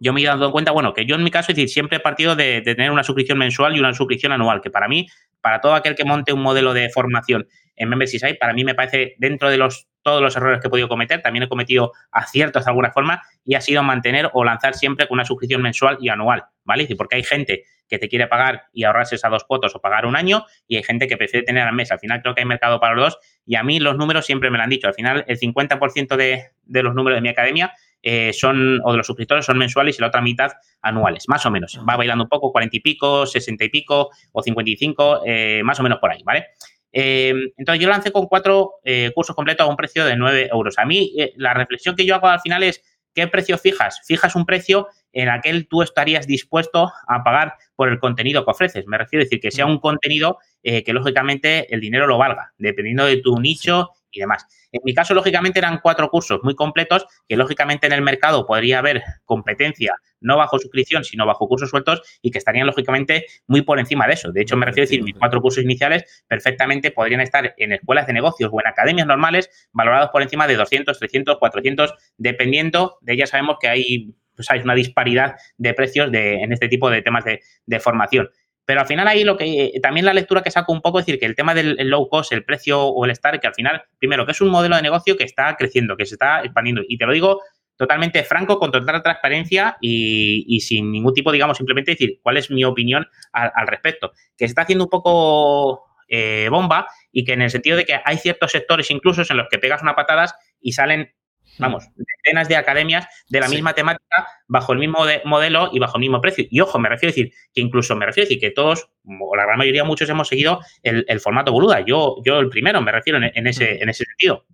yo 0.00 0.12
me 0.12 0.20
he 0.20 0.24
dado 0.24 0.50
cuenta, 0.52 0.72
bueno, 0.72 0.92
que 0.92 1.06
yo 1.06 1.16
en 1.16 1.22
mi 1.22 1.30
caso, 1.30 1.52
es 1.52 1.56
decir, 1.56 1.68
siempre 1.68 1.98
he 1.98 2.00
partido 2.00 2.36
de, 2.36 2.60
tener 2.62 2.90
una 2.90 3.04
suscripción 3.04 3.38
mensual 3.38 3.76
y 3.76 3.80
una 3.80 3.94
suscripción 3.94 4.32
anual, 4.32 4.60
que 4.60 4.70
para 4.70 4.88
mí, 4.88 5.06
para 5.40 5.60
todo 5.60 5.74
aquel 5.74 5.94
que 5.94 6.04
monte 6.04 6.32
un 6.32 6.42
modelo 6.42 6.74
de 6.74 6.90
formación 6.90 7.46
en 7.76 8.06
Site, 8.06 8.36
para 8.36 8.52
mí 8.52 8.64
me 8.64 8.74
parece 8.74 9.14
dentro 9.18 9.50
de 9.50 9.56
los 9.56 9.88
todos 10.02 10.20
los 10.20 10.36
errores 10.36 10.60
que 10.60 10.66
he 10.66 10.70
podido 10.70 10.86
cometer, 10.86 11.22
también 11.22 11.44
he 11.44 11.48
cometido 11.48 11.92
aciertos 12.12 12.66
de 12.66 12.70
alguna 12.70 12.92
forma 12.92 13.22
y 13.42 13.54
ha 13.54 13.62
sido 13.62 13.82
mantener 13.82 14.30
o 14.34 14.44
lanzar 14.44 14.74
siempre 14.74 15.08
con 15.08 15.16
una 15.16 15.24
suscripción 15.24 15.62
mensual 15.62 15.96
y 15.98 16.10
anual, 16.10 16.44
¿vale? 16.62 16.86
Porque 16.96 17.16
hay 17.16 17.24
gente 17.24 17.64
que 17.88 17.98
te 17.98 18.08
quiere 18.08 18.26
pagar 18.26 18.64
y 18.72 18.84
ahorrarse 18.84 19.14
esas 19.14 19.30
dos 19.30 19.44
cuotas 19.44 19.74
o 19.74 19.80
pagar 19.80 20.04
un 20.04 20.14
año 20.14 20.44
y 20.68 20.76
hay 20.76 20.82
gente 20.82 21.06
que 21.06 21.16
prefiere 21.16 21.46
tener 21.46 21.66
al 21.66 21.74
mes. 21.74 21.90
Al 21.90 21.98
final 21.98 22.20
creo 22.20 22.34
que 22.34 22.42
hay 22.42 22.46
mercado 22.46 22.80
para 22.80 22.94
los 22.94 23.04
dos 23.04 23.18
y 23.46 23.56
a 23.56 23.62
mí 23.62 23.80
los 23.80 23.96
números 23.96 24.26
siempre 24.26 24.50
me 24.50 24.58
lo 24.58 24.64
han 24.64 24.70
dicho. 24.70 24.86
Al 24.88 24.94
final 24.94 25.24
el 25.26 25.38
50% 25.38 26.16
de, 26.16 26.50
de 26.62 26.82
los 26.82 26.94
números 26.94 27.16
de 27.16 27.22
mi 27.22 27.30
academia 27.30 27.72
eh, 28.06 28.34
son, 28.34 28.82
o 28.84 28.90
de 28.90 28.98
los 28.98 29.06
suscriptores 29.06 29.46
son 29.46 29.56
mensuales 29.56 29.98
y 29.98 30.02
la 30.02 30.08
otra 30.08 30.20
mitad 30.20 30.52
anuales, 30.82 31.24
más 31.26 31.46
o 31.46 31.50
menos. 31.50 31.80
Va 31.88 31.96
bailando 31.96 32.24
un 32.24 32.28
poco, 32.28 32.52
40 32.52 32.76
y 32.76 32.80
pico, 32.80 33.24
60 33.24 33.64
y 33.64 33.68
pico 33.70 34.10
o 34.32 34.42
55, 34.42 35.22
eh, 35.24 35.62
más 35.64 35.80
o 35.80 35.82
menos 35.82 35.98
por 35.98 36.12
ahí, 36.12 36.22
¿vale? 36.22 36.48
Eh, 36.96 37.34
entonces 37.56 37.82
yo 37.82 37.88
lancé 37.88 38.12
con 38.12 38.26
cuatro 38.26 38.74
eh, 38.84 39.10
cursos 39.16 39.34
completos 39.34 39.66
a 39.66 39.68
un 39.68 39.76
precio 39.76 40.04
de 40.04 40.16
9 40.16 40.48
euros. 40.52 40.78
A 40.78 40.86
mí 40.86 41.12
eh, 41.18 41.32
la 41.36 41.52
reflexión 41.52 41.96
que 41.96 42.06
yo 42.06 42.14
hago 42.14 42.28
al 42.28 42.40
final 42.40 42.62
es, 42.62 42.82
¿qué 43.12 43.26
precio 43.26 43.58
fijas? 43.58 44.00
Fijas 44.06 44.36
un 44.36 44.46
precio 44.46 44.86
en 45.12 45.28
aquel 45.28 45.66
tú 45.66 45.82
estarías 45.82 46.28
dispuesto 46.28 46.92
a 47.08 47.24
pagar 47.24 47.54
por 47.74 47.88
el 47.88 47.98
contenido 47.98 48.44
que 48.44 48.52
ofreces. 48.52 48.86
Me 48.86 48.96
refiero 48.96 49.22
a 49.22 49.24
decir 49.24 49.40
que 49.40 49.50
sea 49.50 49.66
un 49.66 49.78
contenido 49.78 50.38
que 50.62 50.92
lógicamente 50.92 51.72
el 51.74 51.80
dinero 51.80 52.06
lo 52.06 52.16
valga, 52.16 52.52
dependiendo 52.56 53.04
de 53.04 53.18
tu 53.18 53.38
nicho 53.38 53.90
y 54.14 54.20
demás. 54.20 54.46
En 54.72 54.80
mi 54.84 54.94
caso, 54.94 55.14
lógicamente, 55.14 55.58
eran 55.58 55.80
cuatro 55.82 56.08
cursos 56.08 56.40
muy 56.42 56.54
completos 56.54 57.06
que, 57.28 57.36
lógicamente, 57.36 57.86
en 57.86 57.92
el 57.92 58.02
mercado 58.02 58.46
podría 58.46 58.78
haber 58.78 59.02
competencia 59.24 59.94
no 60.20 60.38
bajo 60.38 60.58
suscripción, 60.58 61.04
sino 61.04 61.26
bajo 61.26 61.46
cursos 61.46 61.70
sueltos 61.70 62.02
y 62.22 62.30
que 62.30 62.38
estarían, 62.38 62.66
lógicamente, 62.66 63.26
muy 63.46 63.62
por 63.62 63.78
encima 63.78 64.06
de 64.06 64.14
eso. 64.14 64.32
De 64.32 64.40
hecho, 64.40 64.56
me 64.56 64.66
refiero 64.66 64.84
a 64.84 64.88
decir, 64.88 65.02
mis 65.02 65.14
cuatro 65.14 65.40
cursos 65.40 65.62
iniciales 65.62 66.24
perfectamente 66.26 66.90
podrían 66.90 67.20
estar 67.20 67.54
en 67.58 67.72
escuelas 67.72 68.06
de 68.06 68.14
negocios 68.14 68.50
o 68.52 68.60
en 68.60 68.66
academias 68.66 69.06
normales 69.06 69.68
valorados 69.72 70.10
por 70.10 70.22
encima 70.22 70.46
de 70.46 70.56
200, 70.56 70.98
300, 70.98 71.38
400, 71.38 71.94
dependiendo 72.16 72.96
de 73.02 73.12
ellas 73.12 73.30
sabemos 73.30 73.58
que 73.60 73.68
hay 73.68 74.14
pues 74.34 74.50
hay 74.50 74.60
una 74.60 74.74
disparidad 74.74 75.36
de 75.58 75.74
precios 75.74 76.10
de, 76.10 76.42
en 76.42 76.52
este 76.52 76.68
tipo 76.68 76.90
de 76.90 77.02
temas 77.02 77.24
de, 77.24 77.40
de 77.66 77.80
formación. 77.80 78.30
Pero 78.66 78.80
al 78.80 78.86
final 78.86 79.06
ahí 79.08 79.24
lo 79.24 79.36
que 79.36 79.72
también 79.82 80.06
la 80.06 80.14
lectura 80.14 80.42
que 80.42 80.50
saco 80.50 80.72
un 80.72 80.80
poco 80.80 80.98
es 80.98 81.06
decir 81.06 81.20
que 81.20 81.26
el 81.26 81.34
tema 81.34 81.54
del 81.54 81.76
low 81.88 82.08
cost, 82.08 82.32
el 82.32 82.44
precio 82.44 82.82
o 82.82 83.04
el 83.04 83.10
estar, 83.10 83.38
que 83.38 83.46
al 83.46 83.54
final, 83.54 83.82
primero, 83.98 84.24
que 84.24 84.32
es 84.32 84.40
un 84.40 84.48
modelo 84.48 84.76
de 84.76 84.82
negocio 84.82 85.16
que 85.16 85.24
está 85.24 85.54
creciendo, 85.56 85.96
que 85.96 86.06
se 86.06 86.14
está 86.14 86.42
expandiendo. 86.42 86.82
Y 86.88 86.96
te 86.96 87.04
lo 87.06 87.12
digo 87.12 87.40
totalmente 87.76 88.22
franco, 88.22 88.58
con 88.58 88.70
total 88.70 89.02
transparencia 89.02 89.76
y, 89.80 90.60
sin 90.60 90.92
ningún 90.92 91.12
tipo, 91.12 91.32
digamos, 91.32 91.56
simplemente 91.56 91.92
decir 91.92 92.20
cuál 92.22 92.36
es 92.36 92.50
mi 92.50 92.64
opinión 92.64 93.06
al, 93.32 93.66
respecto. 93.66 94.12
Que 94.36 94.46
se 94.46 94.52
está 94.52 94.62
haciendo 94.62 94.84
un 94.84 94.90
poco 94.90 95.84
eh, 96.08 96.48
bomba 96.50 96.86
y 97.12 97.24
que 97.24 97.32
en 97.32 97.42
el 97.42 97.50
sentido 97.50 97.76
de 97.76 97.84
que 97.84 98.00
hay 98.04 98.18
ciertos 98.18 98.52
sectores 98.52 98.90
incluso 98.90 99.22
en 99.28 99.36
los 99.36 99.48
que 99.50 99.58
pegas 99.58 99.82
una 99.82 99.94
patadas 99.94 100.34
y 100.60 100.72
salen 100.72 101.12
vamos, 101.58 101.88
decenas 101.94 102.48
de 102.48 102.56
academias 102.56 103.06
de 103.28 103.40
la 103.40 103.48
misma 103.48 103.74
temática 103.74 104.26
bajo 104.48 104.72
el 104.72 104.78
mismo 104.78 105.04
modelo 105.24 105.70
y 105.72 105.78
bajo 105.78 105.96
el 105.96 106.00
mismo 106.00 106.20
precio. 106.20 106.44
Y 106.50 106.60
ojo, 106.60 106.78
me 106.78 106.88
refiero 106.88 107.10
a 107.10 107.14
decir 107.14 107.32
que 107.52 107.60
incluso 107.60 107.96
me 107.96 108.06
refiero 108.06 108.26
a 108.26 108.28
decir 108.28 108.40
que 108.40 108.50
todos, 108.50 108.88
o 109.04 109.36
la 109.36 109.44
gran 109.44 109.58
mayoría, 109.58 109.84
muchos 109.84 110.08
hemos 110.08 110.28
seguido 110.28 110.60
el, 110.82 111.20
formato 111.20 111.52
boluda. 111.52 111.80
Yo, 111.80 112.16
yo 112.24 112.38
el 112.38 112.48
primero, 112.48 112.80
me 112.80 112.92
refiero 112.92 113.18
en, 113.22 113.46
ese, 113.46 113.82
en 113.82 113.88
ese 113.88 114.04
sentido. 114.04 114.46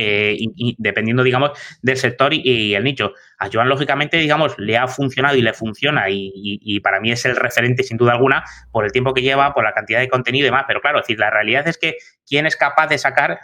Eh, 0.00 0.36
y, 0.38 0.76
dependiendo, 0.78 1.24
digamos, 1.24 1.50
del 1.82 1.96
sector 1.96 2.32
y, 2.32 2.74
el 2.74 2.84
nicho. 2.84 3.14
A 3.38 3.48
Joan, 3.52 3.68
lógicamente, 3.68 4.16
digamos, 4.16 4.56
le 4.56 4.76
ha 4.76 4.86
funcionado 4.86 5.36
y 5.36 5.42
le 5.42 5.52
funciona 5.52 6.04
y, 6.08 6.78
para 6.80 7.00
mí 7.00 7.10
es 7.10 7.24
el 7.24 7.34
referente, 7.34 7.82
sin 7.82 7.96
duda 7.96 8.12
alguna, 8.12 8.44
por 8.70 8.84
el 8.84 8.92
tiempo 8.92 9.12
que 9.12 9.22
lleva, 9.22 9.52
por 9.52 9.64
la 9.64 9.72
cantidad 9.72 9.98
de 9.98 10.08
contenido 10.08 10.44
y 10.44 10.46
demás. 10.46 10.64
Pero 10.68 10.80
claro, 10.80 10.98
es 11.00 11.04
decir, 11.04 11.18
la 11.18 11.30
realidad 11.30 11.66
es 11.66 11.78
que 11.78 11.96
¿quién 12.24 12.46
es 12.46 12.54
capaz 12.54 12.86
de 12.86 12.96
sacar 12.96 13.40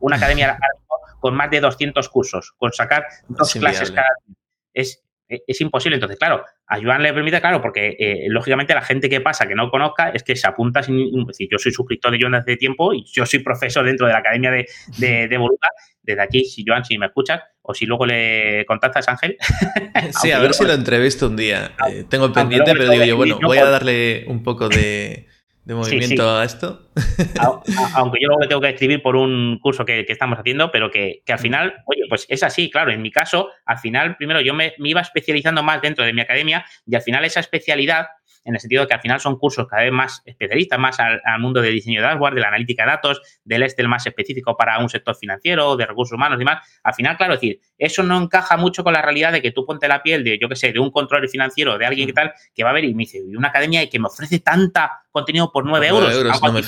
una 0.00 0.16
academia 0.16 0.58
con 1.20 1.34
más 1.34 1.50
de 1.50 1.60
200 1.60 2.08
cursos, 2.08 2.54
con 2.56 2.72
sacar 2.72 3.04
dos 3.28 3.52
clases 3.52 3.90
cada 3.90 4.08
día? 4.26 4.36
Es, 4.72 5.04
es 5.28 5.60
imposible. 5.60 5.96
Entonces, 5.96 6.18
claro, 6.18 6.44
a 6.66 6.80
Joan 6.80 7.02
le 7.02 7.12
permite, 7.12 7.40
claro, 7.40 7.60
porque 7.60 7.96
eh, 7.98 8.26
lógicamente 8.28 8.74
la 8.74 8.82
gente 8.82 9.08
que 9.08 9.20
pasa 9.20 9.46
que 9.46 9.54
no 9.54 9.70
conozca 9.70 10.10
es 10.10 10.22
que 10.22 10.36
se 10.36 10.46
apunta 10.46 10.82
sin. 10.82 10.98
Es 11.20 11.26
decir, 11.26 11.48
yo 11.50 11.58
soy 11.58 11.72
suscriptor 11.72 12.12
de 12.12 12.18
Joan 12.20 12.32
desde 12.32 12.52
hace 12.52 12.56
tiempo 12.56 12.92
y 12.94 13.04
yo 13.04 13.26
soy 13.26 13.40
profesor 13.40 13.84
dentro 13.84 14.06
de 14.06 14.12
la 14.12 14.18
Academia 14.20 14.50
de, 14.50 14.66
de, 14.98 15.28
de 15.28 15.38
Desde 16.02 16.22
aquí, 16.22 16.44
si 16.44 16.64
Joan, 16.66 16.84
si 16.84 16.98
me 16.98 17.06
escuchas, 17.06 17.42
o 17.62 17.74
si 17.74 17.86
luego 17.86 18.06
le 18.06 18.64
contactas, 18.66 19.08
Ángel. 19.08 19.36
sí, 20.20 20.32
a 20.32 20.38
ver 20.38 20.54
si 20.54 20.64
lo 20.64 20.72
entrevisto 20.72 21.26
un 21.26 21.36
día. 21.36 21.72
Eh, 21.88 22.04
tengo 22.08 22.32
pendiente, 22.32 22.72
pero 22.72 22.90
digo 22.90 23.04
yo, 23.04 23.16
bueno, 23.16 23.38
voy 23.42 23.58
a 23.58 23.66
darle 23.66 24.24
un 24.28 24.42
poco 24.42 24.68
de 24.68 25.26
de 25.68 25.74
movimiento 25.74 26.38
a 26.38 26.44
esto. 26.44 26.80
aunque 27.94 28.18
yo 28.22 28.28
luego 28.28 28.48
tengo 28.48 28.60
que 28.62 28.70
escribir 28.70 29.02
por 29.02 29.16
un 29.16 29.58
curso 29.60 29.84
que, 29.84 30.06
estamos 30.08 30.38
haciendo, 30.38 30.72
pero 30.72 30.90
que, 30.90 31.22
al 31.28 31.38
final, 31.38 31.74
oye, 31.84 32.04
pues 32.08 32.24
es 32.30 32.42
así, 32.42 32.70
claro, 32.70 32.90
en 32.90 33.02
mi 33.02 33.10
caso, 33.10 33.50
al 33.66 33.76
final, 33.76 34.16
primero 34.16 34.40
yo 34.40 34.54
me, 34.54 34.72
me 34.78 34.88
iba 34.88 35.02
especializando 35.02 35.62
más 35.62 35.82
dentro 35.82 36.06
de 36.06 36.14
mi 36.14 36.22
academia 36.22 36.64
y 36.86 36.94
al 36.94 37.02
final 37.02 37.22
esa 37.26 37.40
especialidad 37.40 38.06
en 38.44 38.54
el 38.54 38.60
sentido 38.60 38.82
de 38.82 38.88
que 38.88 38.94
al 38.94 39.00
final 39.00 39.20
son 39.20 39.38
cursos 39.38 39.66
cada 39.68 39.82
vez 39.82 39.92
más 39.92 40.22
especialistas, 40.24 40.78
más 40.78 40.98
al, 41.00 41.20
mundo 41.40 41.60
del 41.60 41.74
diseño 41.74 42.00
de 42.00 42.06
dashboard, 42.06 42.34
de 42.34 42.40
la 42.40 42.48
analítica 42.48 42.84
de 42.84 42.90
datos, 42.90 43.20
del 43.44 43.62
Excel 43.62 43.88
más 43.88 44.06
específico 44.06 44.56
para 44.56 44.78
un 44.78 44.88
sector 44.88 45.14
financiero, 45.16 45.76
de 45.76 45.86
recursos 45.86 46.14
humanos 46.14 46.36
y 46.36 46.40
demás. 46.40 46.66
Al 46.82 46.94
final, 46.94 47.16
claro, 47.16 47.34
es 47.34 47.40
decir, 47.40 47.60
eso 47.76 48.02
no 48.02 48.20
encaja 48.20 48.56
mucho 48.56 48.84
con 48.84 48.92
la 48.92 49.02
realidad 49.02 49.32
de 49.32 49.42
que 49.42 49.52
tú 49.52 49.64
ponte 49.64 49.88
la 49.88 50.02
piel 50.02 50.24
de, 50.24 50.38
yo 50.38 50.48
qué 50.48 50.56
sé, 50.56 50.72
de 50.72 50.78
un 50.78 50.90
control 50.90 51.28
financiero, 51.28 51.78
de 51.78 51.86
alguien 51.86 52.06
que 52.06 52.12
tal, 52.12 52.32
que 52.54 52.64
va 52.64 52.70
a 52.70 52.72
ver 52.72 52.84
y 52.84 52.94
me 52.94 53.02
dice, 53.02 53.18
y 53.18 53.36
una 53.36 53.48
academia 53.48 53.88
que 53.88 53.98
me 53.98 54.06
ofrece 54.06 54.40
tanta 54.40 55.02
contenido 55.10 55.50
por 55.52 55.64
9 55.64 55.86
euros, 55.88 56.40
no 56.42 56.52
me 56.52 56.62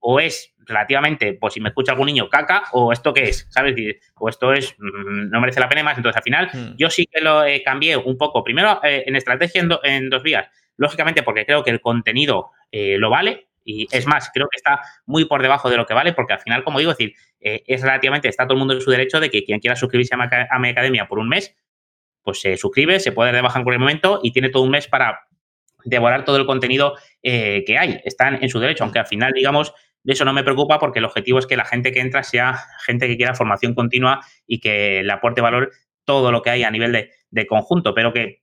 o 0.00 0.20
es 0.20 0.54
relativamente, 0.58 1.34
pues 1.34 1.54
si 1.54 1.60
me 1.60 1.70
escucha 1.70 1.92
algún 1.92 2.06
niño, 2.06 2.28
caca, 2.28 2.64
o 2.72 2.92
esto 2.92 3.12
qué 3.14 3.24
es, 3.24 3.46
¿sabes? 3.50 3.74
O 4.16 4.28
esto 4.28 4.52
es, 4.52 4.74
mm, 4.78 5.30
no 5.30 5.40
merece 5.40 5.60
la 5.60 5.68
pena 5.68 5.82
más. 5.82 5.96
Entonces, 5.96 6.16
al 6.16 6.22
final, 6.22 6.74
yo 6.76 6.90
sí 6.90 7.06
que 7.10 7.20
lo 7.20 7.44
eh, 7.44 7.62
cambié 7.64 7.96
un 7.96 8.16
poco. 8.16 8.44
Primero, 8.44 8.80
eh, 8.84 9.04
en 9.06 9.16
estrategia 9.16 9.66
en, 9.82 10.10
dos 10.10 10.22
vías 10.22 10.46
lógicamente 10.78 11.22
porque 11.22 11.44
creo 11.44 11.62
que 11.62 11.70
el 11.70 11.82
contenido 11.82 12.50
eh, 12.72 12.96
lo 12.98 13.10
vale. 13.10 13.48
Y 13.64 13.86
es 13.94 14.06
más, 14.06 14.30
creo 14.32 14.48
que 14.48 14.56
está 14.56 14.80
muy 15.04 15.26
por 15.26 15.42
debajo 15.42 15.68
de 15.68 15.76
lo 15.76 15.84
que 15.84 15.92
vale, 15.92 16.14
porque 16.14 16.32
al 16.32 16.40
final, 16.40 16.64
como 16.64 16.78
digo, 16.78 16.92
es 16.92 16.96
decir, 16.96 17.14
eh, 17.40 17.62
es 17.66 17.82
relativamente, 17.82 18.28
está 18.28 18.44
todo 18.44 18.54
el 18.54 18.60
mundo 18.60 18.72
en 18.72 18.80
su 18.80 18.90
derecho 18.90 19.20
de 19.20 19.28
que 19.28 19.44
quien 19.44 19.60
quiera 19.60 19.76
suscribirse 19.76 20.14
a, 20.14 20.58
mi 20.58 20.68
academia 20.70 21.06
por 21.06 21.18
un 21.18 21.28
mes, 21.28 21.54
pues 22.22 22.40
se 22.40 22.56
suscribe, 22.56 22.98
se 22.98 23.12
puede 23.12 23.28
dar 23.28 23.36
de 23.36 23.42
baja 23.42 23.58
en 23.58 23.64
cualquier 23.64 23.80
momento 23.80 24.20
y 24.22 24.32
tiene 24.32 24.48
todo 24.48 24.62
un 24.62 24.70
mes 24.70 24.88
para 24.88 25.28
devorar 25.84 26.24
todo 26.24 26.38
el 26.38 26.46
contenido 26.46 26.94
eh, 27.22 27.62
que 27.66 27.76
hay. 27.76 28.00
Están 28.04 28.42
en 28.42 28.48
su 28.48 28.58
derecho, 28.58 28.84
aunque 28.84 29.00
al 29.00 29.06
final, 29.06 29.32
digamos, 29.32 29.74
de 30.02 30.14
eso 30.14 30.24
no 30.24 30.32
me 30.32 30.44
preocupa 30.44 30.78
porque 30.78 31.00
el 31.00 31.04
objetivo 31.04 31.38
es 31.38 31.46
que 31.46 31.56
la 31.56 31.66
gente 31.66 31.92
que 31.92 32.00
entra 32.00 32.22
sea 32.22 32.58
gente 32.86 33.06
que 33.06 33.18
quiera 33.18 33.34
formación 33.34 33.74
continua 33.74 34.20
y 34.46 34.60
que 34.60 35.02
le 35.02 35.12
aporte 35.12 35.42
valor 35.42 35.72
todo 36.04 36.32
lo 36.32 36.40
que 36.40 36.50
hay 36.50 36.62
a 36.62 36.70
nivel 36.70 36.92
de, 36.92 37.10
de 37.30 37.46
conjunto, 37.46 37.92
pero 37.92 38.14
que 38.14 38.42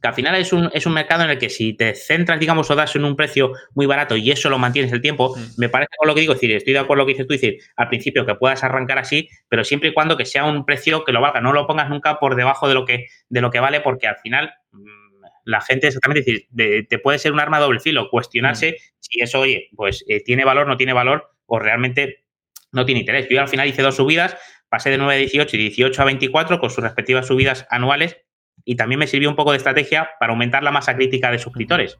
que 0.00 0.08
al 0.08 0.14
final 0.14 0.34
es 0.34 0.52
un, 0.52 0.70
es 0.72 0.86
un 0.86 0.92
mercado 0.92 1.24
en 1.24 1.30
el 1.30 1.38
que 1.38 1.50
si 1.50 1.72
te 1.72 1.94
centras, 1.94 2.38
digamos, 2.38 2.70
o 2.70 2.74
das 2.74 2.94
en 2.96 3.04
un 3.04 3.16
precio 3.16 3.52
muy 3.74 3.86
barato 3.86 4.16
y 4.16 4.30
eso 4.30 4.50
lo 4.50 4.58
mantienes 4.58 4.92
el 4.92 5.00
tiempo, 5.00 5.34
mm. 5.36 5.60
me 5.60 5.68
parece 5.68 5.90
con 5.96 6.08
lo 6.08 6.14
que 6.14 6.20
digo, 6.20 6.32
es 6.32 6.40
decir, 6.40 6.56
estoy 6.56 6.72
de 6.72 6.78
acuerdo 6.78 6.88
con 6.88 6.98
lo 6.98 7.06
que 7.06 7.12
dices 7.12 7.26
tú, 7.26 7.32
decir, 7.32 7.58
al 7.76 7.88
principio 7.88 8.24
que 8.26 8.34
puedas 8.34 8.62
arrancar 8.64 8.98
así, 8.98 9.28
pero 9.48 9.64
siempre 9.64 9.90
y 9.90 9.94
cuando 9.94 10.16
que 10.16 10.24
sea 10.24 10.44
un 10.44 10.64
precio 10.64 11.04
que 11.04 11.12
lo 11.12 11.20
valga, 11.20 11.40
no 11.40 11.52
lo 11.52 11.66
pongas 11.66 11.88
nunca 11.88 12.18
por 12.18 12.34
debajo 12.34 12.68
de 12.68 12.74
lo 12.74 12.84
que, 12.84 13.06
de 13.28 13.40
lo 13.40 13.50
que 13.50 13.60
vale, 13.60 13.80
porque 13.80 14.06
al 14.06 14.16
final 14.16 14.52
mm, 14.72 15.24
la 15.44 15.60
gente 15.60 15.86
exactamente, 15.86 16.20
es 16.20 16.26
decir, 16.26 16.86
te 16.88 16.98
puede 16.98 17.18
ser 17.18 17.32
un 17.32 17.40
arma 17.40 17.58
doble 17.58 17.80
filo, 17.80 18.08
cuestionarse 18.10 18.72
mm. 18.72 18.96
si 19.00 19.20
eso, 19.20 19.40
oye, 19.40 19.68
pues 19.74 20.04
eh, 20.08 20.22
tiene 20.22 20.44
valor, 20.44 20.66
no 20.66 20.76
tiene 20.76 20.92
valor, 20.92 21.30
o 21.46 21.58
realmente 21.58 22.24
no 22.72 22.84
tiene 22.84 23.00
interés. 23.00 23.26
Yo 23.30 23.40
al 23.40 23.48
final 23.48 23.66
hice 23.66 23.82
dos 23.82 23.96
subidas, 23.96 24.36
pasé 24.68 24.90
de 24.90 24.98
9 24.98 25.14
a 25.14 25.16
18 25.16 25.56
y 25.56 25.58
18 25.60 26.02
a 26.02 26.04
24 26.04 26.60
con 26.60 26.70
sus 26.70 26.84
respectivas 26.84 27.26
subidas 27.26 27.66
anuales 27.70 28.18
y 28.68 28.76
también 28.76 28.98
me 28.98 29.06
sirvió 29.06 29.30
un 29.30 29.34
poco 29.34 29.52
de 29.52 29.56
estrategia 29.56 30.10
para 30.20 30.30
aumentar 30.30 30.62
la 30.62 30.70
masa 30.70 30.94
crítica 30.94 31.30
de 31.30 31.38
suscriptores. 31.38 31.98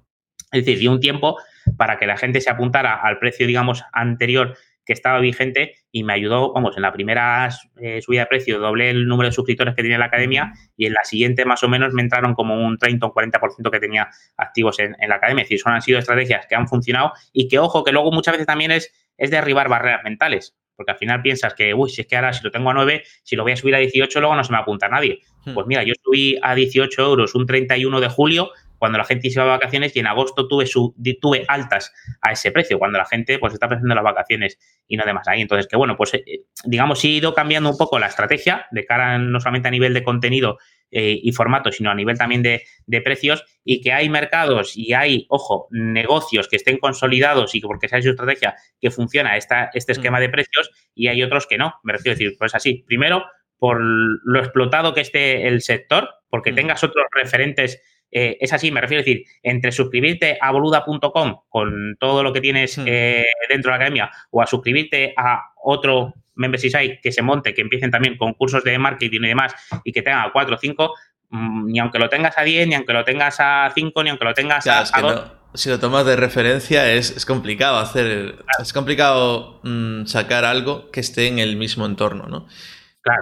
Es 0.53 0.67
decir, 0.67 0.79
dio 0.79 0.93
un 0.93 1.01
tiempo 1.01 1.39
para 1.79 1.99
que 1.99 2.07
la 2.07 2.19
gente 2.19 2.43
se 2.43 2.51
apuntara 2.51 2.95
al 2.95 3.19
precio, 3.19 3.47
digamos, 3.47 3.85
anterior 3.91 4.55
que 4.85 4.93
estaba 4.93 5.19
vigente 5.19 5.77
y 5.91 6.05
me 6.05 6.13
ayudó, 6.13 6.53
vamos, 6.53 6.77
en 6.77 6.83
la 6.83 6.93
primera 6.93 7.49
eh, 7.81 8.03
subida 8.03 8.21
de 8.21 8.27
precio 8.27 8.59
doblé 8.59 8.91
el 8.91 9.09
número 9.09 9.31
de 9.31 9.33
suscriptores 9.33 9.75
que 9.75 9.81
tenía 9.81 9.97
la 9.97 10.05
academia 10.05 10.53
y 10.77 10.85
en 10.85 10.93
la 10.93 11.05
siguiente 11.05 11.47
más 11.47 11.63
o 11.63 11.71
menos 11.71 11.95
me 11.95 12.03
entraron 12.03 12.35
como 12.35 12.55
un 12.63 12.77
30 12.77 13.07
o 13.07 13.15
40% 13.15 13.71
que 13.71 13.81
tenía 13.81 14.11
activos 14.37 14.79
en, 14.79 14.95
la 15.09 15.15
academia. 15.15 15.45
Es 15.45 15.49
decir, 15.49 15.61
son 15.61 15.73
han 15.73 15.81
sido 15.81 15.99
estrategias 15.99 16.47
que 16.47 16.55
han 16.55 16.69
funcionado 16.69 17.13
y 17.33 17.49
que, 17.49 17.59
ojo, 17.59 17.83
que 17.83 17.93
luego 17.93 18.13
muchas 18.13 18.33
veces 18.33 18.47
también 18.47 18.73
es, 18.73 18.93
es 19.17 19.31
derribar 19.31 19.71
barreras 19.71 20.05
mentales 20.05 20.55
porque 20.79 20.93
al 20.93 20.99
final 20.99 21.23
piensas 21.23 21.55
que, 21.55 21.75
uy, 21.75 21.91
si 21.91 22.03
es 22.03 22.07
que 22.07 22.15
ahora 22.15 22.33
si 22.33 22.45
lo 22.45 22.53
tengo 22.53 22.71
a 22.71 22.73
9, 22.73 23.03
si 23.25 23.35
lo 23.35 23.43
voy 23.43 23.51
a 23.51 23.57
subir 23.57 23.75
a 23.75 23.79
18, 23.79 24.21
luego 24.21 24.37
no 24.37 24.45
se 24.45 24.53
me 24.53 24.59
apunta 24.59 24.89
nadie. 24.89 25.19
Pues 25.55 25.67
mira, 25.67 25.83
yo 25.83 25.95
subí 26.03 26.39
a 26.43 26.55
18 26.55 27.03
euros 27.03 27.35
un 27.35 27.47
31 27.47 28.01
de 28.01 28.09
julio, 28.09 28.51
cuando 28.79 28.99
la 28.99 29.05
gente 29.05 29.29
se 29.29 29.39
iba 29.39 29.45
a 29.45 29.57
vacaciones 29.57 29.95
y 29.97 29.99
en 29.99 30.07
agosto 30.07 30.47
tuve, 30.47 30.67
su, 30.67 30.95
tuve 31.21 31.45
altas 31.49 31.93
a 32.23 32.33
ese 32.33 32.53
precio, 32.53 32.79
cuando 32.79 32.99
la 32.99 33.07
gente 33.07 33.39
pues 33.39 33.53
está 33.53 33.69
pensando 33.69 33.93
en 33.93 33.97
las 33.97 34.05
vacaciones 34.05 34.59
y 34.87 34.97
no 34.97 35.05
demás 35.05 35.27
ahí. 35.27 35.41
Entonces, 35.41 35.67
que 35.67 35.77
bueno, 35.77 35.97
pues 35.97 36.15
eh, 36.15 36.45
digamos, 36.65 37.03
he 37.05 37.09
ido 37.09 37.35
cambiando 37.35 37.71
un 37.71 37.77
poco 37.77 37.99
la 37.99 38.07
estrategia 38.07 38.67
de 38.71 38.85
cara 38.85 39.19
no 39.19 39.41
solamente 39.41 39.69
a 39.69 39.73
nivel 39.73 39.95
de 39.95 40.05
contenido, 40.05 40.59
eh, 40.91 41.21
y 41.23 41.33
formato, 41.33 41.71
sino 41.71 41.91
a 41.91 41.95
nivel 41.95 42.17
también 42.17 42.43
de, 42.43 42.63
precios 43.05 43.45
y 43.63 43.83
que 43.83 43.93
hay 43.93 44.09
mercados 44.09 44.75
y 44.75 44.95
hay, 44.95 45.27
ojo, 45.29 45.69
negocios 45.71 46.49
que 46.49 46.57
estén 46.57 46.79
consolidados 46.79 47.55
y 47.55 47.61
que 47.61 47.67
porque 47.67 47.89
sea 47.89 48.01
su 48.01 48.09
estrategia 48.09 48.57
que 48.81 48.91
funciona 48.91 49.37
esta, 49.37 49.69
este 49.75 49.93
esquema 49.93 50.17
mm. 50.17 50.21
de 50.23 50.29
precios 50.31 50.71
y 50.95 51.09
hay 51.09 51.23
otros 51.23 51.47
que 51.47 51.59
no. 51.59 51.75
Me 51.83 51.93
refiero 51.93 52.15
a 52.15 52.19
decir, 52.19 52.37
pues 52.39 52.55
así, 52.55 52.85
primero, 52.87 53.27
por 53.59 53.81
lo 53.81 54.39
explotado 54.39 54.95
que 54.95 55.01
esté 55.01 55.47
el 55.49 55.63
sector, 55.63 56.09
porque 56.31 56.53
mm. 56.53 56.55
tengas 56.55 56.85
otros 56.85 57.07
referentes 57.13 57.81
eh, 58.11 58.39
es 58.41 58.53
así, 58.53 58.71
me 58.71 58.81
refiero 58.81 59.03
a 59.03 59.05
decir, 59.05 59.25
entre 59.43 59.71
suscribirte 59.71 60.39
a 60.41 60.51
boluda.com 60.51 61.41
con 61.49 61.97
todo 62.01 62.23
lo 62.23 62.33
que 62.33 62.41
tienes 62.41 62.79
mm. 62.79 62.85
eh, 62.87 63.27
dentro 63.49 63.71
de 63.71 63.79
la 63.79 63.85
academia 63.85 64.11
o 64.31 64.41
a 64.41 64.47
suscribirte 64.47 65.13
a 65.17 65.53
otro 65.63 66.15
membership 66.35 66.71
site 66.71 67.01
que 67.03 67.13
se 67.13 67.21
monte, 67.21 67.53
que 67.53 67.61
empiecen 67.61 67.91
también 67.91 68.17
con 68.17 68.33
cursos 68.35 68.65
de 68.65 68.79
marketing 68.79 69.21
y 69.25 69.29
demás 69.29 69.55
y 69.85 69.93
que 69.93 70.03
tengan 70.03 70.31
4 70.33 70.55
o 70.55 70.59
5, 70.59 70.95
mm, 71.31 71.67
ni 71.67 71.79
aunque 71.81 71.99
lo 71.99 72.09
tengas 72.09 72.39
a 72.39 72.43
10, 72.43 72.69
ni 72.69 72.75
aunque 72.77 72.93
lo 72.93 73.05
tengas 73.05 73.37
a 73.41 73.71
5, 73.75 74.03
ni 74.05 74.11
aunque 74.11 74.25
lo 74.25 74.35
tengas 74.35 74.67
a, 74.67 75.35
si 75.55 75.71
lo 75.71 75.81
tomas 75.81 76.05
de 76.05 76.15
referencia 76.15 76.93
es, 76.93 77.25
complicado 77.25 77.79
hacer, 77.79 78.37
es 78.61 78.73
complicado 78.73 79.61
mm, 79.65 80.05
sacar 80.05 80.45
algo 80.45 80.91
que 80.91 81.01
esté 81.01 81.27
en 81.27 81.39
el 81.39 81.57
mismo 81.57 81.87
entorno, 81.87 82.27
¿no? 82.27 82.47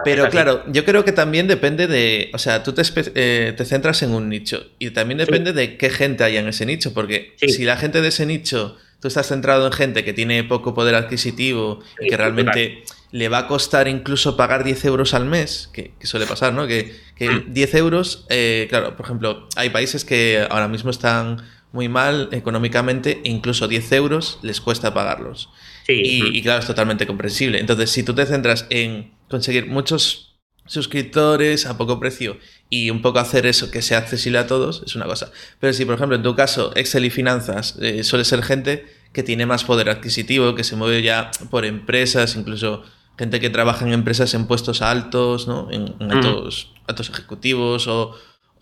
Pero 0.03 0.29
claro, 0.29 0.63
yo 0.67 0.85
creo 0.85 1.03
que 1.05 1.11
también 1.11 1.47
depende 1.47 1.87
de, 1.87 2.29
o 2.33 2.37
sea, 2.37 2.63
tú 2.63 2.73
te, 2.73 2.83
eh, 3.15 3.53
te 3.55 3.65
centras 3.65 4.01
en 4.03 4.11
un 4.11 4.29
nicho 4.29 4.67
y 4.79 4.91
también 4.91 5.17
depende 5.17 5.53
de 5.53 5.77
qué 5.77 5.89
gente 5.89 6.23
haya 6.23 6.39
en 6.39 6.47
ese 6.47 6.65
nicho, 6.65 6.93
porque 6.93 7.35
si 7.37 7.63
la 7.63 7.77
gente 7.77 8.01
de 8.01 8.09
ese 8.09 8.25
nicho, 8.25 8.77
tú 8.99 9.07
estás 9.07 9.27
centrado 9.27 9.65
en 9.67 9.73
gente 9.73 10.03
que 10.03 10.13
tiene 10.13 10.43
poco 10.43 10.73
poder 10.73 10.95
adquisitivo 10.95 11.79
y 11.99 12.09
que 12.09 12.17
realmente 12.17 12.83
le 13.11 13.29
va 13.29 13.39
a 13.39 13.47
costar 13.47 13.87
incluso 13.87 14.35
pagar 14.35 14.63
10 14.63 14.85
euros 14.85 15.13
al 15.13 15.25
mes, 15.25 15.69
que, 15.71 15.93
suele 16.03 16.25
pasar, 16.25 16.53
¿no? 16.53 16.67
Que, 16.67 16.95
que 17.15 17.43
10 17.47 17.73
mm. 17.73 17.77
euros, 17.77 18.25
eh, 18.29 18.67
claro, 18.69 18.95
por 18.95 19.05
ejemplo, 19.05 19.47
hay 19.55 19.69
países 19.69 20.03
que 20.03 20.45
ahora 20.49 20.67
mismo 20.67 20.89
están 20.89 21.43
muy 21.71 21.89
mal 21.89 22.29
económicamente 22.31 23.21
e 23.23 23.29
incluso 23.29 23.67
10 23.67 23.91
euros 23.93 24.39
les 24.41 24.61
cuesta 24.61 24.93
pagarlos. 24.93 25.49
Y, 25.87 26.41
claro, 26.41 26.59
es 26.59 26.67
totalmente 26.67 27.07
comprensible. 27.07 27.59
Entonces, 27.59 27.89
si 27.89 28.03
tú 28.03 28.13
te 28.13 28.25
centras 28.25 28.65
en 28.69 29.13
conseguir 29.29 29.67
muchos 29.67 30.39
suscriptores 30.65 31.65
a 31.65 31.77
poco 31.77 31.99
precio 31.99 32.37
y 32.69 32.89
un 32.89 33.01
poco 33.01 33.19
hacer 33.19 33.45
eso 33.45 33.71
que 33.71 33.81
sea 33.81 33.99
accesible 33.99 34.37
a 34.37 34.47
todos, 34.47 34.83
es 34.85 34.95
una 34.95 35.05
cosa. 35.05 35.31
Pero 35.59 35.73
si, 35.73 35.85
por 35.85 35.95
ejemplo, 35.95 36.15
en 36.15 36.23
tu 36.23 36.35
caso, 36.35 36.73
Excel 36.75 37.05
y 37.05 37.09
finanzas 37.09 37.77
eh, 37.81 38.03
suele 38.03 38.25
ser 38.25 38.43
gente 38.43 38.85
que 39.13 39.23
tiene 39.23 39.45
más 39.45 39.63
poder 39.63 39.89
adquisitivo, 39.89 40.55
que 40.55 40.63
se 40.63 40.75
mueve 40.75 41.01
ya 41.01 41.31
por 41.49 41.65
empresas, 41.65 42.35
incluso 42.35 42.83
gente 43.17 43.39
que 43.39 43.49
trabaja 43.49 43.85
en 43.85 43.93
empresas 43.93 44.33
en 44.33 44.45
puestos 44.45 44.81
altos, 44.81 45.47
¿no? 45.47 45.69
En, 45.71 45.95
altos, 46.11 46.73
ejecutivos 47.09 47.87
o, 47.87 48.15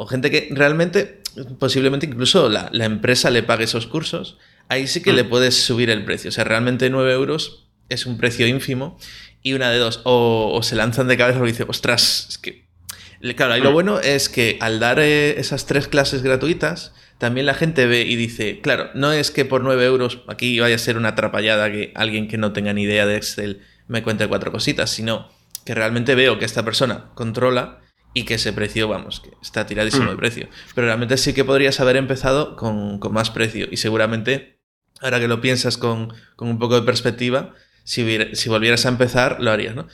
gente 0.08 0.32
que 0.32 0.50
realmente, 0.52 1.22
posiblemente 1.60 2.06
incluso 2.06 2.50
la, 2.50 2.70
empresa 2.86 3.30
le 3.30 3.44
pague 3.44 3.66
esos 3.66 3.88
cursos, 3.88 4.38
ahí 4.69 4.88
sí 4.88 5.01
que 5.01 5.13
le 5.13 5.23
puedes 5.23 5.63
subir 5.63 5.89
el 5.89 6.06
precio. 6.06 6.30
O 6.30 6.32
sea, 6.32 6.43
realmente 6.43 6.89
9 6.89 7.13
euros 7.13 7.69
es 7.89 8.06
un 8.06 8.17
precio 8.17 8.47
ínfimo 8.47 8.97
y 9.41 9.54
una 9.54 9.69
de 9.69 9.78
dos, 9.78 10.01
o, 10.04 10.60
se 10.63 10.75
lanzan 10.75 11.08
de 11.08 11.17
cabeza 11.17 11.39
y 11.43 11.47
dicen, 11.47 11.67
ostras, 11.69 12.28
es 12.30 12.38
que... 12.38 12.65
Claro, 13.36 13.58
y 13.58 13.62
lo 13.62 13.71
bueno 13.71 13.99
es 13.99 14.30
que 14.30 14.58
al 14.60 14.80
dar 14.80 14.99
eh, 14.99 15.39
esas 15.39 15.65
tres 15.65 15.88
clases 15.88 16.21
gratuitas, 16.21 16.93
también 17.17 17.45
la 17.45 17.54
gente 17.54 17.88
ve 17.88 18.01
y 18.01 18.15
dice, 18.15 18.60
claro, 18.62 18.89
no 18.93 19.13
es 19.13 19.32
que 19.32 19.45
por 19.45 19.63
9 19.63 19.84
euros 19.86 20.21
aquí 20.28 20.60
vaya 20.60 20.75
a 20.75 20.80
ser 20.80 20.97
una 20.97 21.10
atrapallada 21.10 21.71
que 21.71 21.91
alguien 21.95 22.28
que 22.28 22.38
no 22.38 22.54
tenga 22.54 22.73
ni 22.73 22.84
idea 22.84 23.06
de 23.06 23.15
Excel 23.15 23.62
me 23.88 24.04
cuente 24.04 24.28
cuatro 24.28 24.51
cositas, 24.51 24.89
sino 24.89 25.30
que 25.65 25.73
realmente 25.73 26.15
veo 26.15 26.38
que 26.38 26.45
esta 26.45 26.63
persona 26.63 27.12
controla 27.15 27.82
y 28.13 28.23
que 28.23 28.36
ese 28.36 28.54
precio, 28.54 28.88
vamos, 28.88 29.19
que 29.19 29.32
está 29.41 29.65
tiradísimo 29.65 30.06
de 30.06 30.15
mm. 30.15 30.17
precio. 30.17 30.47
Pero 30.73 30.88
realmente 30.88 31.17
sí 31.17 31.34
que 31.34 31.43
podrías 31.43 31.80
haber 31.80 31.97
empezado 31.97 32.56
con, 32.56 32.99
más 33.12 33.30
precio 33.30 33.67
y 33.69 33.78
seguramente, 33.78 34.55
ahora 35.02 35.20
que 35.20 35.28
lo 35.28 35.42
piensas 35.42 35.78
con, 35.78 36.14
un 36.40 36.60
poco 36.60 36.76
de 36.76 36.86
perspectiva, 36.86 37.54
si, 37.84 38.18
si 38.34 38.50
volvieras 38.50 38.86
a 38.86 38.90
empezar, 38.90 39.38
lo 39.40 39.52
harías, 39.52 39.76
¿no? 39.76 39.88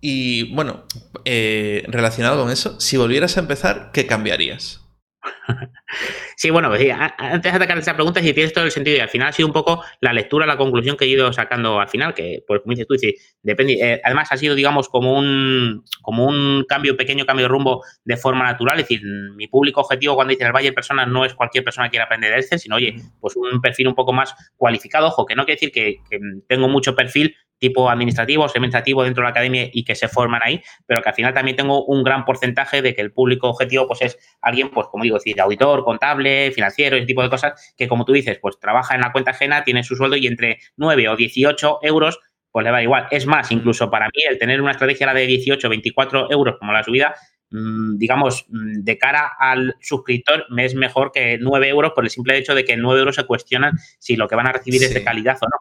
Y 0.00 0.54
bueno, 0.54 0.84
eh, 1.24 1.84
relacionado 1.88 2.42
con 2.42 2.52
eso, 2.52 2.78
si 2.80 2.96
volvieras 2.96 3.36
a 3.36 3.40
empezar, 3.40 3.90
¿qué 3.92 4.06
cambiarías? 4.06 4.80
Sí, 6.38 6.50
bueno, 6.50 6.68
pues 6.68 6.86
antes 7.16 7.50
de 7.50 7.56
atacar 7.56 7.78
esa 7.78 7.94
pregunta, 7.94 8.20
si 8.20 8.34
tienes 8.34 8.52
todo 8.52 8.66
el 8.66 8.70
sentido, 8.70 8.98
y 8.98 9.00
al 9.00 9.08
final 9.08 9.28
ha 9.28 9.32
sido 9.32 9.48
un 9.48 9.54
poco 9.54 9.82
la 10.00 10.12
lectura, 10.12 10.44
la 10.44 10.58
conclusión 10.58 10.94
que 10.94 11.06
he 11.06 11.08
ido 11.08 11.32
sacando 11.32 11.80
al 11.80 11.88
final, 11.88 12.12
que, 12.12 12.44
pues 12.46 12.60
como 12.60 12.72
dices 12.72 12.86
tú, 12.86 12.94
depende, 13.42 13.72
eh, 13.80 14.02
además 14.04 14.28
ha 14.30 14.36
sido, 14.36 14.54
digamos, 14.54 14.90
como 14.90 15.18
un, 15.18 15.82
como 16.02 16.26
un 16.26 16.66
cambio, 16.68 16.94
pequeño 16.94 17.24
cambio 17.24 17.44
de 17.44 17.48
rumbo 17.48 17.82
de 18.04 18.18
forma 18.18 18.44
natural, 18.44 18.78
es 18.78 18.86
decir, 18.86 19.00
mi 19.34 19.48
público 19.48 19.80
objetivo 19.80 20.14
cuando 20.14 20.32
dice 20.32 20.44
el 20.44 20.52
Valle 20.52 20.74
Personas 20.74 21.08
no 21.08 21.24
es 21.24 21.32
cualquier 21.32 21.64
persona 21.64 21.86
que 21.86 21.92
quiera 21.92 22.04
aprender 22.04 22.34
de 22.34 22.40
Excel, 22.40 22.58
sino, 22.58 22.76
oye, 22.76 22.96
pues 23.18 23.34
un 23.34 23.62
perfil 23.62 23.88
un 23.88 23.94
poco 23.94 24.12
más 24.12 24.34
cualificado, 24.58 25.06
ojo, 25.06 25.24
que 25.24 25.34
no 25.34 25.46
quiere 25.46 25.58
decir 25.58 25.72
que 25.72 26.02
tengo 26.48 26.68
mucho 26.68 26.94
perfil 26.94 27.34
tipo 27.58 27.88
administrativo, 27.88 28.44
administrativo 28.44 29.02
dentro 29.02 29.22
de 29.22 29.26
la 29.26 29.30
academia 29.30 29.68
y 29.72 29.84
que 29.84 29.94
se 29.94 30.08
forman 30.08 30.42
ahí, 30.44 30.62
pero 30.86 31.02
que 31.02 31.08
al 31.08 31.14
final 31.14 31.34
también 31.34 31.56
tengo 31.56 31.84
un 31.84 32.02
gran 32.02 32.24
porcentaje 32.24 32.82
de 32.82 32.94
que 32.94 33.00
el 33.00 33.12
público 33.12 33.48
objetivo 33.48 33.86
pues 33.86 34.02
es 34.02 34.18
alguien, 34.40 34.70
pues 34.70 34.86
como 34.88 35.04
digo, 35.04 35.16
decir, 35.16 35.40
auditor, 35.40 35.84
contable, 35.84 36.25
financiero, 36.54 36.96
ese 36.96 37.06
tipo 37.06 37.22
de 37.22 37.30
cosas, 37.30 37.74
que 37.76 37.88
como 37.88 38.04
tú 38.04 38.12
dices, 38.12 38.38
pues 38.40 38.58
trabaja 38.58 38.94
en 38.94 39.00
la 39.00 39.12
cuenta 39.12 39.32
ajena, 39.32 39.64
tiene 39.64 39.82
su 39.82 39.96
sueldo 39.96 40.16
y 40.16 40.26
entre 40.26 40.58
9 40.76 41.08
o 41.08 41.16
18 41.16 41.80
euros 41.82 42.20
pues 42.56 42.64
le 42.64 42.70
va 42.70 42.82
igual. 42.82 43.06
Es 43.10 43.26
más, 43.26 43.52
incluso 43.52 43.90
para 43.90 44.06
mí 44.06 44.22
el 44.30 44.38
tener 44.38 44.62
una 44.62 44.70
estrategia 44.70 45.04
la 45.04 45.12
de 45.12 45.26
18 45.26 45.68
24 45.68 46.32
euros 46.32 46.56
como 46.58 46.72
la 46.72 46.82
subida, 46.82 47.14
mm, 47.50 47.98
digamos, 47.98 48.46
mm, 48.48 48.82
de 48.82 48.96
cara 48.96 49.32
al 49.38 49.74
suscriptor 49.82 50.46
me 50.48 50.64
es 50.64 50.74
mejor 50.74 51.12
que 51.12 51.36
9 51.38 51.68
euros 51.68 51.92
por 51.94 52.04
el 52.04 52.10
simple 52.10 52.38
hecho 52.38 52.54
de 52.54 52.64
que 52.64 52.78
9 52.78 53.00
euros 53.00 53.16
se 53.16 53.26
cuestionan 53.26 53.74
si 53.98 54.16
lo 54.16 54.26
que 54.26 54.36
van 54.36 54.46
a 54.46 54.52
recibir 54.52 54.82
es 54.82 54.94
de 54.94 55.04
calidad 55.04 55.36
o 55.42 55.44
no. 55.44 55.58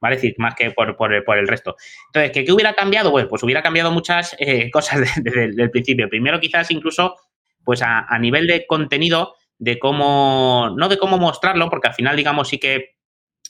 ¿vale? 0.00 0.14
Es 0.14 0.22
decir, 0.22 0.36
más 0.38 0.54
que 0.54 0.70
por, 0.70 1.12
el, 1.12 1.48
resto. 1.48 1.74
Entonces, 2.14 2.44
¿qué, 2.44 2.52
hubiera 2.52 2.74
cambiado? 2.74 3.10
Pues, 3.10 3.26
pues 3.26 3.42
hubiera 3.42 3.62
cambiado 3.62 3.90
muchas 3.90 4.36
eh, 4.38 4.70
cosas 4.72 5.00
desde, 5.22 5.44
el 5.44 5.70
principio. 5.72 6.08
Primero, 6.08 6.38
quizás 6.38 6.70
incluso, 6.70 7.16
pues 7.64 7.82
a, 7.82 8.06
a, 8.08 8.18
nivel 8.20 8.46
de 8.46 8.64
contenido, 8.66 9.34
de 9.62 9.78
cómo, 9.78 10.74
no 10.76 10.88
de 10.88 10.98
cómo 10.98 11.18
mostrarlo, 11.18 11.70
porque 11.70 11.86
al 11.86 11.94
final, 11.94 12.16
digamos, 12.16 12.48
sí 12.48 12.58
que 12.58 12.96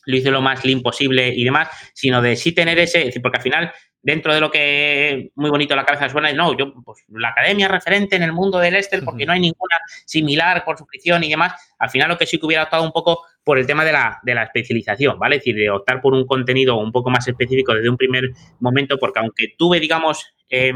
lo 0.05 0.16
hice 0.16 0.31
lo 0.31 0.42
más 0.42 0.62
lean 0.62 0.83
posible 0.83 1.33
y 1.35 1.42
demás, 1.42 1.70
sino 1.94 2.20
de 2.20 2.37
sí 2.37 2.53
tener 2.53 2.79
ese, 2.79 3.11
porque 3.22 3.38
al 3.38 3.42
final 3.42 3.72
dentro 4.03 4.35
de 4.35 4.40
lo 4.40 4.51
que 4.51 5.31
muy 5.37 5.48
bonito 5.48 5.75
la 5.75 5.87
cabeza 5.87 6.11
suena 6.11 6.29
es, 6.29 6.37
no, 6.37 6.55
yo, 6.55 6.75
pues 6.85 7.03
la 7.09 7.29
academia 7.29 7.66
referente 7.66 8.16
en 8.16 8.25
el 8.25 8.33
mundo 8.33 8.59
del 8.59 8.75
Estel, 8.75 9.05
porque 9.05 9.25
no 9.25 9.33
hay 9.33 9.40
ninguna 9.40 9.77
similar 10.05 10.64
por 10.66 10.77
suscripción 10.77 11.25
y 11.25 11.31
demás, 11.31 11.55
al 11.79 11.88
final 11.88 12.11
lo 12.11 12.18
que 12.18 12.27
sí 12.27 12.38
que 12.38 12.44
hubiera 12.44 12.64
optado 12.64 12.83
un 12.83 12.92
poco 12.92 13.25
por 13.42 13.59
el 13.59 13.66
tema 13.66 13.83
de 13.83 13.92
la, 13.92 14.20
de 14.22 14.35
la 14.35 14.42
especialización, 14.42 15.18
¿vale? 15.18 15.37
Es 15.37 15.40
decir, 15.40 15.57
de 15.57 15.70
optar 15.70 16.03
por 16.03 16.12
un 16.12 16.27
contenido 16.27 16.77
un 16.77 16.92
poco 16.92 17.09
más 17.09 17.27
específico 17.27 17.72
desde 17.72 17.88
un 17.88 17.96
primer 17.96 18.33
momento, 18.61 18.98
porque 18.98 19.20
aunque 19.20 19.55
tuve, 19.57 19.81
digamos, 19.81 20.27
eh, 20.51 20.75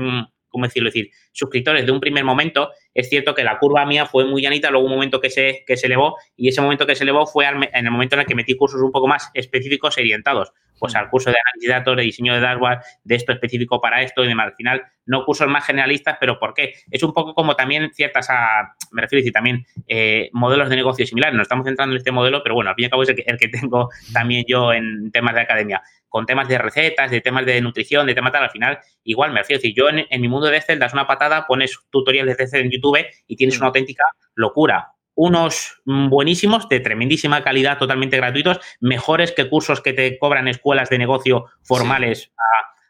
¿cómo 0.56 0.64
decirlo? 0.64 0.88
Decir, 0.88 1.10
suscriptores 1.32 1.84
de 1.84 1.92
un 1.92 2.00
primer 2.00 2.24
momento, 2.24 2.70
es 2.94 3.10
cierto 3.10 3.34
que 3.34 3.44
la 3.44 3.58
curva 3.58 3.84
mía 3.84 4.06
fue 4.06 4.24
muy 4.24 4.40
llanita, 4.40 4.70
luego 4.70 4.86
un 4.86 4.92
momento 4.92 5.20
que 5.20 5.28
se, 5.28 5.64
que 5.66 5.76
se 5.76 5.86
elevó, 5.86 6.16
y 6.34 6.48
ese 6.48 6.62
momento 6.62 6.86
que 6.86 6.96
se 6.96 7.04
elevó 7.04 7.26
fue 7.26 7.44
en 7.46 7.86
el 7.86 7.90
momento 7.90 8.16
en 8.16 8.20
el 8.20 8.26
que 8.26 8.34
metí 8.34 8.56
cursos 8.56 8.80
un 8.80 8.90
poco 8.90 9.06
más 9.06 9.30
específicos 9.34 9.98
e 9.98 10.00
orientados 10.00 10.52
pues 10.78 10.94
al 10.94 11.08
curso 11.08 11.30
de 11.30 11.36
análisis 11.36 11.68
de 11.68 11.74
datos, 11.74 11.96
de 11.96 12.02
diseño 12.02 12.34
de 12.34 12.40
dashboard, 12.40 12.80
de 13.04 13.14
esto 13.14 13.32
específico 13.32 13.80
para 13.80 14.02
esto 14.02 14.24
y 14.24 14.28
demás. 14.28 14.48
Al 14.48 14.54
final, 14.54 14.82
no 15.06 15.24
cursos 15.24 15.48
más 15.48 15.64
generalistas, 15.64 16.16
pero 16.20 16.38
¿por 16.38 16.54
qué? 16.54 16.74
Es 16.90 17.02
un 17.02 17.12
poco 17.12 17.34
como 17.34 17.56
también 17.56 17.90
ciertas, 17.94 18.28
a, 18.30 18.74
me 18.92 19.02
refiero 19.02 19.20
a 19.20 19.22
decir, 19.22 19.32
también 19.32 19.66
eh, 19.86 20.30
modelos 20.32 20.68
de 20.68 20.76
negocio 20.76 21.06
similares. 21.06 21.34
Nos 21.34 21.44
estamos 21.44 21.64
centrando 21.64 21.94
en 21.94 21.98
este 21.98 22.12
modelo, 22.12 22.42
pero 22.42 22.54
bueno, 22.54 22.70
al 22.70 22.76
fin 22.76 22.84
y 22.84 22.86
al 22.86 22.90
cabo 22.90 23.02
es 23.02 23.08
el 23.08 23.38
que, 23.38 23.48
tengo 23.48 23.88
también 24.12 24.44
yo 24.46 24.72
en 24.72 25.10
temas 25.12 25.34
de 25.34 25.40
academia. 25.40 25.82
Con 26.08 26.26
temas 26.26 26.48
de 26.48 26.58
recetas, 26.58 27.10
de 27.10 27.20
temas 27.20 27.46
de 27.46 27.60
nutrición, 27.60 28.06
de 28.06 28.14
temas 28.14 28.32
tal, 28.32 28.44
al 28.44 28.50
final, 28.50 28.78
igual 29.04 29.32
me 29.32 29.40
refiero 29.40 29.58
a 29.58 29.60
decir, 29.60 29.74
yo 29.76 29.88
en, 29.88 30.06
en 30.08 30.20
mi 30.20 30.28
mundo 30.28 30.48
de 30.48 30.56
Excel 30.56 30.78
das 30.78 30.92
una 30.92 31.06
patada, 31.06 31.46
pones 31.46 31.78
tutoriales 31.90 32.36
de 32.36 32.44
Excel 32.44 32.62
en 32.62 32.70
YouTube 32.70 33.04
y 33.26 33.36
tienes 33.36 33.58
una 33.58 33.68
auténtica 33.68 34.04
locura 34.34 34.95
unos 35.16 35.80
buenísimos, 35.84 36.68
de 36.68 36.80
tremendísima 36.80 37.42
calidad, 37.42 37.78
totalmente 37.78 38.16
gratuitos, 38.16 38.60
mejores 38.80 39.32
que 39.32 39.48
cursos 39.48 39.80
que 39.80 39.92
te 39.92 40.18
cobran 40.18 40.46
escuelas 40.46 40.90
de 40.90 40.98
negocio 40.98 41.46
formales 41.62 42.32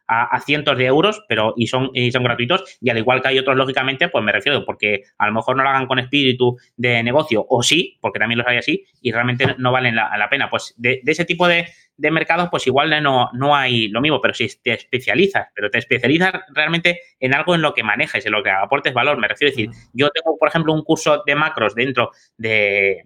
a, 0.08 0.38
cientos 0.40 0.78
de 0.78 0.86
euros, 0.86 1.24
pero 1.28 1.54
y 1.56 1.66
son, 1.66 1.90
y 1.94 2.12
son 2.12 2.22
gratuitos. 2.22 2.78
Y 2.80 2.90
al 2.90 2.98
igual 2.98 3.22
que 3.22 3.28
hay 3.28 3.38
otros, 3.38 3.56
lógicamente, 3.56 4.08
pues 4.08 4.22
me 4.22 4.32
refiero, 4.32 4.64
porque 4.64 5.02
a 5.18 5.26
lo 5.26 5.32
mejor 5.32 5.56
no 5.56 5.62
lo 5.62 5.68
hagan 5.68 5.86
con 5.86 5.98
espíritu 5.98 6.56
de 6.76 7.02
negocio, 7.02 7.44
o 7.48 7.62
sí, 7.62 7.98
porque 8.00 8.18
también 8.18 8.38
los 8.38 8.46
hay 8.46 8.58
así, 8.58 8.84
y 9.00 9.10
realmente 9.10 9.56
no 9.58 9.72
valen 9.72 9.96
la, 9.96 10.28
pena. 10.30 10.50
Pues 10.50 10.74
de 10.76 11.00
ese 11.06 11.24
tipo 11.24 11.48
de, 11.48 11.66
de 11.96 12.10
mercados, 12.10 12.48
pues 12.50 12.66
igual 12.66 13.02
no, 13.02 13.30
no 13.32 13.56
hay 13.56 13.88
lo 13.88 14.00
mismo, 14.00 14.20
pero 14.20 14.34
si 14.34 14.48
te 14.62 14.74
especializas, 14.74 15.48
pero 15.54 15.70
te 15.70 15.78
especializas 15.78 16.32
realmente 16.54 17.00
en 17.18 17.34
algo 17.34 17.54
en 17.54 17.62
lo 17.62 17.72
que 17.72 17.82
manejes, 17.82 18.24
en 18.26 18.32
lo 18.32 18.42
que 18.42 18.50
aportes 18.50 18.92
valor. 18.92 19.18
Me 19.18 19.28
refiero 19.28 19.50
a 19.50 19.56
decir, 19.56 19.70
yo 19.92 20.10
tengo, 20.10 20.36
por 20.38 20.48
ejemplo, 20.48 20.72
un 20.72 20.82
curso 20.82 21.22
de 21.26 21.34
macros 21.34 21.74
dentro 21.74 22.10
de, 22.36 23.04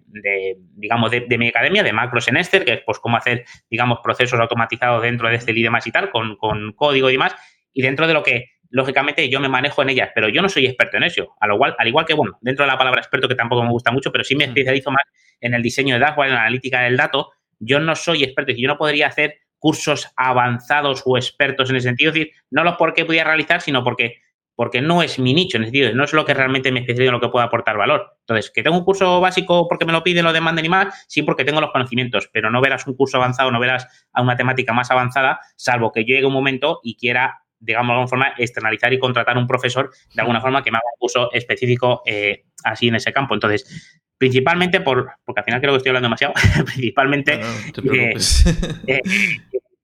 digamos, 0.75 1.11
de, 1.11 1.37
mi 1.37 1.47
academia, 1.47 1.83
de 1.83 1.93
macros 1.93 2.27
en 2.27 2.37
Esther, 2.37 2.65
que 2.65 2.73
es 2.73 2.81
pues 2.85 2.99
cómo 2.99 3.17
hacer, 3.17 3.45
digamos, 3.69 3.99
procesos 4.03 4.39
automatizados 4.39 5.01
dentro 5.01 5.29
de 5.29 5.35
este 5.35 5.51
y 5.51 5.63
demás 5.63 5.85
y 5.87 5.91
tal, 5.91 6.09
con, 6.11 6.35
con 6.37 6.73
código 6.73 7.09
y 7.09 7.13
demás, 7.13 7.35
y 7.73 7.81
dentro 7.81 8.07
de 8.07 8.13
lo 8.13 8.23
que 8.23 8.51
lógicamente 8.71 9.29
yo 9.29 9.39
me 9.39 9.49
manejo 9.49 9.81
en 9.81 9.89
ellas, 9.89 10.09
pero 10.15 10.29
yo 10.29 10.41
no 10.41 10.49
soy 10.49 10.65
experto 10.65 10.97
en 10.97 11.03
eso. 11.03 11.35
Al 11.39 11.53
igual, 11.53 11.75
al 11.77 11.87
igual 11.87 12.05
que, 12.05 12.13
bueno, 12.13 12.37
dentro 12.41 12.65
de 12.65 12.71
la 12.71 12.77
palabra 12.77 13.01
experto, 13.01 13.27
que 13.27 13.35
tampoco 13.35 13.63
me 13.63 13.69
gusta 13.69 13.91
mucho, 13.91 14.11
pero 14.11 14.23
sí 14.23 14.35
me 14.35 14.45
especializo 14.45 14.91
más 14.91 15.03
en 15.39 15.53
el 15.53 15.61
diseño 15.61 15.95
de 15.95 16.01
dashboard, 16.01 16.29
en 16.29 16.35
la 16.35 16.41
analítica 16.41 16.81
del 16.81 16.97
dato, 16.97 17.31
yo 17.61 17.79
no 17.79 17.95
soy 17.95 18.23
experto, 18.23 18.51
yo 18.57 18.67
no 18.67 18.77
podría 18.77 19.07
hacer 19.07 19.39
cursos 19.57 20.11
avanzados 20.17 21.03
o 21.05 21.17
expertos 21.17 21.69
en 21.69 21.75
ese 21.75 21.87
sentido, 21.87 22.09
es 22.09 22.15
decir, 22.15 22.33
no 22.49 22.63
los 22.63 22.75
porque 22.77 23.05
pudiera 23.05 23.25
realizar, 23.25 23.61
sino 23.61 23.83
porque, 23.83 24.17
porque 24.55 24.81
no 24.81 25.03
es 25.03 25.19
mi 25.19 25.35
nicho, 25.35 25.57
en 25.57 25.63
ese 25.63 25.71
sentido, 25.71 25.95
no 25.95 26.03
es 26.03 26.13
lo 26.13 26.25
que 26.25 26.33
realmente 26.33 26.71
me 26.71 26.79
especializo 26.79 27.09
en 27.09 27.13
lo 27.13 27.21
que 27.21 27.29
pueda 27.29 27.45
aportar 27.45 27.77
valor. 27.77 28.17
Entonces, 28.21 28.51
que 28.51 28.63
tengo 28.63 28.77
un 28.77 28.83
curso 28.83 29.21
básico 29.21 29.67
porque 29.69 29.85
me 29.85 29.93
lo 29.93 30.03
piden, 30.03 30.25
lo 30.25 30.33
demanden 30.33 30.65
y 30.65 30.69
más, 30.69 31.05
sí 31.07 31.21
porque 31.21 31.45
tengo 31.45 31.61
los 31.61 31.71
conocimientos, 31.71 32.27
pero 32.33 32.49
no 32.49 32.59
verás 32.59 32.87
un 32.87 32.95
curso 32.95 33.17
avanzado, 33.17 33.51
no 33.51 33.59
verás 33.59 33.87
a 34.11 34.23
una 34.23 34.35
temática 34.35 34.73
más 34.73 34.89
avanzada, 34.89 35.39
salvo 35.55 35.91
que 35.91 36.05
llegue 36.05 36.25
un 36.25 36.33
momento 36.33 36.79
y 36.83 36.95
quiera 36.95 37.43
digamos, 37.61 37.89
de 37.89 37.93
alguna 37.93 38.07
forma, 38.07 38.33
externalizar 38.37 38.91
y 38.91 38.99
contratar 38.99 39.37
un 39.37 39.47
profesor 39.47 39.91
de 40.13 40.21
alguna 40.21 40.41
forma 40.41 40.63
que 40.63 40.71
me 40.71 40.77
haga 40.77 40.87
un 40.93 40.99
curso 40.99 41.31
específico 41.31 42.01
eh, 42.05 42.45
así 42.63 42.87
en 42.87 42.95
ese 42.95 43.13
campo. 43.13 43.35
Entonces, 43.35 44.03
principalmente 44.17 44.81
por, 44.81 45.11
porque 45.23 45.39
al 45.41 45.45
final 45.45 45.61
creo 45.61 45.73
que 45.73 45.77
estoy 45.77 45.89
hablando 45.91 46.07
demasiado, 46.07 46.33
principalmente 46.65 47.39
eh, 47.39 48.13
eh, 48.87 49.01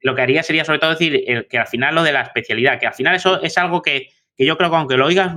lo 0.01 0.15
que 0.15 0.21
haría 0.21 0.43
sería 0.43 0.65
sobre 0.65 0.79
todo 0.79 0.91
decir 0.91 1.47
que 1.49 1.57
al 1.57 1.67
final 1.67 1.95
lo 1.95 2.03
de 2.03 2.13
la 2.13 2.21
especialidad, 2.21 2.79
que 2.79 2.87
al 2.87 2.93
final 2.93 3.15
eso 3.15 3.41
es 3.41 3.57
algo 3.57 3.81
que, 3.81 4.09
yo 4.37 4.57
creo 4.57 4.69
que 4.69 4.75
aunque 4.75 4.97
lo 4.97 5.05
oigas 5.05 5.35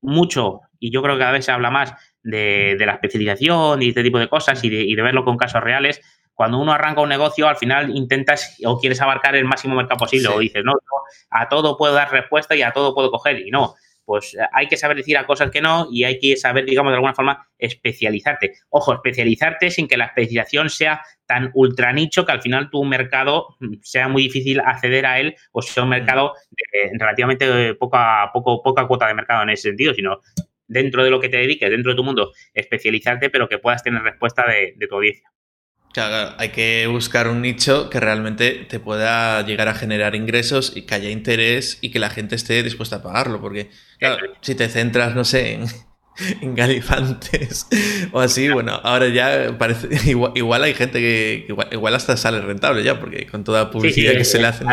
mucho 0.00 0.60
y 0.78 0.92
yo 0.92 1.02
creo 1.02 1.14
que 1.14 1.20
cada 1.20 1.32
vez 1.32 1.44
se 1.44 1.52
habla 1.52 1.70
más 1.70 1.94
de, 2.22 2.76
la 2.78 2.92
especialización 2.92 3.82
y 3.82 3.88
este 3.88 4.02
tipo 4.02 4.18
de 4.18 4.28
cosas 4.28 4.62
y 4.64 4.94
de, 4.94 5.02
verlo 5.02 5.24
con 5.24 5.36
casos 5.36 5.62
reales, 5.62 6.00
cuando 6.34 6.58
uno 6.58 6.72
arranca 6.72 7.00
un 7.00 7.08
negocio, 7.08 7.48
al 7.48 7.56
final 7.56 7.90
intentas 7.96 8.58
o 8.64 8.78
quieres 8.78 9.00
abarcar 9.00 9.36
el 9.36 9.44
máximo 9.44 9.74
mercado 9.74 9.98
posible 9.98 10.28
o 10.28 10.38
dices, 10.38 10.62
no, 10.64 10.74
a 11.30 11.48
todo 11.48 11.76
puedo 11.76 11.94
dar 11.94 12.10
respuesta 12.10 12.54
y 12.54 12.62
a 12.62 12.72
todo 12.72 12.94
puedo 12.94 13.10
coger. 13.10 13.46
Y 13.46 13.50
no, 13.50 13.74
pues 14.04 14.34
eh, 14.34 14.38
hay 14.52 14.66
que 14.66 14.76
saber 14.76 14.96
decir 14.96 15.16
a 15.16 15.26
cosas 15.26 15.50
que 15.50 15.60
no 15.60 15.88
y 15.90 16.04
hay 16.04 16.18
que 16.18 16.36
saber, 16.36 16.64
digamos, 16.64 16.90
de 16.90 16.96
alguna 16.96 17.14
forma 17.14 17.48
especializarte. 17.58 18.54
Ojo, 18.70 18.94
especializarte 18.94 19.70
sin 19.70 19.88
que 19.88 19.96
la 19.96 20.06
especialización 20.06 20.70
sea 20.70 21.02
tan 21.26 21.50
ultra 21.54 21.92
nicho 21.92 22.26
que 22.26 22.32
al 22.32 22.42
final 22.42 22.70
tu 22.70 22.84
mercado 22.84 23.56
mm, 23.60 23.74
sea 23.82 24.08
muy 24.08 24.22
difícil 24.24 24.60
acceder 24.60 25.06
a 25.06 25.20
él 25.20 25.34
o 25.52 25.62
sea 25.62 25.82
un 25.82 25.88
mm. 25.88 25.92
mercado 25.92 26.34
relativamente 26.98 27.74
poca, 27.74 28.30
poco, 28.32 28.62
poca 28.62 28.86
cuota 28.86 29.06
de 29.06 29.14
mercado 29.14 29.42
en 29.42 29.50
ese 29.50 29.68
sentido, 29.68 29.94
sino 29.94 30.20
dentro 30.66 31.04
de 31.04 31.10
lo 31.10 31.20
que 31.20 31.28
te 31.28 31.36
dediques, 31.36 31.70
dentro 31.70 31.92
de 31.92 31.96
tu 31.96 32.04
mundo, 32.04 32.32
especializarte, 32.54 33.30
pero 33.30 33.48
que 33.48 33.58
puedas 33.58 33.82
tener 33.82 34.02
respuesta 34.02 34.44
de, 34.46 34.74
de 34.76 34.86
tu 34.86 34.94
audiencia. 34.96 35.30
Claro, 35.92 36.34
hay 36.38 36.48
que 36.50 36.86
buscar 36.86 37.28
un 37.28 37.42
nicho 37.42 37.90
que 37.90 38.00
realmente 38.00 38.66
te 38.68 38.80
pueda 38.80 39.44
llegar 39.44 39.68
a 39.68 39.74
generar 39.74 40.14
ingresos 40.14 40.72
y 40.74 40.82
que 40.82 40.94
haya 40.94 41.10
interés 41.10 41.78
y 41.82 41.90
que 41.90 41.98
la 41.98 42.08
gente 42.08 42.34
esté 42.34 42.62
dispuesta 42.62 42.96
a 42.96 43.02
pagarlo. 43.02 43.40
Porque, 43.40 43.70
claro, 43.98 44.16
si 44.40 44.54
te 44.54 44.68
centras, 44.70 45.14
no 45.14 45.24
sé, 45.24 45.52
en, 45.52 45.66
en 46.40 46.54
galifantes 46.54 47.66
o 48.12 48.20
así, 48.20 48.48
bueno, 48.48 48.80
ahora 48.82 49.08
ya 49.08 49.56
parece. 49.58 49.88
Igual, 50.34 50.62
hay 50.62 50.72
gente 50.72 50.98
que, 50.98 51.46
igual, 51.70 51.94
hasta 51.94 52.16
sale 52.16 52.40
rentable 52.40 52.82
ya, 52.82 52.98
porque 52.98 53.26
con 53.26 53.44
toda 53.44 53.70
publicidad 53.70 54.12
que 54.12 54.24
se 54.24 54.38
le 54.38 54.46
hace. 54.46 54.64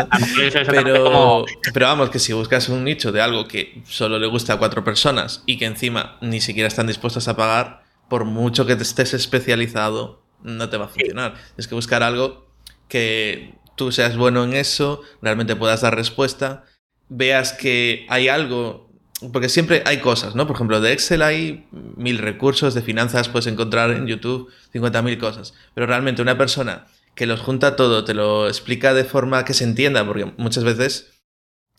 Pero, 0.70 1.44
pero 1.72 1.86
vamos, 1.86 2.10
que 2.10 2.18
si 2.18 2.32
buscas 2.32 2.68
un 2.70 2.84
nicho 2.84 3.12
de 3.12 3.20
algo 3.20 3.46
que 3.46 3.82
solo 3.84 4.18
le 4.18 4.26
gusta 4.26 4.54
a 4.54 4.56
cuatro 4.56 4.84
personas 4.84 5.42
y 5.44 5.58
que 5.58 5.66
encima 5.66 6.16
ni 6.20 6.40
siquiera 6.40 6.68
están 6.68 6.86
dispuestas 6.86 7.28
a 7.28 7.36
pagar, 7.36 7.82
por 8.08 8.24
mucho 8.24 8.66
que 8.66 8.76
te 8.76 8.82
estés 8.82 9.14
especializado 9.14 10.19
no 10.42 10.68
te 10.68 10.76
va 10.76 10.86
a 10.86 10.88
funcionar. 10.88 11.34
Tienes 11.34 11.68
que 11.68 11.74
buscar 11.74 12.02
algo 12.02 12.46
que 12.88 13.54
tú 13.76 13.92
seas 13.92 14.16
bueno 14.16 14.44
en 14.44 14.54
eso, 14.54 15.00
realmente 15.22 15.56
puedas 15.56 15.80
dar 15.80 15.94
respuesta 15.94 16.64
veas 17.10 17.52
que 17.52 18.06
hay 18.08 18.28
algo, 18.28 18.88
porque 19.32 19.50
siempre 19.50 19.82
hay 19.84 19.98
cosas, 19.98 20.34
¿no? 20.34 20.46
Por 20.46 20.56
ejemplo, 20.56 20.80
de 20.80 20.92
Excel 20.92 21.20
hay 21.20 21.66
mil 21.70 22.16
recursos, 22.18 22.72
de 22.72 22.80
finanzas 22.80 23.28
puedes 23.28 23.48
encontrar 23.48 23.90
en 23.90 24.06
YouTube 24.06 24.50
50.000 24.72 25.18
cosas, 25.18 25.52
pero 25.74 25.86
realmente 25.86 26.22
una 26.22 26.38
persona 26.38 26.86
que 27.14 27.26
los 27.26 27.40
junta 27.40 27.76
todo, 27.76 28.04
te 28.04 28.14
lo 28.14 28.48
explica 28.48 28.94
de 28.94 29.04
forma 29.04 29.44
que 29.44 29.52
se 29.52 29.64
entienda, 29.64 30.06
porque 30.06 30.32
muchas 30.38 30.64
veces 30.64 31.20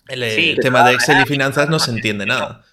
el, 0.08 0.60
tema 0.62 0.84
de 0.84 0.94
Excel 0.94 1.22
y 1.22 1.26
finanzas 1.26 1.70
no 1.70 1.80
se 1.80 1.92
entiende 1.96 2.26
nada. 2.26 2.66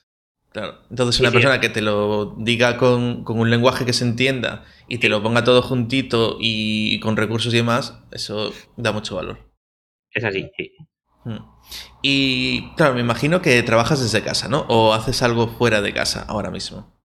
Claro. 0.59 0.81
Entonces, 0.91 1.21
una 1.21 1.31
persona 1.31 1.61
que 1.61 1.69
te 1.69 1.81
lo 1.81 2.35
diga 2.37 2.79
con, 2.79 3.25
un 3.25 3.51
lenguaje 3.51 3.87
que 3.87 3.93
se 3.93 4.05
entienda 4.05 4.65
y 4.89 4.99
te 4.99 5.09
lo 5.09 5.23
ponga 5.23 5.45
todo 5.45 5.63
juntito 5.63 6.37
y 6.41 6.99
con 6.99 7.17
recursos 7.17 7.55
y 7.55 7.59
demás, 7.59 8.03
eso 8.11 8.53
da 8.77 8.91
mucho 8.91 9.15
valor. 9.15 9.39
Es 10.11 10.25
así, 10.25 10.51
sí. 10.57 10.73
Hmm. 11.25 11.45
Y 12.03 12.75
claro, 12.75 12.95
me 12.95 13.01
imagino 13.03 13.41
que 13.41 13.63
trabajas 13.63 14.01
desde 14.01 14.25
casa, 14.25 14.49
¿no? 14.49 14.67
O 14.69 14.95
haces 14.95 15.23
algo 15.23 15.47
fuera 15.47 15.81
de 15.81 15.95
casa 15.95 16.25
ahora 16.27 16.51
mismo. 16.51 17.01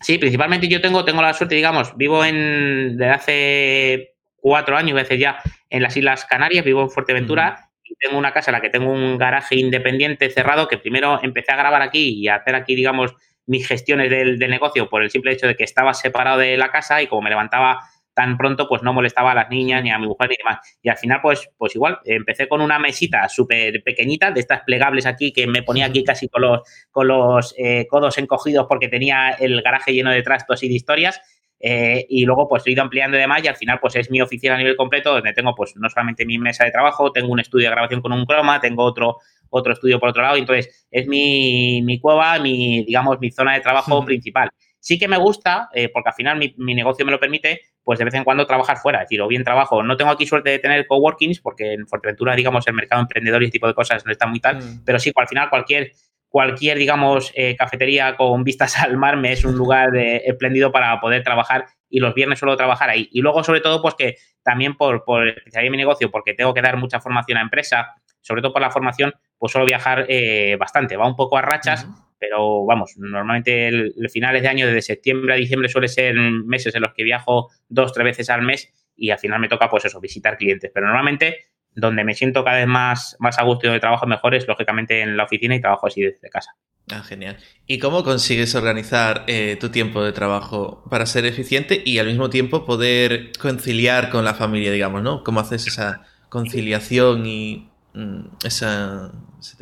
Sí, 0.00 0.18
principalmente 0.18 0.68
yo 0.68 0.80
tengo, 0.80 1.04
tengo 1.04 1.22
la 1.22 1.34
suerte, 1.34 1.56
digamos, 1.56 1.96
vivo 1.96 2.24
en 2.24 2.96
desde 2.96 3.10
hace 3.10 4.14
cuatro 4.36 4.76
años, 4.76 4.94
veces 4.94 5.18
ya, 5.18 5.38
en 5.70 5.82
las 5.82 5.96
Islas 5.96 6.24
Canarias, 6.24 6.64
vivo 6.64 6.82
en 6.82 6.90
Fuerteventura 6.90 7.71
tengo 7.98 8.18
una 8.18 8.32
casa 8.32 8.50
en 8.50 8.54
la 8.54 8.60
que 8.60 8.70
tengo 8.70 8.90
un 8.90 9.18
garaje 9.18 9.56
independiente 9.56 10.30
cerrado 10.30 10.68
que 10.68 10.78
primero 10.78 11.20
empecé 11.22 11.52
a 11.52 11.56
grabar 11.56 11.82
aquí 11.82 12.20
y 12.20 12.28
a 12.28 12.36
hacer 12.36 12.54
aquí, 12.54 12.74
digamos, 12.74 13.14
mis 13.46 13.66
gestiones 13.66 14.10
del, 14.10 14.38
del 14.38 14.50
negocio 14.50 14.88
por 14.88 15.02
el 15.02 15.10
simple 15.10 15.32
hecho 15.32 15.46
de 15.46 15.56
que 15.56 15.64
estaba 15.64 15.94
separado 15.94 16.38
de 16.38 16.56
la 16.56 16.70
casa 16.70 17.02
y 17.02 17.06
como 17.06 17.22
me 17.22 17.30
levantaba 17.30 17.80
tan 18.14 18.36
pronto, 18.36 18.68
pues 18.68 18.82
no 18.82 18.92
molestaba 18.92 19.32
a 19.32 19.34
las 19.34 19.50
niñas 19.50 19.82
ni 19.82 19.90
a 19.90 19.98
mi 19.98 20.06
mujer 20.06 20.28
ni 20.28 20.36
demás. 20.36 20.58
Y 20.82 20.88
al 20.88 20.96
final, 20.96 21.20
pues, 21.22 21.48
pues 21.56 21.74
igual, 21.74 21.98
empecé 22.04 22.48
con 22.48 22.60
una 22.60 22.78
mesita 22.78 23.28
súper 23.28 23.82
pequeñita, 23.82 24.30
de 24.30 24.40
estas 24.40 24.62
plegables 24.62 25.06
aquí, 25.06 25.32
que 25.32 25.46
me 25.46 25.62
ponía 25.62 25.86
aquí 25.86 26.04
casi 26.04 26.28
con 26.28 26.42
los, 26.42 26.60
con 26.90 27.08
los 27.08 27.54
eh, 27.58 27.86
codos 27.88 28.18
encogidos 28.18 28.66
porque 28.68 28.88
tenía 28.88 29.30
el 29.30 29.62
garaje 29.62 29.92
lleno 29.92 30.10
de 30.10 30.22
trastos 30.22 30.62
y 30.62 30.68
de 30.68 30.74
historias. 30.74 31.20
Eh, 31.64 32.06
y 32.08 32.24
luego 32.24 32.48
pues 32.48 32.66
he 32.66 32.72
ido 32.72 32.82
ampliando 32.82 33.16
y 33.16 33.20
demás 33.20 33.40
y 33.44 33.46
al 33.46 33.54
final 33.54 33.78
pues 33.80 33.94
es 33.94 34.10
mi 34.10 34.20
oficina 34.20 34.56
a 34.56 34.58
nivel 34.58 34.74
completo 34.74 35.12
donde 35.12 35.32
tengo 35.32 35.54
pues 35.54 35.76
no 35.76 35.88
solamente 35.88 36.26
mi 36.26 36.36
mesa 36.36 36.64
de 36.64 36.72
trabajo, 36.72 37.12
tengo 37.12 37.28
un 37.28 37.38
estudio 37.38 37.68
de 37.68 37.70
grabación 37.70 38.02
con 38.02 38.12
un 38.12 38.24
croma, 38.26 38.60
tengo 38.60 38.82
otro, 38.82 39.18
otro 39.48 39.72
estudio 39.72 40.00
por 40.00 40.08
otro 40.08 40.22
lado 40.22 40.36
y 40.36 40.40
entonces 40.40 40.88
es 40.90 41.06
mi, 41.06 41.80
mi 41.82 42.00
cueva, 42.00 42.40
mi 42.40 42.84
digamos 42.84 43.20
mi 43.20 43.30
zona 43.30 43.54
de 43.54 43.60
trabajo 43.60 44.04
principal. 44.04 44.50
Sí 44.80 44.98
que 44.98 45.06
me 45.06 45.16
gusta, 45.16 45.68
eh, 45.72 45.88
porque 45.90 46.08
al 46.08 46.14
final 46.16 46.38
mi, 46.38 46.52
mi, 46.58 46.74
negocio 46.74 47.06
me 47.06 47.12
lo 47.12 47.20
permite, 47.20 47.60
pues 47.84 48.00
de 48.00 48.04
vez 48.04 48.14
en 48.14 48.24
cuando 48.24 48.44
trabajar 48.48 48.78
fuera. 48.78 48.98
Es 48.98 49.04
decir, 49.04 49.20
o 49.20 49.28
bien 49.28 49.44
trabajo. 49.44 49.80
No 49.84 49.96
tengo 49.96 50.10
aquí 50.10 50.26
suerte 50.26 50.50
de 50.50 50.58
tener 50.58 50.88
coworkings, 50.88 51.38
porque 51.38 51.74
en 51.74 51.86
Fuerteventura, 51.86 52.34
digamos, 52.34 52.66
el 52.66 52.74
mercado 52.74 53.00
emprendedor 53.00 53.40
y 53.42 53.44
ese 53.44 53.52
tipo 53.52 53.68
de 53.68 53.74
cosas 53.74 54.04
no 54.04 54.10
está 54.10 54.26
muy 54.26 54.40
tal, 54.40 54.56
mm. 54.56 54.84
pero 54.84 54.98
sí, 54.98 55.12
al 55.14 55.28
final 55.28 55.48
cualquier 55.50 55.92
cualquier, 56.32 56.78
digamos, 56.78 57.30
eh, 57.36 57.54
cafetería 57.56 58.16
con 58.16 58.42
vistas 58.42 58.78
al 58.82 58.96
mar 58.96 59.16
me 59.18 59.32
es 59.32 59.44
un 59.44 59.54
lugar 59.54 59.92
de, 59.92 60.16
espléndido 60.24 60.72
para 60.72 60.98
poder 60.98 61.22
trabajar 61.22 61.66
y 61.88 62.00
los 62.00 62.14
viernes 62.14 62.38
suelo 62.38 62.56
trabajar 62.56 62.88
ahí. 62.88 63.08
Y 63.12 63.20
luego, 63.20 63.44
sobre 63.44 63.60
todo, 63.60 63.82
pues 63.82 63.94
que 63.94 64.16
también 64.42 64.74
por, 64.74 65.04
por 65.04 65.28
especialidad 65.28 65.70
mi 65.70 65.76
negocio, 65.76 66.10
porque 66.10 66.32
tengo 66.32 66.54
que 66.54 66.62
dar 66.62 66.78
mucha 66.78 67.00
formación 67.00 67.36
a 67.36 67.42
empresa, 67.42 67.94
sobre 68.22 68.40
todo 68.40 68.54
por 68.54 68.62
la 68.62 68.70
formación, 68.70 69.12
pues 69.36 69.52
suelo 69.52 69.66
viajar 69.66 70.06
eh, 70.08 70.56
bastante. 70.58 70.96
Va 70.96 71.06
un 71.06 71.16
poco 71.16 71.36
a 71.36 71.42
rachas, 71.42 71.86
pero 72.18 72.64
vamos, 72.64 72.94
normalmente 72.96 73.68
el, 73.68 73.94
finales 74.10 74.40
de 74.40 74.48
año, 74.48 74.66
desde 74.66 74.80
septiembre 74.80 75.34
a 75.34 75.36
diciembre, 75.36 75.68
suele 75.68 75.88
ser 75.88 76.14
meses 76.14 76.74
en 76.74 76.80
los 76.80 76.94
que 76.94 77.04
viajo 77.04 77.50
dos, 77.68 77.92
tres 77.92 78.04
veces 78.06 78.30
al 78.30 78.40
mes 78.40 78.72
y 78.96 79.10
al 79.10 79.18
final 79.18 79.38
me 79.38 79.48
toca, 79.48 79.68
pues 79.68 79.84
eso, 79.84 80.00
visitar 80.00 80.38
clientes. 80.38 80.70
Pero 80.72 80.86
normalmente 80.86 81.51
donde 81.74 82.04
me 82.04 82.14
siento 82.14 82.44
cada 82.44 82.58
vez 82.58 82.66
más, 82.66 83.16
más 83.18 83.38
a 83.38 83.44
gusto 83.44 83.66
y 83.66 83.68
donde 83.68 83.80
trabajo 83.80 84.06
mejor 84.06 84.34
es 84.34 84.46
lógicamente 84.46 85.00
en 85.00 85.16
la 85.16 85.24
oficina 85.24 85.54
y 85.54 85.60
trabajo 85.60 85.86
así 85.86 86.02
desde 86.02 86.28
casa. 86.28 86.54
Ah, 86.90 87.02
genial. 87.02 87.36
¿Y 87.66 87.78
cómo 87.78 88.02
consigues 88.02 88.54
organizar 88.54 89.24
eh, 89.28 89.56
tu 89.60 89.70
tiempo 89.70 90.02
de 90.02 90.12
trabajo 90.12 90.84
para 90.90 91.06
ser 91.06 91.24
eficiente 91.26 91.80
y 91.84 91.98
al 91.98 92.06
mismo 92.06 92.28
tiempo 92.28 92.64
poder 92.64 93.30
conciliar 93.38 94.10
con 94.10 94.24
la 94.24 94.34
familia, 94.34 94.72
digamos, 94.72 95.02
¿no? 95.02 95.22
¿Cómo 95.22 95.40
haces 95.40 95.66
esa 95.66 96.02
conciliación 96.28 97.24
y 97.26 97.70
mm, 97.94 98.22
esa... 98.44 99.12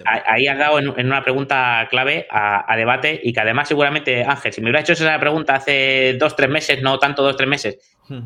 Ahí 0.05 0.47
has 0.47 0.59
dado 0.59 0.79
en, 0.79 1.07
una 1.07 1.23
pregunta 1.23 1.87
clave 1.91 2.27
a, 2.31 2.71
a, 2.71 2.77
debate 2.77 3.19
y 3.23 3.33
que 3.33 3.41
además 3.41 3.69
seguramente, 3.69 4.25
Ángel, 4.25 4.53
si 4.53 4.61
me 4.61 4.67
hubiera 4.67 4.81
hecho 4.81 4.93
esa 4.93 5.19
pregunta 5.19 5.55
hace 5.55 6.17
dos, 6.19 6.37
tres 6.37 6.51
meses, 6.51 6.83
no 6.83 6.99
tanto 6.99 7.23
dos, 7.23 7.37
tres 7.37 7.49
meses, 7.49 7.79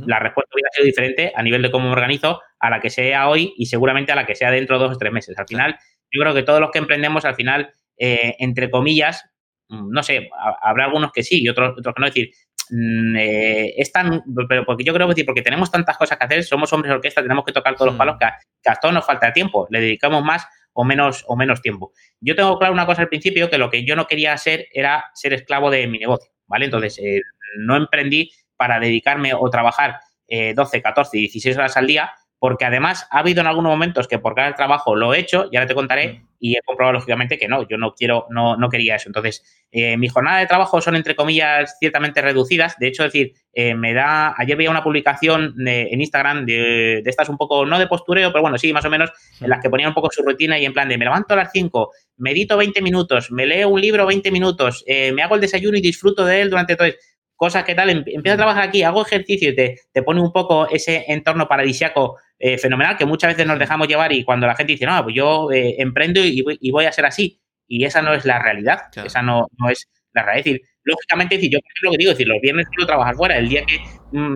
la 0.07 0.18
respuesta 0.18 0.51
hubiera 0.55 0.70
sido 0.73 0.87
diferente 0.87 1.33
a 1.35 1.42
nivel 1.42 1.62
de 1.62 1.70
cómo 1.70 1.87
me 1.87 1.92
organizo 1.92 2.40
a 2.59 2.70
la 2.70 2.81
que 2.81 2.90
sea 2.90 3.29
hoy 3.29 3.53
y 3.57 3.66
seguramente 3.66 4.12
a 4.12 4.14
la 4.14 4.25
que 4.25 4.35
sea 4.35 4.51
dentro 4.51 4.79
de 4.79 4.85
dos 4.87 4.97
o 4.97 4.99
tres 4.99 5.12
meses. 5.12 5.38
Al 5.38 5.47
final, 5.47 5.79
yo 6.11 6.20
creo 6.20 6.35
que 6.35 6.42
todos 6.42 6.61
los 6.61 6.70
que 6.70 6.79
emprendemos, 6.79 7.25
al 7.25 7.35
final, 7.35 7.70
eh, 7.99 8.37
entre 8.38 8.70
comillas, 8.70 9.25
mm, 9.68 9.90
no 9.90 10.03
sé, 10.03 10.31
habrá 10.62 10.87
algunos 10.87 11.12
que 11.12 11.23
sí 11.23 11.42
y 11.42 11.49
otros, 11.49 11.75
otros 11.79 11.94
que 11.94 12.01
no. 12.01 12.07
decir, 12.07 12.31
mm, 12.70 13.16
eh, 13.16 13.75
es 13.77 13.92
tan, 13.92 14.23
pero 14.49 14.64
porque 14.64 14.85
yo 14.85 14.94
creo 14.94 15.12
que 15.12 15.25
porque 15.25 15.42
tenemos 15.42 15.70
tantas 15.70 15.99
cosas 15.99 16.16
que 16.16 16.25
hacer, 16.25 16.44
somos 16.44 16.73
hombres 16.73 16.90
de 16.90 16.97
orquesta, 16.97 17.23
tenemos 17.23 17.44
que 17.44 17.53
tocar 17.53 17.75
todos 17.75 17.87
los 17.87 17.94
mm. 17.94 17.99
palos, 17.99 18.16
que 18.18 18.70
a, 18.70 18.77
todos 18.77 18.94
nos 18.94 19.05
falta 19.05 19.33
tiempo, 19.33 19.66
le 19.70 19.81
dedicamos 19.81 20.25
más 20.25 20.47
o 20.73 20.85
menos, 20.85 21.25
o 21.29 21.37
menos 21.37 21.61
tiempo. 21.62 21.92
Yo 22.20 22.35
tengo 22.35 22.59
claro 22.59 22.73
una 22.73 22.87
cosa 22.87 23.03
al 23.03 23.09
principio, 23.09 23.51
que 23.51 23.59
lo 23.59 23.70
que 23.70 23.85
yo 23.85 23.97
no 23.97 24.07
quería 24.07 24.33
hacer 24.33 24.66
era 24.73 25.05
ser 25.14 25.33
esclavo 25.33 25.70
de 25.70 25.87
mi 25.87 25.99
negocio, 25.99 26.33
¿vale? 26.47 26.64
Entonces, 26.64 26.99
eh, 26.99 27.20
no 27.59 27.77
emprendí 27.77 28.31
para 28.57 28.81
dedicarme 28.81 29.33
o 29.35 29.49
trabajar 29.51 30.01
12, 30.29 30.83
14, 30.83 31.17
16 31.17 31.57
horas 31.57 31.77
al 31.77 31.87
día, 31.87 32.12
porque 32.38 32.64
además 32.64 33.07
ha 33.11 33.21
habido 33.21 33.40
en 33.40 33.47
algunos 33.47 33.71
momentos 33.71 34.09
que 34.09 34.19
por 34.19 34.35
cada 34.35 34.55
trabajo 34.55 34.97
lo 34.97 35.14
he 35.14 35.19
hecho, 35.19 35.51
ya 35.51 35.67
te 35.67 35.75
contaré, 35.75 36.25
y 36.45 36.59
he 36.59 36.62
comprobado 36.62 36.93
lógicamente 36.93 37.38
que 37.38 37.49
no, 37.49 37.67
yo 37.67 37.79
no 37.79 37.95
quiero, 37.95 38.27
no, 38.29 38.59
no 38.59 38.69
quería 38.69 38.97
eso. 38.97 39.09
Entonces, 39.09 39.43
eh, 39.73 39.97
mi 39.97 40.09
jornada 40.09 40.40
de 40.40 40.47
trabajo 40.47 40.79
son 40.83 40.95
entre 40.95 41.17
comillas 41.17 41.79
ciertamente 41.79 42.21
reducidas. 42.21 42.77
De 42.79 42.88
hecho, 42.88 43.03
es 43.03 43.14
decir, 43.14 43.33
eh, 43.55 43.75
me 43.75 43.95
da, 43.95 44.35
ayer 44.37 44.55
veía 44.55 44.71
una 44.71 44.85
publicación 44.85 45.55
en 45.67 46.01
Instagram 46.03 46.45
de, 46.45 47.01
de, 47.03 47.09
estas 47.11 47.31
un 47.31 47.38
poco, 47.38 47.64
no 47.64 47.79
de 47.79 47.87
postureo, 47.87 48.31
pero 48.31 48.43
bueno, 48.43 48.59
sí, 48.59 48.75
más 48.75 48.85
o 48.85 48.90
menos, 48.90 49.11
en 49.40 49.49
las 49.49 49.62
que 49.62 49.71
ponía 49.71 49.88
un 49.88 49.95
poco 49.95 50.11
su 50.12 50.23
rutina 50.23 50.59
y 50.59 50.67
en 50.67 50.75
plan 50.75 50.87
de 50.87 50.99
me 50.99 51.07
levanto 51.07 51.33
a 51.33 51.38
las 51.38 51.51
5, 51.51 51.93
medito 52.19 52.59
20 52.59 52.83
minutos, 52.83 53.31
me 53.31 53.47
leo 53.47 53.71
un 53.71 53.81
libro 53.81 54.05
20 54.05 54.31
minutos, 54.31 54.85
eh, 54.87 55.12
me 55.12 55.23
hago 55.23 55.37
el 55.37 55.40
desayuno 55.40 55.79
y 55.79 55.81
disfruto 55.81 56.27
de 56.27 56.43
él 56.43 56.51
durante 56.51 56.77
todo. 56.77 56.88
Cosas 57.37 57.64
que 57.64 57.75
tal, 57.75 57.90
empiezo 57.90 58.35
a 58.35 58.37
trabajar 58.37 58.62
aquí, 58.64 58.83
hago 58.83 59.03
ejercicio 59.05 59.51
y 59.51 59.57
te, 59.57 59.81
te 59.92 60.03
pone 60.03 60.20
un 60.20 60.33
poco 60.33 60.68
ese 60.68 61.05
entorno 61.09 61.49
paradisiaco 61.49 62.16
eh, 62.38 62.59
fenomenal 62.59 62.97
que 62.97 63.07
muchas 63.07 63.33
veces 63.33 63.47
nos 63.47 63.59
dejamos 63.59 63.88
llevar 63.88 64.12
y 64.12 64.25
cuando 64.25 64.47
la 64.47 64.55
gente 64.55 64.73
dice, 64.73 64.87
no, 64.87 65.03
pues 65.03 65.14
yo 65.16 65.51
eh, 65.53 65.77
emprendo 65.79 66.20
y 66.20 66.42
voy, 66.42 66.59
y 66.61 66.70
voy, 66.70 66.85
a 66.85 66.92
ser 66.92 67.07
así. 67.07 67.40
Y 67.66 67.85
esa 67.85 68.03
no 68.03 68.12
es 68.12 68.25
la 68.25 68.38
realidad, 68.42 68.83
esa 69.05 69.23
no, 69.23 69.47
no 69.59 69.70
es 69.70 69.88
la 70.12 70.23
realidad. 70.23 70.38
Es 70.40 70.44
decir, 70.44 70.62
lógicamente, 70.83 71.37
decir, 71.37 71.51
yo 71.51 71.59
lo 71.83 71.90
que 71.92 71.97
digo, 71.97 72.11
es 72.11 72.18
decir, 72.18 72.29
los 72.29 72.40
viernes 72.40 72.66
quiero 72.68 72.87
trabajar 72.87 73.14
fuera, 73.14 73.38
el 73.38 73.49
día 73.49 73.64
que, 73.64 73.79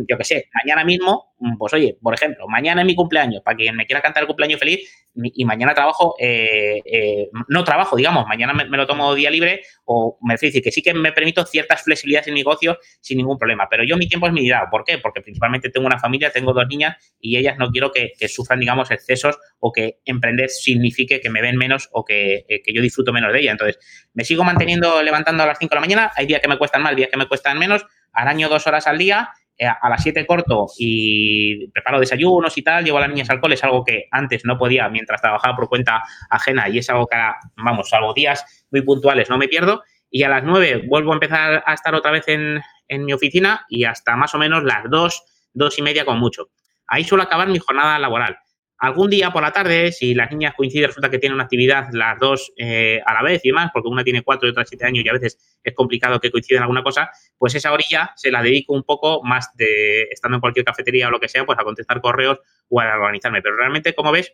yo 0.08 0.18
qué 0.18 0.24
sé, 0.24 0.48
mañana 0.64 0.84
mismo, 0.84 1.34
mm, 1.38 1.56
pues 1.56 1.72
oye, 1.72 1.96
por 2.02 2.12
ejemplo, 2.12 2.48
mañana 2.48 2.80
es 2.80 2.86
mi 2.86 2.96
cumpleaños, 2.96 3.42
para 3.42 3.56
quien 3.56 3.76
me 3.76 3.86
quiera 3.86 4.02
cantar 4.02 4.24
el 4.24 4.26
cumpleaños 4.26 4.58
feliz, 4.58 5.08
y 5.14 5.44
mañana 5.44 5.74
trabajo, 5.74 6.16
eh, 6.18 6.80
eh, 6.84 7.28
no 7.48 7.64
trabajo, 7.64 7.96
digamos, 7.96 8.26
mañana 8.26 8.52
me, 8.52 8.64
lo 8.64 8.86
tomo 8.86 9.14
día 9.14 9.30
libre, 9.30 9.62
o 9.84 10.18
me 10.22 10.34
decir 10.34 10.62
que 10.62 10.72
sí 10.72 10.82
que 10.82 10.94
me 10.94 11.12
permito 11.12 11.44
ciertas 11.44 11.82
flexibilidades 11.82 12.28
en 12.28 12.34
mi 12.34 12.40
negocio 12.40 12.78
sin 13.00 13.18
ningún 13.18 13.38
problema, 13.38 13.68
pero 13.70 13.84
yo 13.84 13.96
mi 13.96 14.08
tiempo 14.08 14.26
es 14.26 14.32
mi 14.32 14.40
vida, 14.40 14.66
¿por 14.70 14.84
qué? 14.84 14.98
Porque 14.98 15.20
principalmente 15.20 15.70
tengo 15.70 15.86
una 15.86 15.98
familia, 15.98 16.32
tengo 16.32 16.52
dos 16.52 16.66
niñas, 16.68 16.96
y 17.20 17.36
ellas 17.36 17.56
no 17.56 17.70
quiero 17.70 17.92
que, 17.92 18.12
sufran, 18.28 18.58
digamos, 18.58 18.90
excesos 18.90 19.38
o 19.60 19.72
que 19.72 20.00
emprender 20.04 20.50
signifique 20.50 21.20
que 21.20 21.30
me 21.30 21.40
ven 21.40 21.56
menos 21.56 21.88
o 21.92 22.04
que, 22.04 22.44
eh, 22.48 22.62
que 22.62 22.72
yo 22.72 22.82
disfruto 22.82 23.12
menos 23.12 23.32
de 23.32 23.40
ella. 23.40 23.52
Entonces, 23.52 23.78
me 24.12 24.24
sigo 24.24 24.42
manteniendo 24.44 25.02
levantando 25.02 25.44
a 25.44 25.46
las 25.46 25.58
5 25.58 25.70
de 25.70 25.76
la 25.76 25.80
mañana, 25.80 26.12
hay 26.16 26.26
días 26.26 26.40
que 26.40 26.48
me 26.48 26.58
cuestan 26.58 26.82
más, 26.82 26.96
días 26.96 27.10
que 27.10 27.16
me 27.16 27.26
cuestan 27.26 27.58
menos, 27.58 27.86
araño 28.12 28.48
dos 28.48 28.66
horas 28.66 28.86
al 28.86 28.98
día, 28.98 29.30
a 29.66 29.88
las 29.88 30.02
7 30.02 30.26
corto 30.26 30.66
y 30.78 31.68
preparo 31.68 31.98
desayunos 31.98 32.56
y 32.56 32.62
tal, 32.62 32.84
llevo 32.84 32.98
a 32.98 33.02
las 33.02 33.10
niñas 33.10 33.30
al 33.30 33.40
cole, 33.40 33.54
es 33.54 33.64
algo 33.64 33.84
que 33.84 34.06
antes 34.10 34.44
no 34.44 34.56
podía 34.56 34.88
mientras 34.88 35.20
trabajaba 35.20 35.56
por 35.56 35.68
cuenta 35.68 36.02
ajena 36.30 36.68
y 36.68 36.78
es 36.78 36.88
algo 36.90 37.06
que, 37.06 37.16
vamos, 37.56 37.88
salvo 37.88 38.14
días 38.14 38.66
muy 38.70 38.82
puntuales, 38.82 39.30
no 39.30 39.38
me 39.38 39.48
pierdo. 39.48 39.82
Y 40.10 40.22
a 40.22 40.28
las 40.28 40.44
9 40.44 40.84
vuelvo 40.86 41.12
a 41.12 41.14
empezar 41.14 41.62
a 41.66 41.74
estar 41.74 41.94
otra 41.94 42.10
vez 42.10 42.26
en, 42.28 42.60
en 42.88 43.04
mi 43.04 43.12
oficina 43.12 43.66
y 43.68 43.84
hasta 43.84 44.16
más 44.16 44.34
o 44.34 44.38
menos 44.38 44.64
las 44.64 44.84
2, 44.88 45.22
2 45.54 45.78
y 45.78 45.82
media 45.82 46.04
con 46.04 46.18
mucho. 46.18 46.50
Ahí 46.86 47.04
suelo 47.04 47.24
acabar 47.24 47.48
mi 47.48 47.58
jornada 47.58 47.98
laboral. 47.98 48.38
Algún 48.80 49.10
día 49.10 49.32
por 49.32 49.42
la 49.42 49.52
tarde, 49.52 49.90
si 49.90 50.14
las 50.14 50.30
niñas 50.30 50.54
coinciden, 50.56 50.86
resulta 50.86 51.10
que 51.10 51.18
tienen 51.18 51.34
una 51.34 51.44
actividad 51.44 51.88
las 51.92 52.16
dos 52.20 52.52
eh, 52.56 53.00
a 53.04 53.12
la 53.12 53.22
vez 53.22 53.44
y 53.44 53.50
más, 53.50 53.70
porque 53.72 53.88
una 53.88 54.04
tiene 54.04 54.22
cuatro 54.22 54.46
y 54.46 54.52
otra 54.52 54.64
siete 54.64 54.84
años 54.84 55.04
y 55.04 55.08
a 55.08 55.12
veces 55.12 55.58
es 55.64 55.74
complicado 55.74 56.20
que 56.20 56.30
coincidan 56.30 56.62
alguna 56.62 56.84
cosa, 56.84 57.10
pues 57.36 57.56
esa 57.56 57.72
orilla 57.72 58.12
se 58.14 58.30
la 58.30 58.40
dedico 58.40 58.74
un 58.74 58.84
poco 58.84 59.20
más 59.24 59.50
de, 59.56 60.02
estando 60.02 60.36
en 60.36 60.40
cualquier 60.40 60.64
cafetería 60.64 61.08
o 61.08 61.10
lo 61.10 61.18
que 61.18 61.28
sea, 61.28 61.44
pues 61.44 61.58
a 61.58 61.64
contestar 61.64 62.00
correos 62.00 62.38
o 62.68 62.80
a 62.80 62.94
organizarme. 62.94 63.42
Pero 63.42 63.56
realmente, 63.56 63.94
como 63.94 64.12
ves, 64.12 64.32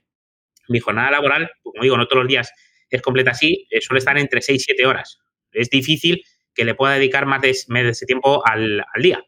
mi 0.69 0.79
jornada 0.79 1.11
laboral, 1.11 1.51
como 1.63 1.83
digo, 1.83 1.97
no 1.97 2.07
todos 2.07 2.25
los 2.25 2.29
días 2.29 2.53
es 2.91 3.01
completa 3.01 3.31
así, 3.31 3.67
eh, 3.71 3.81
suele 3.81 4.01
estar 4.01 4.19
entre 4.19 4.43
seis 4.43 4.61
y 4.61 4.65
siete 4.65 4.85
horas. 4.85 5.21
Es 5.53 5.71
difícil 5.71 6.23
que 6.55 6.67
le 6.67 6.75
pueda 6.75 6.95
dedicar 6.95 7.25
más 7.25 7.41
de, 7.41 7.51
ese 7.51 8.07
tiempo 8.07 8.47
al, 8.47 8.85
día. 8.97 9.25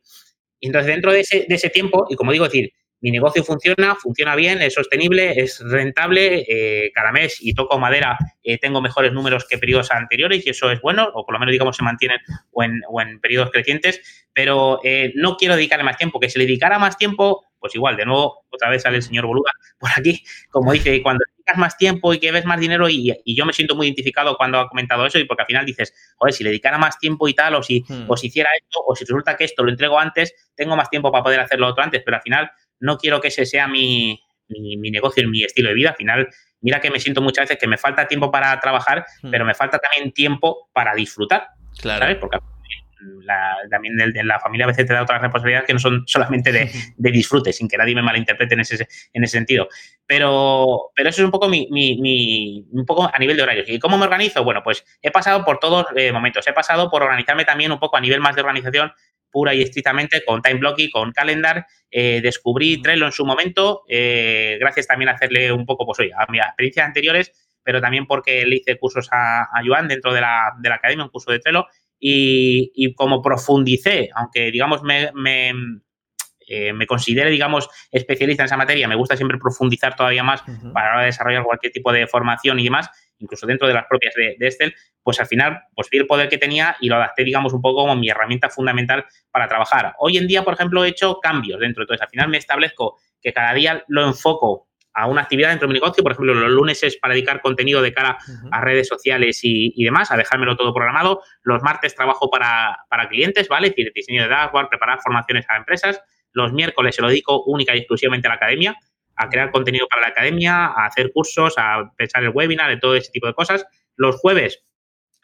Y 0.60 0.66
entonces, 0.66 0.92
dentro 0.92 1.10
de 1.10 1.20
ese, 1.20 1.46
de 1.48 1.54
ese 1.54 1.70
tiempo, 1.70 2.06
y 2.10 2.16
como 2.16 2.32
digo, 2.32 2.44
decir, 2.44 2.72
mi 3.00 3.10
negocio 3.10 3.44
funciona, 3.44 3.94
funciona 3.94 4.34
bien, 4.34 4.62
es 4.62 4.74
sostenible, 4.74 5.40
es 5.40 5.60
rentable, 5.60 6.44
eh, 6.48 6.90
cada 6.94 7.12
mes 7.12 7.38
y 7.40 7.54
toco 7.54 7.78
madera, 7.78 8.16
eh, 8.42 8.58
tengo 8.58 8.80
mejores 8.80 9.12
números 9.12 9.46
que 9.48 9.58
periodos 9.58 9.90
anteriores 9.90 10.46
y 10.46 10.50
eso 10.50 10.70
es 10.70 10.80
bueno, 10.80 11.08
o 11.14 11.24
por 11.24 11.34
lo 11.34 11.38
menos 11.38 11.52
digamos 11.52 11.76
se 11.76 11.82
mantienen 11.82 12.18
o 12.52 12.62
en, 12.62 12.80
o 12.88 13.00
en 13.00 13.20
periodos 13.20 13.50
crecientes, 13.50 14.26
pero 14.32 14.80
eh, 14.84 15.12
no 15.14 15.36
quiero 15.36 15.56
dedicarle 15.56 15.84
más 15.84 15.96
tiempo, 15.96 16.20
que 16.20 16.30
si 16.30 16.38
le 16.38 16.46
dedicara 16.46 16.78
más 16.78 16.96
tiempo, 16.96 17.44
pues 17.58 17.74
igual, 17.74 17.96
de 17.96 18.06
nuevo, 18.06 18.44
otra 18.50 18.70
vez 18.70 18.82
sale 18.82 18.96
el 18.96 19.02
señor 19.02 19.26
Boluga 19.26 19.50
por 19.78 19.90
aquí, 19.94 20.22
como 20.50 20.72
dice, 20.72 21.02
cuando 21.02 21.24
dedicas 21.36 21.58
más 21.58 21.76
tiempo 21.76 22.14
y 22.14 22.18
que 22.18 22.32
ves 22.32 22.44
más 22.44 22.60
dinero, 22.60 22.88
y, 22.88 23.14
y, 23.24 23.36
yo 23.36 23.44
me 23.44 23.52
siento 23.52 23.74
muy 23.74 23.86
identificado 23.86 24.36
cuando 24.36 24.58
ha 24.58 24.68
comentado 24.68 25.06
eso, 25.06 25.18
y 25.18 25.24
porque 25.24 25.42
al 25.42 25.46
final 25.46 25.66
dices, 25.66 25.94
joder, 26.16 26.34
si 26.34 26.44
le 26.44 26.50
dedicara 26.50 26.78
más 26.78 26.98
tiempo 26.98 27.28
y 27.28 27.34
tal, 27.34 27.54
o 27.54 27.62
si, 27.62 27.84
hmm. 27.86 28.04
o 28.08 28.16
si 28.16 28.28
hiciera 28.28 28.50
esto, 28.60 28.80
o 28.86 28.94
si 28.94 29.04
resulta 29.04 29.36
que 29.36 29.44
esto 29.44 29.62
lo 29.62 29.70
entrego 29.70 29.98
antes, 29.98 30.34
tengo 30.54 30.76
más 30.76 30.90
tiempo 30.90 31.10
para 31.10 31.24
poder 31.24 31.40
hacerlo 31.40 31.68
otro 31.68 31.82
antes, 31.82 32.02
pero 32.04 32.16
al 32.16 32.22
final 32.22 32.50
no 32.80 32.98
quiero 32.98 33.20
que 33.20 33.28
ese 33.28 33.46
sea 33.46 33.68
mi, 33.68 34.20
mi, 34.48 34.90
negocio, 34.90 35.28
mi 35.28 35.42
estilo 35.42 35.68
de 35.68 35.74
vida. 35.74 35.90
Al 35.90 35.96
final, 35.96 36.28
mira 36.60 36.80
que 36.80 36.90
me 36.90 37.00
siento 37.00 37.20
muchas 37.20 37.44
veces 37.44 37.58
que 37.58 37.66
me 37.66 37.78
falta 37.78 38.06
tiempo 38.06 38.30
para 38.30 38.58
trabajar, 38.60 39.04
hmm. 39.22 39.30
pero 39.30 39.44
me 39.44 39.54
falta 39.54 39.78
también 39.78 40.12
tiempo 40.12 40.68
para 40.72 40.94
disfrutar. 40.94 41.48
Claro. 41.80 42.00
¿sabes? 42.00 42.16
Porque 42.16 42.38
la, 43.22 43.56
también 43.70 43.94
en 44.00 44.26
la 44.26 44.40
familia 44.40 44.64
a 44.64 44.68
veces 44.68 44.86
te 44.86 44.94
da 44.94 45.02
otras 45.02 45.20
responsabilidades 45.20 45.66
que 45.66 45.72
no 45.74 45.78
son 45.78 46.02
solamente 46.06 46.52
de, 46.52 46.70
de, 46.96 47.10
disfrute, 47.10 47.52
sin 47.52 47.68
que 47.68 47.76
nadie 47.76 47.94
me 47.94 48.02
malinterprete 48.02 48.54
en 48.54 48.60
ese, 48.60 48.88
en 49.12 49.24
ese 49.24 49.38
sentido. 49.38 49.68
Pero, 50.06 50.90
pero 50.94 51.08
eso 51.08 51.22
es 51.22 51.24
un 51.24 51.30
poco 51.30 51.48
mi, 51.48 51.68
mi, 51.70 52.00
mi, 52.00 52.66
un 52.72 52.86
poco 52.86 53.10
a 53.12 53.18
nivel 53.18 53.36
de 53.36 53.42
horarios. 53.42 53.68
¿Y 53.68 53.78
cómo 53.78 53.98
me 53.98 54.04
organizo? 54.04 54.44
Bueno, 54.44 54.62
pues 54.62 54.84
he 55.02 55.10
pasado 55.10 55.44
por 55.44 55.58
todos 55.58 55.86
eh, 55.96 56.12
momentos. 56.12 56.46
He 56.46 56.52
pasado 56.52 56.90
por 56.90 57.02
organizarme 57.02 57.44
también 57.44 57.72
un 57.72 57.78
poco 57.78 57.96
a 57.96 58.00
nivel 58.00 58.20
más 58.20 58.34
de 58.34 58.42
organización 58.42 58.92
pura 59.36 59.52
y 59.52 59.60
estrictamente 59.60 60.24
con 60.24 60.40
time 60.40 60.60
blocking, 60.60 60.88
con 60.88 61.12
calendar. 61.12 61.66
Eh, 61.90 62.20
descubrí 62.22 62.80
Trello 62.80 63.04
en 63.04 63.12
su 63.12 63.26
momento, 63.26 63.82
eh, 63.86 64.56
gracias 64.58 64.86
también 64.86 65.10
a 65.10 65.12
hacerle 65.12 65.52
un 65.52 65.66
poco, 65.66 65.84
pues 65.84 66.00
oye, 66.00 66.10
a 66.16 66.24
mis 66.32 66.40
experiencias 66.40 66.86
anteriores, 66.86 67.32
pero 67.62 67.78
también 67.82 68.06
porque 68.06 68.46
le 68.46 68.56
hice 68.56 68.78
cursos 68.78 69.10
a, 69.12 69.42
a 69.42 69.62
Joan 69.62 69.88
dentro 69.88 70.14
de 70.14 70.22
la, 70.22 70.54
de 70.58 70.70
la, 70.70 70.76
academia, 70.76 71.04
un 71.04 71.10
curso 71.10 71.32
de 71.32 71.40
Trello, 71.40 71.66
y, 72.00 72.72
y 72.74 72.94
como 72.94 73.20
profundicé, 73.20 74.08
aunque 74.14 74.50
digamos 74.50 74.82
me, 74.82 75.10
me 75.12 75.52
eh, 76.48 76.72
me 76.72 76.86
considere, 76.86 77.28
digamos, 77.28 77.68
especialista 77.90 78.44
en 78.44 78.46
esa 78.46 78.56
materia, 78.56 78.86
me 78.86 78.94
gusta 78.94 79.16
siempre 79.16 79.36
profundizar 79.36 79.96
todavía 79.96 80.22
más 80.22 80.42
uh 80.46 80.52
-huh. 80.52 80.72
para 80.72 81.04
desarrollar 81.04 81.42
cualquier 81.42 81.72
tipo 81.72 81.92
de 81.92 82.06
formación 82.06 82.60
y 82.60 82.64
demás, 82.64 82.88
incluso 83.18 83.46
dentro 83.46 83.66
de 83.68 83.74
las 83.74 83.86
propias 83.86 84.14
de, 84.14 84.36
de, 84.38 84.46
Excel, 84.46 84.74
pues 85.02 85.20
al 85.20 85.26
final, 85.26 85.60
pues 85.74 85.88
vi 85.90 85.98
el 85.98 86.06
poder 86.06 86.28
que 86.28 86.38
tenía 86.38 86.76
y 86.80 86.88
lo 86.88 86.96
adapté, 86.96 87.24
digamos, 87.24 87.52
un 87.52 87.62
poco 87.62 87.82
como 87.82 87.96
mi 87.96 88.08
herramienta 88.08 88.50
fundamental 88.50 89.04
para 89.30 89.48
trabajar. 89.48 89.94
Hoy 89.98 90.16
en 90.16 90.26
día, 90.26 90.42
por 90.42 90.54
ejemplo, 90.54 90.84
he 90.84 90.88
hecho 90.88 91.18
cambios 91.20 91.60
dentro 91.60 91.82
de 91.82 91.86
todo 91.86 91.94
eso. 91.94 92.04
Al 92.04 92.10
final 92.10 92.28
me 92.28 92.38
establezco 92.38 92.98
que 93.22 93.32
cada 93.32 93.52
día 93.54 93.84
lo 93.88 94.06
enfoco 94.06 94.68
a 94.96 95.06
una 95.06 95.22
actividad 95.22 95.50
dentro 95.50 95.68
de 95.68 95.74
mi 95.74 95.78
negocio. 95.78 96.02
Por 96.02 96.12
ejemplo, 96.12 96.34
los 96.34 96.50
lunes 96.50 96.82
es 96.82 96.96
para 96.96 97.12
dedicar 97.12 97.42
contenido 97.42 97.82
de 97.82 97.92
cara 97.92 98.16
uh 98.18 98.30
-huh. 98.30 98.48
a 98.50 98.60
redes 98.62 98.88
sociales 98.88 99.40
y, 99.42 99.72
y, 99.76 99.84
demás, 99.84 100.10
a 100.10 100.16
dejármelo 100.16 100.56
todo 100.56 100.72
programado. 100.72 101.22
Los 101.42 101.62
martes 101.62 101.94
trabajo 101.94 102.30
para, 102.30 102.78
para 102.88 103.06
clientes, 103.08 103.46
¿vale? 103.48 103.68
Es 103.68 103.76
decir, 103.76 103.92
diseño 103.94 104.22
de 104.22 104.28
dashboard, 104.28 104.70
preparar 104.70 104.98
formaciones 105.02 105.44
a 105.50 105.58
empresas. 105.58 106.00
Los 106.32 106.52
miércoles 106.52 106.94
se 106.96 107.02
lo 107.02 107.08
dedico 107.08 107.44
única 107.44 107.74
y 107.74 107.78
exclusivamente 107.78 108.26
a 108.26 108.30
la 108.30 108.36
academia, 108.36 108.74
a 109.16 109.28
crear 109.28 109.50
contenido 109.50 109.86
para 109.88 110.02
la 110.02 110.08
academia, 110.08 110.66
a 110.66 110.86
hacer 110.86 111.10
cursos, 111.12 111.54
a 111.56 111.90
pensar 111.96 112.22
el 112.22 112.30
webinar, 112.30 112.70
de 112.70 112.78
todo 112.78 112.94
ese 112.94 113.10
tipo 113.10 113.26
de 113.26 113.34
cosas. 113.34 113.66
Los 113.96 114.16
jueves 114.16 114.62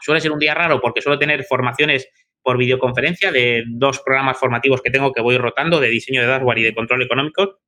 suele 0.01 0.21
ser 0.21 0.33
un 0.33 0.39
día 0.39 0.55
raro 0.55 0.81
porque 0.81 1.03
suelo 1.03 1.19
tener 1.19 1.45
formaciones 1.45 2.09
por 2.43 2.59
videoconferencia 2.59 3.31
de 3.31 3.65
dos 3.69 4.01
programas 4.01 4.39
formativos 4.39 4.83
que 4.83 4.91
tengo 4.91 5.13
que 5.13 5.21
voy 5.21 5.39
rotando 5.39 5.79
de 5.79 5.89
diseño 5.89 6.23
de 6.23 6.27
dashboard 6.27 6.59
y 6.59 6.63
de 6.63 6.75
control 6.75 7.03
económico. 7.03 7.61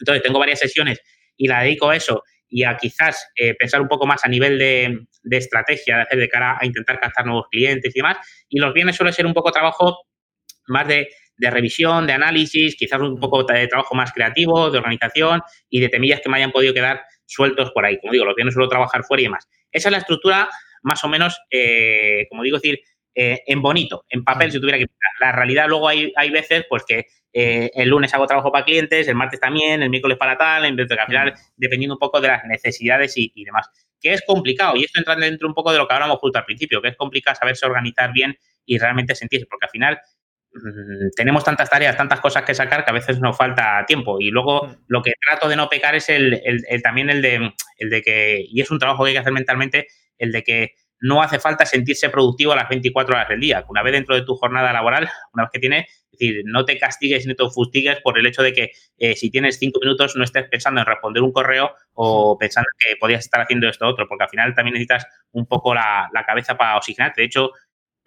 Entonces, 0.00 0.22
tengo 0.22 0.38
varias 0.38 0.60
sesiones 0.60 1.00
y 1.36 1.48
la 1.48 1.62
dedico 1.62 1.90
a 1.90 1.96
eso 1.96 2.22
y 2.48 2.64
a 2.64 2.76
quizás 2.76 3.28
eh, 3.36 3.54
pensar 3.54 3.82
un 3.82 3.88
poco 3.88 4.06
más 4.06 4.24
a 4.24 4.28
nivel 4.28 4.58
de, 4.58 5.06
de, 5.22 5.36
estrategia, 5.36 5.96
de 5.96 6.02
hacer 6.02 6.18
de 6.18 6.28
cara 6.28 6.56
a 6.58 6.64
intentar 6.64 6.98
captar 6.98 7.26
nuevos 7.26 7.46
clientes 7.50 7.94
y 7.94 7.98
demás. 7.98 8.16
Y 8.48 8.58
los 8.58 8.72
viernes 8.72 8.96
suele 8.96 9.12
ser 9.12 9.26
un 9.26 9.34
poco 9.34 9.52
trabajo 9.52 9.98
más 10.68 10.88
de 10.88 11.08
de 11.38 11.50
revisión, 11.50 12.06
de 12.06 12.12
análisis, 12.12 12.76
quizás 12.76 13.00
un 13.00 13.18
poco 13.18 13.44
de 13.44 13.66
trabajo 13.68 13.94
más 13.94 14.12
creativo, 14.12 14.70
de 14.70 14.78
organización 14.78 15.40
y 15.70 15.80
de 15.80 15.88
temillas 15.88 16.20
que 16.20 16.28
me 16.28 16.36
hayan 16.36 16.52
podido 16.52 16.74
quedar 16.74 17.02
sueltos 17.26 17.70
por 17.70 17.86
ahí. 17.86 17.98
Como 18.00 18.12
digo, 18.12 18.24
los 18.24 18.34
viernes 18.34 18.54
suelo 18.54 18.68
trabajar 18.68 19.04
fuera 19.04 19.20
y 19.22 19.24
demás. 19.24 19.48
Esa 19.70 19.88
es 19.88 19.92
la 19.92 19.98
estructura 19.98 20.48
más 20.82 21.02
o 21.04 21.08
menos, 21.08 21.40
eh, 21.50 22.26
como 22.30 22.42
digo, 22.42 22.56
decir, 22.56 22.80
eh, 23.14 23.42
en 23.46 23.60
bonito, 23.60 24.04
en 24.08 24.24
papel, 24.24 24.52
si 24.52 24.60
tuviera 24.60 24.78
que 24.78 24.86
La 25.20 25.32
realidad 25.32 25.66
luego 25.68 25.88
hay, 25.88 26.12
hay 26.14 26.30
veces 26.30 26.64
pues 26.68 26.84
que 26.84 27.06
eh, 27.32 27.70
el 27.74 27.88
lunes 27.88 28.14
hago 28.14 28.26
trabajo 28.26 28.52
para 28.52 28.64
clientes, 28.64 29.08
el 29.08 29.16
martes 29.16 29.40
también, 29.40 29.82
el 29.82 29.90
miércoles 29.90 30.16
para 30.16 30.36
tal, 30.36 30.64
en 30.64 30.76
vez 30.76 30.88
de 30.88 30.94
al 30.94 31.06
final, 31.06 31.34
dependiendo 31.56 31.94
un 31.94 31.98
poco 31.98 32.20
de 32.20 32.28
las 32.28 32.44
necesidades 32.44 33.16
y, 33.16 33.32
y, 33.34 33.44
demás. 33.44 33.68
Que 34.00 34.12
es 34.12 34.22
complicado, 34.24 34.76
y 34.76 34.84
esto 34.84 35.00
entra 35.00 35.16
dentro 35.16 35.48
un 35.48 35.54
poco 35.54 35.72
de 35.72 35.78
lo 35.78 35.88
que 35.88 35.94
hablamos 35.94 36.18
justo 36.18 36.38
al 36.38 36.44
principio, 36.44 36.80
que 36.80 36.88
es 36.88 36.96
complicado 36.96 37.36
saberse 37.36 37.66
organizar 37.66 38.12
bien 38.12 38.38
y 38.64 38.78
realmente 38.78 39.14
sentirse, 39.14 39.46
porque 39.46 39.66
al 39.66 39.70
final 39.70 40.00
Mm, 40.52 41.10
tenemos 41.14 41.44
tantas 41.44 41.68
tareas, 41.68 41.96
tantas 41.96 42.20
cosas 42.20 42.42
que 42.44 42.54
sacar 42.54 42.84
que 42.84 42.90
a 42.90 42.94
veces 42.94 43.20
nos 43.20 43.36
falta 43.36 43.84
tiempo. 43.86 44.18
Y 44.20 44.30
luego 44.30 44.66
mm. 44.66 44.84
lo 44.88 45.02
que 45.02 45.12
trato 45.28 45.48
de 45.48 45.56
no 45.56 45.68
pecar 45.68 45.94
es 45.94 46.08
el, 46.08 46.34
el, 46.44 46.62
el, 46.68 46.82
también 46.82 47.10
el 47.10 47.22
de, 47.22 47.52
el 47.76 47.90
de 47.90 48.02
que, 48.02 48.44
y 48.48 48.60
es 48.60 48.70
un 48.70 48.78
trabajo 48.78 49.04
que 49.04 49.08
hay 49.08 49.14
que 49.14 49.20
hacer 49.20 49.32
mentalmente, 49.32 49.86
el 50.18 50.32
de 50.32 50.42
que 50.42 50.72
no 51.00 51.22
hace 51.22 51.38
falta 51.38 51.64
sentirse 51.64 52.10
productivo 52.10 52.52
a 52.52 52.56
las 52.56 52.68
24 52.68 53.14
horas 53.14 53.28
del 53.28 53.40
día. 53.40 53.64
Una 53.68 53.82
vez 53.82 53.92
dentro 53.92 54.16
de 54.16 54.22
tu 54.22 54.34
jornada 54.34 54.72
laboral, 54.72 55.08
una 55.32 55.44
vez 55.44 55.50
que 55.52 55.60
tienes, 55.60 55.84
es 56.10 56.18
decir, 56.18 56.42
no 56.44 56.64
te 56.64 56.76
castigues 56.78 57.26
ni 57.26 57.34
te 57.34 57.48
fustigues 57.48 58.00
por 58.02 58.18
el 58.18 58.26
hecho 58.26 58.42
de 58.42 58.52
que 58.52 58.72
eh, 58.98 59.14
si 59.14 59.30
tienes 59.30 59.58
cinco 59.58 59.78
minutos 59.80 60.16
no 60.16 60.24
estés 60.24 60.48
pensando 60.48 60.80
en 60.80 60.86
responder 60.86 61.22
un 61.22 61.32
correo 61.32 61.72
o 61.94 62.36
pensando 62.36 62.68
que 62.78 62.96
podías 62.96 63.20
estar 63.24 63.40
haciendo 63.40 63.68
esto 63.68 63.86
otro, 63.86 64.08
porque 64.08 64.24
al 64.24 64.30
final 64.30 64.54
también 64.54 64.74
necesitas 64.74 65.06
un 65.30 65.46
poco 65.46 65.74
la, 65.74 66.08
la 66.12 66.24
cabeza 66.24 66.56
para 66.56 66.76
oxigenarte. 66.76 67.20
De 67.20 67.26
hecho, 67.26 67.52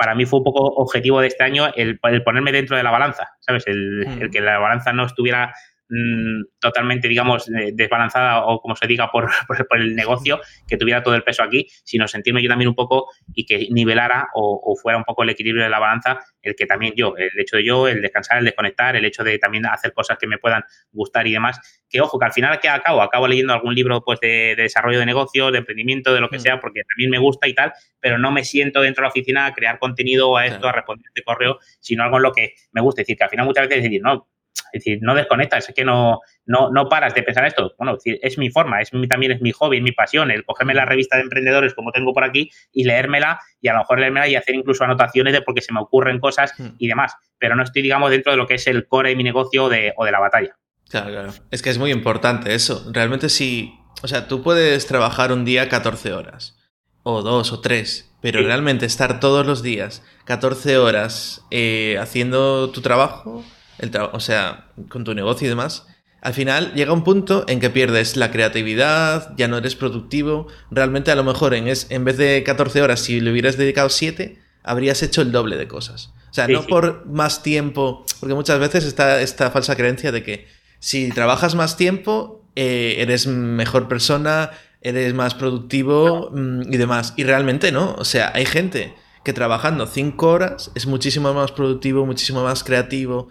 para 0.02 0.16
mí 0.16 0.26
fue 0.26 0.40
un 0.40 0.46
poco 0.46 0.64
objetivo 0.64 1.22
de 1.22 1.28
este 1.28 1.44
año 1.44 1.68
el, 1.76 2.00
el 2.02 2.24
ponerme 2.24 2.52
dentro 2.52 2.76
de 2.76 2.82
la 2.82 2.90
balanza, 2.90 3.36
¿sabes? 3.40 3.68
El, 3.68 4.08
mm. 4.08 4.22
el, 4.24 4.32
que 4.32 4.42
la 4.42 4.58
balanza 4.58 4.92
no 4.94 5.06
estuviera 5.06 5.54
mmm, 5.92 6.44
totalmente, 6.60 7.08
digamos, 7.08 7.50
desbalanzada 7.74 8.46
o 8.46 8.62
como 8.62 8.76
se 8.76 8.88
diga 8.88 9.12
por, 9.12 9.30
por, 9.48 9.68
por, 9.68 9.80
el 9.80 9.96
negocio, 9.96 10.40
que 10.68 10.78
tuviera 10.78 11.04
todo 11.04 11.16
el 11.16 11.24
peso 11.24 11.44
aquí, 11.44 11.68
sino 11.84 12.08
sentirme 12.08 12.42
yo 12.42 12.50
también 12.50 12.70
un 12.70 12.76
poco 12.76 13.10
y 13.34 13.46
que 13.46 13.68
nivelara 13.70 14.30
o, 14.34 14.60
o, 14.64 14.76
fuera 14.76 14.98
un 14.98 15.04
poco 15.04 15.24
el 15.24 15.30
equilibrio 15.30 15.64
de 15.64 15.70
la 15.70 15.80
balanza, 15.80 16.20
el 16.42 16.56
que 16.56 16.66
también 16.66 16.94
yo, 16.96 17.16
el 17.18 17.30
hecho 17.38 17.58
de 17.58 17.66
yo, 17.66 17.88
el 17.88 18.02
descansar, 18.02 18.40
el 18.40 18.46
desconectar, 18.46 18.96
el 18.96 19.06
hecho 19.06 19.24
de 19.24 19.38
también 19.38 19.66
hacer 19.66 19.94
cosas 19.94 20.18
que 20.18 20.28
me 20.28 20.38
puedan 20.38 20.64
gustar 20.92 21.28
y 21.28 21.34
demás, 21.34 21.82
que 21.90 22.00
ojo, 22.00 22.18
que 22.18 22.26
al 22.26 22.34
final 22.34 22.60
que 22.60 22.70
acabo, 22.70 23.02
acabo 23.02 23.28
leyendo 23.28 23.54
algún 23.54 23.76
libro 23.76 24.02
pues 24.04 24.20
de, 24.22 24.56
de 24.56 24.64
desarrollo 24.64 25.00
de 25.00 25.06
negocios, 25.06 25.52
de 25.52 25.60
emprendimiento, 25.60 26.14
de 26.14 26.22
lo 26.22 26.30
que 26.30 26.38
mm. 26.38 26.42
sea, 26.42 26.60
porque 26.60 26.82
también 26.88 27.10
me 27.12 27.18
gusta 27.18 27.48
y 27.48 27.54
tal, 27.54 27.74
pero 28.00 28.18
no 28.18 28.32
me 28.32 28.44
siento 28.44 28.82
dentro 28.82 29.02
de 29.02 29.08
la 29.08 29.10
oficina 29.10 29.46
a 29.46 29.54
crear 29.54 29.78
contenido 29.78 30.38
a 30.38 30.46
esto, 30.46 30.68
a 30.68 30.72
responder 30.72 31.06
este 31.08 31.24
correo, 31.24 31.60
sino 31.80 32.04
algo 32.04 32.18
en 32.18 32.24
lo 32.24 32.32
que 32.32 32.54
me 32.72 32.82
gusta. 32.82 33.02
Es 33.02 33.08
decir, 33.08 33.18
que 33.18 33.24
al 33.24 33.30
final 33.30 33.46
muchas 33.46 33.68
veces 33.68 33.84
decir, 33.84 34.02
no, 34.02 34.28
es 34.74 34.84
decir, 34.84 35.00
no 35.02 35.14
desconectas, 35.16 35.68
es 35.68 35.76
que 35.76 35.84
no, 35.84 36.20
no, 36.46 36.72
no 36.72 36.88
paras 36.88 37.14
de 37.14 37.24
pensar 37.24 37.46
esto. 37.46 37.74
Bueno, 37.78 37.94
es, 37.94 38.04
decir, 38.04 38.20
es 38.22 38.38
mi 38.38 38.50
forma, 38.50 38.82
es 38.82 38.94
mi, 38.94 39.08
también 39.08 39.34
es 39.34 39.42
mi 39.42 39.52
hobby, 39.52 39.78
es 39.78 39.84
mi 39.84 39.92
pasión, 39.92 40.32
el 40.32 40.46
cogerme 40.46 40.74
la 40.74 40.86
revista 40.86 41.18
de 41.18 41.24
emprendedores 41.24 41.74
como 41.74 41.92
tengo 41.92 42.14
por 42.14 42.24
aquí 42.24 42.50
y 42.72 42.86
leérmela 42.86 43.40
y 43.60 43.68
a 43.68 43.74
lo 43.74 43.80
mejor 43.80 44.00
leérmela 44.00 44.28
y 44.28 44.36
hacer 44.36 44.56
incluso 44.56 44.84
anotaciones 44.84 45.34
de 45.34 45.42
porque 45.42 45.62
se 45.62 45.74
me 45.74 45.82
ocurren 45.82 46.20
cosas 46.20 46.54
mm. 46.58 46.70
y 46.78 46.88
demás. 46.88 47.14
Pero 47.38 47.56
no 47.56 47.64
estoy, 47.64 47.82
digamos, 47.82 48.12
dentro 48.12 48.32
de 48.32 48.38
lo 48.38 48.48
que 48.48 48.56
es 48.56 48.68
el 48.68 48.88
core 48.88 49.10
de 49.10 49.16
mi 49.16 49.24
negocio 49.24 49.68
de, 49.68 49.94
o 49.98 50.06
de 50.06 50.12
la 50.12 50.20
batalla. 50.20 50.56
Claro, 50.90 51.10
claro. 51.10 51.34
Es 51.52 51.62
que 51.62 51.70
es 51.70 51.78
muy 51.78 51.92
importante 51.92 52.54
eso. 52.54 52.90
Realmente 52.92 53.30
si, 53.30 53.74
o 54.02 54.08
sea, 54.08 54.28
tú 54.28 54.42
puedes 54.42 54.88
trabajar 54.88 55.32
un 55.32 55.46
día 55.46 55.70
14 55.70 56.14
horas, 56.14 56.58
o 57.04 57.22
dos, 57.22 57.52
o 57.52 57.62
tres, 57.62 58.14
pero 58.22 58.40
sí. 58.40 58.46
realmente 58.46 58.86
estar 58.86 59.20
todos 59.20 59.46
los 59.46 59.64
días 59.64 60.04
14 60.26 60.78
horas 60.78 61.46
eh, 61.50 61.98
haciendo 62.00 62.70
tu 62.72 62.82
trabajo 62.82 63.44
el 63.82 63.92
o 64.14 64.20
sea, 64.20 64.68
con 64.90 65.04
tu 65.04 65.14
negocio 65.14 65.46
y 65.46 65.50
demás, 65.50 65.86
al 66.22 66.34
final 66.36 66.74
llega 66.76 66.94
un 66.94 67.04
punto 67.04 67.46
en 67.48 67.60
que 67.60 67.72
pierdes 67.72 68.16
la 68.16 68.32
creatividad, 68.32 69.34
ya 69.38 69.48
no 69.48 69.58
eres 69.58 69.76
productivo. 69.76 70.48
Realmente 70.70 71.12
a 71.12 71.16
lo 71.16 71.24
mejor 71.24 71.56
en, 71.56 71.68
es, 71.68 71.88
en 71.90 72.06
vez 72.06 72.18
de 72.18 72.44
14 72.44 72.82
horas, 72.82 73.00
si 73.00 73.20
le 73.20 73.32
hubieras 73.32 73.58
dedicado 73.58 73.90
7, 73.90 74.40
habrías 74.64 75.02
hecho 75.02 75.24
el 75.24 75.32
doble 75.32 75.58
de 75.58 75.68
cosas. 75.68 76.14
O 76.30 76.34
sea, 76.34 76.46
sí, 76.46 76.54
no 76.54 76.62
sí. 76.62 76.68
por 76.68 77.08
más 77.08 77.42
tiempo, 77.42 78.06
porque 78.20 78.36
muchas 78.36 78.60
veces 78.60 78.86
está 78.86 79.20
esta 79.20 79.50
falsa 79.50 79.76
creencia 79.76 80.12
de 80.12 80.24
que 80.24 80.48
si 80.80 81.10
trabajas 81.10 81.56
más 81.56 81.76
tiempo, 81.76 82.46
eh, 82.56 82.96
eres 83.00 83.26
mejor 83.26 83.88
persona, 83.88 84.52
eres 84.82 85.14
más 85.16 85.34
productivo 85.34 86.30
no. 86.32 86.62
y 86.64 86.78
demás. 86.78 87.14
Y 87.18 87.24
realmente 87.24 87.72
no. 87.72 87.96
O 87.98 88.06
sea, 88.06 88.32
hay 88.36 88.46
gente 88.46 88.94
que 89.24 89.34
trabajando 89.34 89.88
5 89.88 90.28
horas 90.28 90.72
es 90.76 90.86
muchísimo 90.86 91.34
más 91.34 91.52
productivo, 91.52 92.06
muchísimo 92.06 92.44
más 92.44 92.64
creativo, 92.64 93.30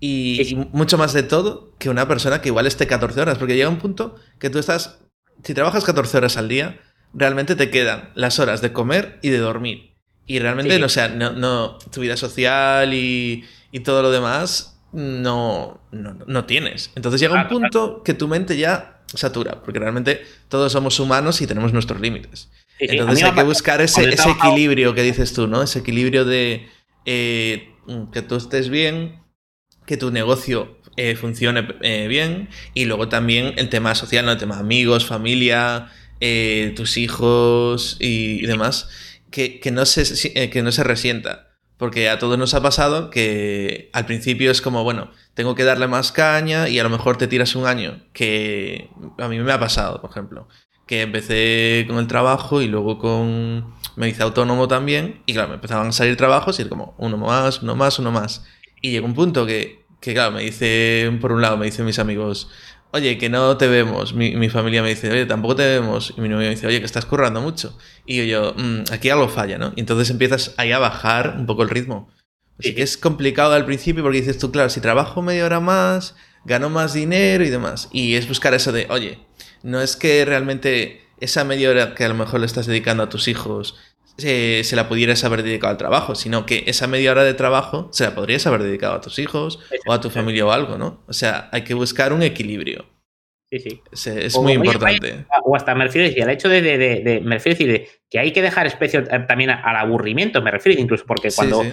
y, 0.00 0.42
y, 0.42 0.54
mucho 0.72 0.98
más 0.98 1.12
de 1.12 1.22
todo 1.22 1.74
que 1.78 1.90
una 1.90 2.08
persona 2.08 2.40
que 2.40 2.48
igual 2.48 2.66
esté 2.66 2.86
14 2.86 3.20
horas, 3.20 3.38
porque 3.38 3.54
llega 3.54 3.68
un 3.68 3.78
punto 3.78 4.16
que 4.38 4.50
tú 4.50 4.58
estás, 4.58 5.00
si 5.44 5.54
trabajas 5.54 5.84
14 5.84 6.16
horas 6.16 6.36
al 6.36 6.48
día, 6.48 6.80
realmente 7.12 7.56
te 7.56 7.70
quedan 7.70 8.10
las 8.14 8.38
horas 8.38 8.60
de 8.60 8.72
comer 8.72 9.18
y 9.22 9.28
de 9.30 9.38
dormir. 9.38 9.94
Y 10.26 10.38
realmente, 10.38 10.74
sí. 10.74 10.80
no, 10.80 10.86
o 10.86 10.88
sea, 10.88 11.08
no, 11.08 11.32
no, 11.32 11.78
tu 11.92 12.00
vida 12.00 12.16
social 12.16 12.94
y, 12.94 13.44
y 13.72 13.80
todo 13.80 14.02
lo 14.02 14.10
demás 14.10 14.80
no, 14.92 15.80
no, 15.90 16.44
tienes. 16.44 16.90
Entonces 16.94 17.20
llega 17.20 17.42
un 17.42 17.48
punto 17.48 18.02
que 18.02 18.14
tu 18.14 18.28
mente 18.28 18.56
ya 18.56 19.02
satura, 19.12 19.62
porque 19.62 19.78
realmente 19.78 20.22
todos 20.48 20.72
somos 20.72 20.98
humanos 21.00 21.40
y 21.40 21.46
tenemos 21.46 21.72
nuestros 21.72 22.00
límites. 22.00 22.50
Entonces 22.78 23.24
hay 23.24 23.32
que 23.32 23.42
buscar 23.42 23.80
ese, 23.80 24.08
equilibrio 24.08 24.94
que 24.94 25.02
dices 25.02 25.32
tú, 25.32 25.46
¿no? 25.46 25.62
Ese 25.62 25.80
equilibrio 25.80 26.24
de 26.24 26.68
eh, 27.04 27.74
que 28.12 28.22
tú 28.22 28.36
estés 28.36 28.68
bien, 28.68 29.19
que 29.90 29.96
tu 29.96 30.12
negocio 30.12 30.78
eh, 30.96 31.16
funcione 31.16 31.66
eh, 31.82 32.06
bien 32.06 32.48
y 32.74 32.84
luego 32.84 33.08
también 33.08 33.54
el 33.56 33.68
tema 33.68 33.96
social, 33.96 34.24
¿no? 34.24 34.30
El 34.30 34.38
tema 34.38 34.60
amigos, 34.60 35.04
familia, 35.04 35.90
tus 36.76 36.96
hijos 36.96 37.96
y, 37.98 38.46
demás, 38.46 38.88
que, 39.32 39.60
no 39.72 39.84
se, 39.84 40.48
que 40.48 40.62
no 40.62 40.70
se 40.70 40.84
resienta. 40.84 41.48
Porque 41.76 42.08
a 42.08 42.20
todos 42.20 42.38
nos 42.38 42.54
ha 42.54 42.62
pasado 42.62 43.10
que 43.10 43.90
al 43.92 44.06
principio 44.06 44.52
es 44.52 44.62
como, 44.62 44.84
bueno, 44.84 45.10
tengo 45.34 45.56
que 45.56 45.64
darle 45.64 45.88
más 45.88 46.12
caña 46.12 46.68
y 46.68 46.78
a 46.78 46.84
lo 46.84 46.90
mejor 46.90 47.18
te 47.18 47.26
tiras 47.26 47.56
un 47.56 47.66
año, 47.66 48.04
que 48.12 48.90
a 49.18 49.26
mí 49.26 49.40
me 49.40 49.50
ha 49.50 49.58
pasado, 49.58 50.00
por 50.00 50.10
ejemplo, 50.10 50.46
que 50.86 51.02
empecé 51.02 51.84
con 51.88 51.98
el 51.98 52.06
trabajo 52.06 52.62
y 52.62 52.68
luego 52.68 52.98
con... 52.98 53.74
me 53.96 54.08
hice 54.08 54.22
autónomo 54.22 54.68
también 54.68 55.22
y 55.26 55.32
claro, 55.32 55.48
me 55.48 55.54
empezaban 55.54 55.88
a 55.88 55.92
salir 55.92 56.16
trabajos 56.16 56.58
y 56.58 56.62
era 56.62 56.68
como 56.68 56.94
uno 56.96 57.16
más, 57.16 57.60
uno 57.62 57.74
más, 57.74 57.98
uno 57.98 58.12
más. 58.12 58.44
Y 58.80 58.90
llegó 58.90 59.06
un 59.06 59.14
punto 59.14 59.46
que, 59.46 59.79
que 60.00 60.14
claro, 60.14 60.32
me 60.32 60.42
dice, 60.42 61.16
por 61.20 61.32
un 61.32 61.42
lado, 61.42 61.56
me 61.56 61.66
dicen 61.66 61.84
mis 61.84 61.98
amigos, 61.98 62.48
oye, 62.92 63.18
que 63.18 63.28
no 63.28 63.56
te 63.56 63.68
vemos. 63.68 64.14
Mi, 64.14 64.48
familia 64.48 64.82
me 64.82 64.88
dice, 64.88 65.10
oye, 65.10 65.26
tampoco 65.26 65.56
te 65.56 65.68
vemos. 65.68 66.14
Y 66.16 66.20
mi 66.20 66.28
novia 66.28 66.48
me 66.48 66.54
dice, 66.54 66.66
oye, 66.66 66.80
que 66.80 66.86
estás 66.86 67.04
currando 67.04 67.40
mucho. 67.40 67.76
Y 68.06 68.16
yo, 68.16 68.24
yo 68.24 68.54
mm, 68.56 68.84
aquí 68.92 69.10
algo 69.10 69.28
falla, 69.28 69.58
¿no? 69.58 69.72
Y 69.76 69.80
entonces 69.80 70.10
empiezas 70.10 70.54
ahí 70.56 70.72
a 70.72 70.78
bajar 70.78 71.36
un 71.38 71.46
poco 71.46 71.62
el 71.62 71.70
ritmo. 71.70 72.10
Así 72.58 72.74
que 72.74 72.82
es 72.82 72.96
complicado 72.96 73.54
al 73.54 73.64
principio 73.64 74.02
porque 74.02 74.18
dices 74.18 74.38
tú, 74.38 74.52
claro, 74.52 74.68
si 74.68 74.80
trabajo 74.80 75.22
media 75.22 75.46
hora 75.46 75.60
más, 75.60 76.14
gano 76.44 76.68
más 76.68 76.92
dinero 76.92 77.44
y 77.44 77.50
demás. 77.50 77.88
Y 77.92 78.14
es 78.14 78.28
buscar 78.28 78.54
eso 78.54 78.72
de, 78.72 78.86
oye, 78.90 79.18
no 79.62 79.80
es 79.80 79.96
que 79.96 80.24
realmente 80.24 81.06
esa 81.20 81.44
media 81.44 81.70
hora 81.70 81.94
que 81.94 82.04
a 82.04 82.08
lo 82.08 82.14
mejor 82.14 82.40
le 82.40 82.46
estás 82.46 82.66
dedicando 82.66 83.02
a 83.02 83.08
tus 83.08 83.28
hijos 83.28 83.76
se, 84.20 84.62
se, 84.64 84.76
la 84.76 84.88
pudieras 84.88 85.24
haber 85.24 85.42
dedicado 85.42 85.72
al 85.72 85.76
trabajo, 85.76 86.14
sino 86.14 86.46
que 86.46 86.64
esa 86.66 86.86
media 86.86 87.10
hora 87.10 87.24
de 87.24 87.34
trabajo 87.34 87.88
se 87.92 88.04
la 88.04 88.14
podrías 88.14 88.46
haber 88.46 88.62
dedicado 88.62 88.94
a 88.94 89.00
tus 89.00 89.18
hijos 89.18 89.58
o 89.86 89.92
a 89.92 90.00
tu 90.00 90.10
familia 90.10 90.46
o 90.46 90.52
algo, 90.52 90.78
¿no? 90.78 91.02
O 91.08 91.12
sea, 91.12 91.48
hay 91.52 91.62
que 91.62 91.74
buscar 91.74 92.12
un 92.12 92.22
equilibrio. 92.22 92.86
Sí, 93.50 93.58
sí. 93.58 93.82
Es, 94.16 94.38
muy 94.38 94.52
importante. 94.52 95.26
O 95.42 95.56
hasta 95.56 95.74
me 95.74 95.84
refiero 95.84 96.06
a 96.06 96.24
el 96.24 96.30
hecho 96.30 96.48
de, 96.48 96.62
de, 96.62 96.78
de, 96.78 97.20
me 97.20 97.34
refiero 97.34 97.56
a 97.56 97.58
decir, 97.58 97.88
que 98.08 98.20
hay 98.20 98.32
que 98.32 98.42
dejar 98.42 98.68
espacio 98.68 99.00
eh, 99.00 99.24
también 99.26 99.50
al 99.50 99.76
aburrimiento, 99.76 100.40
me 100.40 100.52
refiero 100.52 100.80
incluso 100.80 101.04
porque 101.04 101.30
cuando 101.34 101.64
sí, 101.64 101.72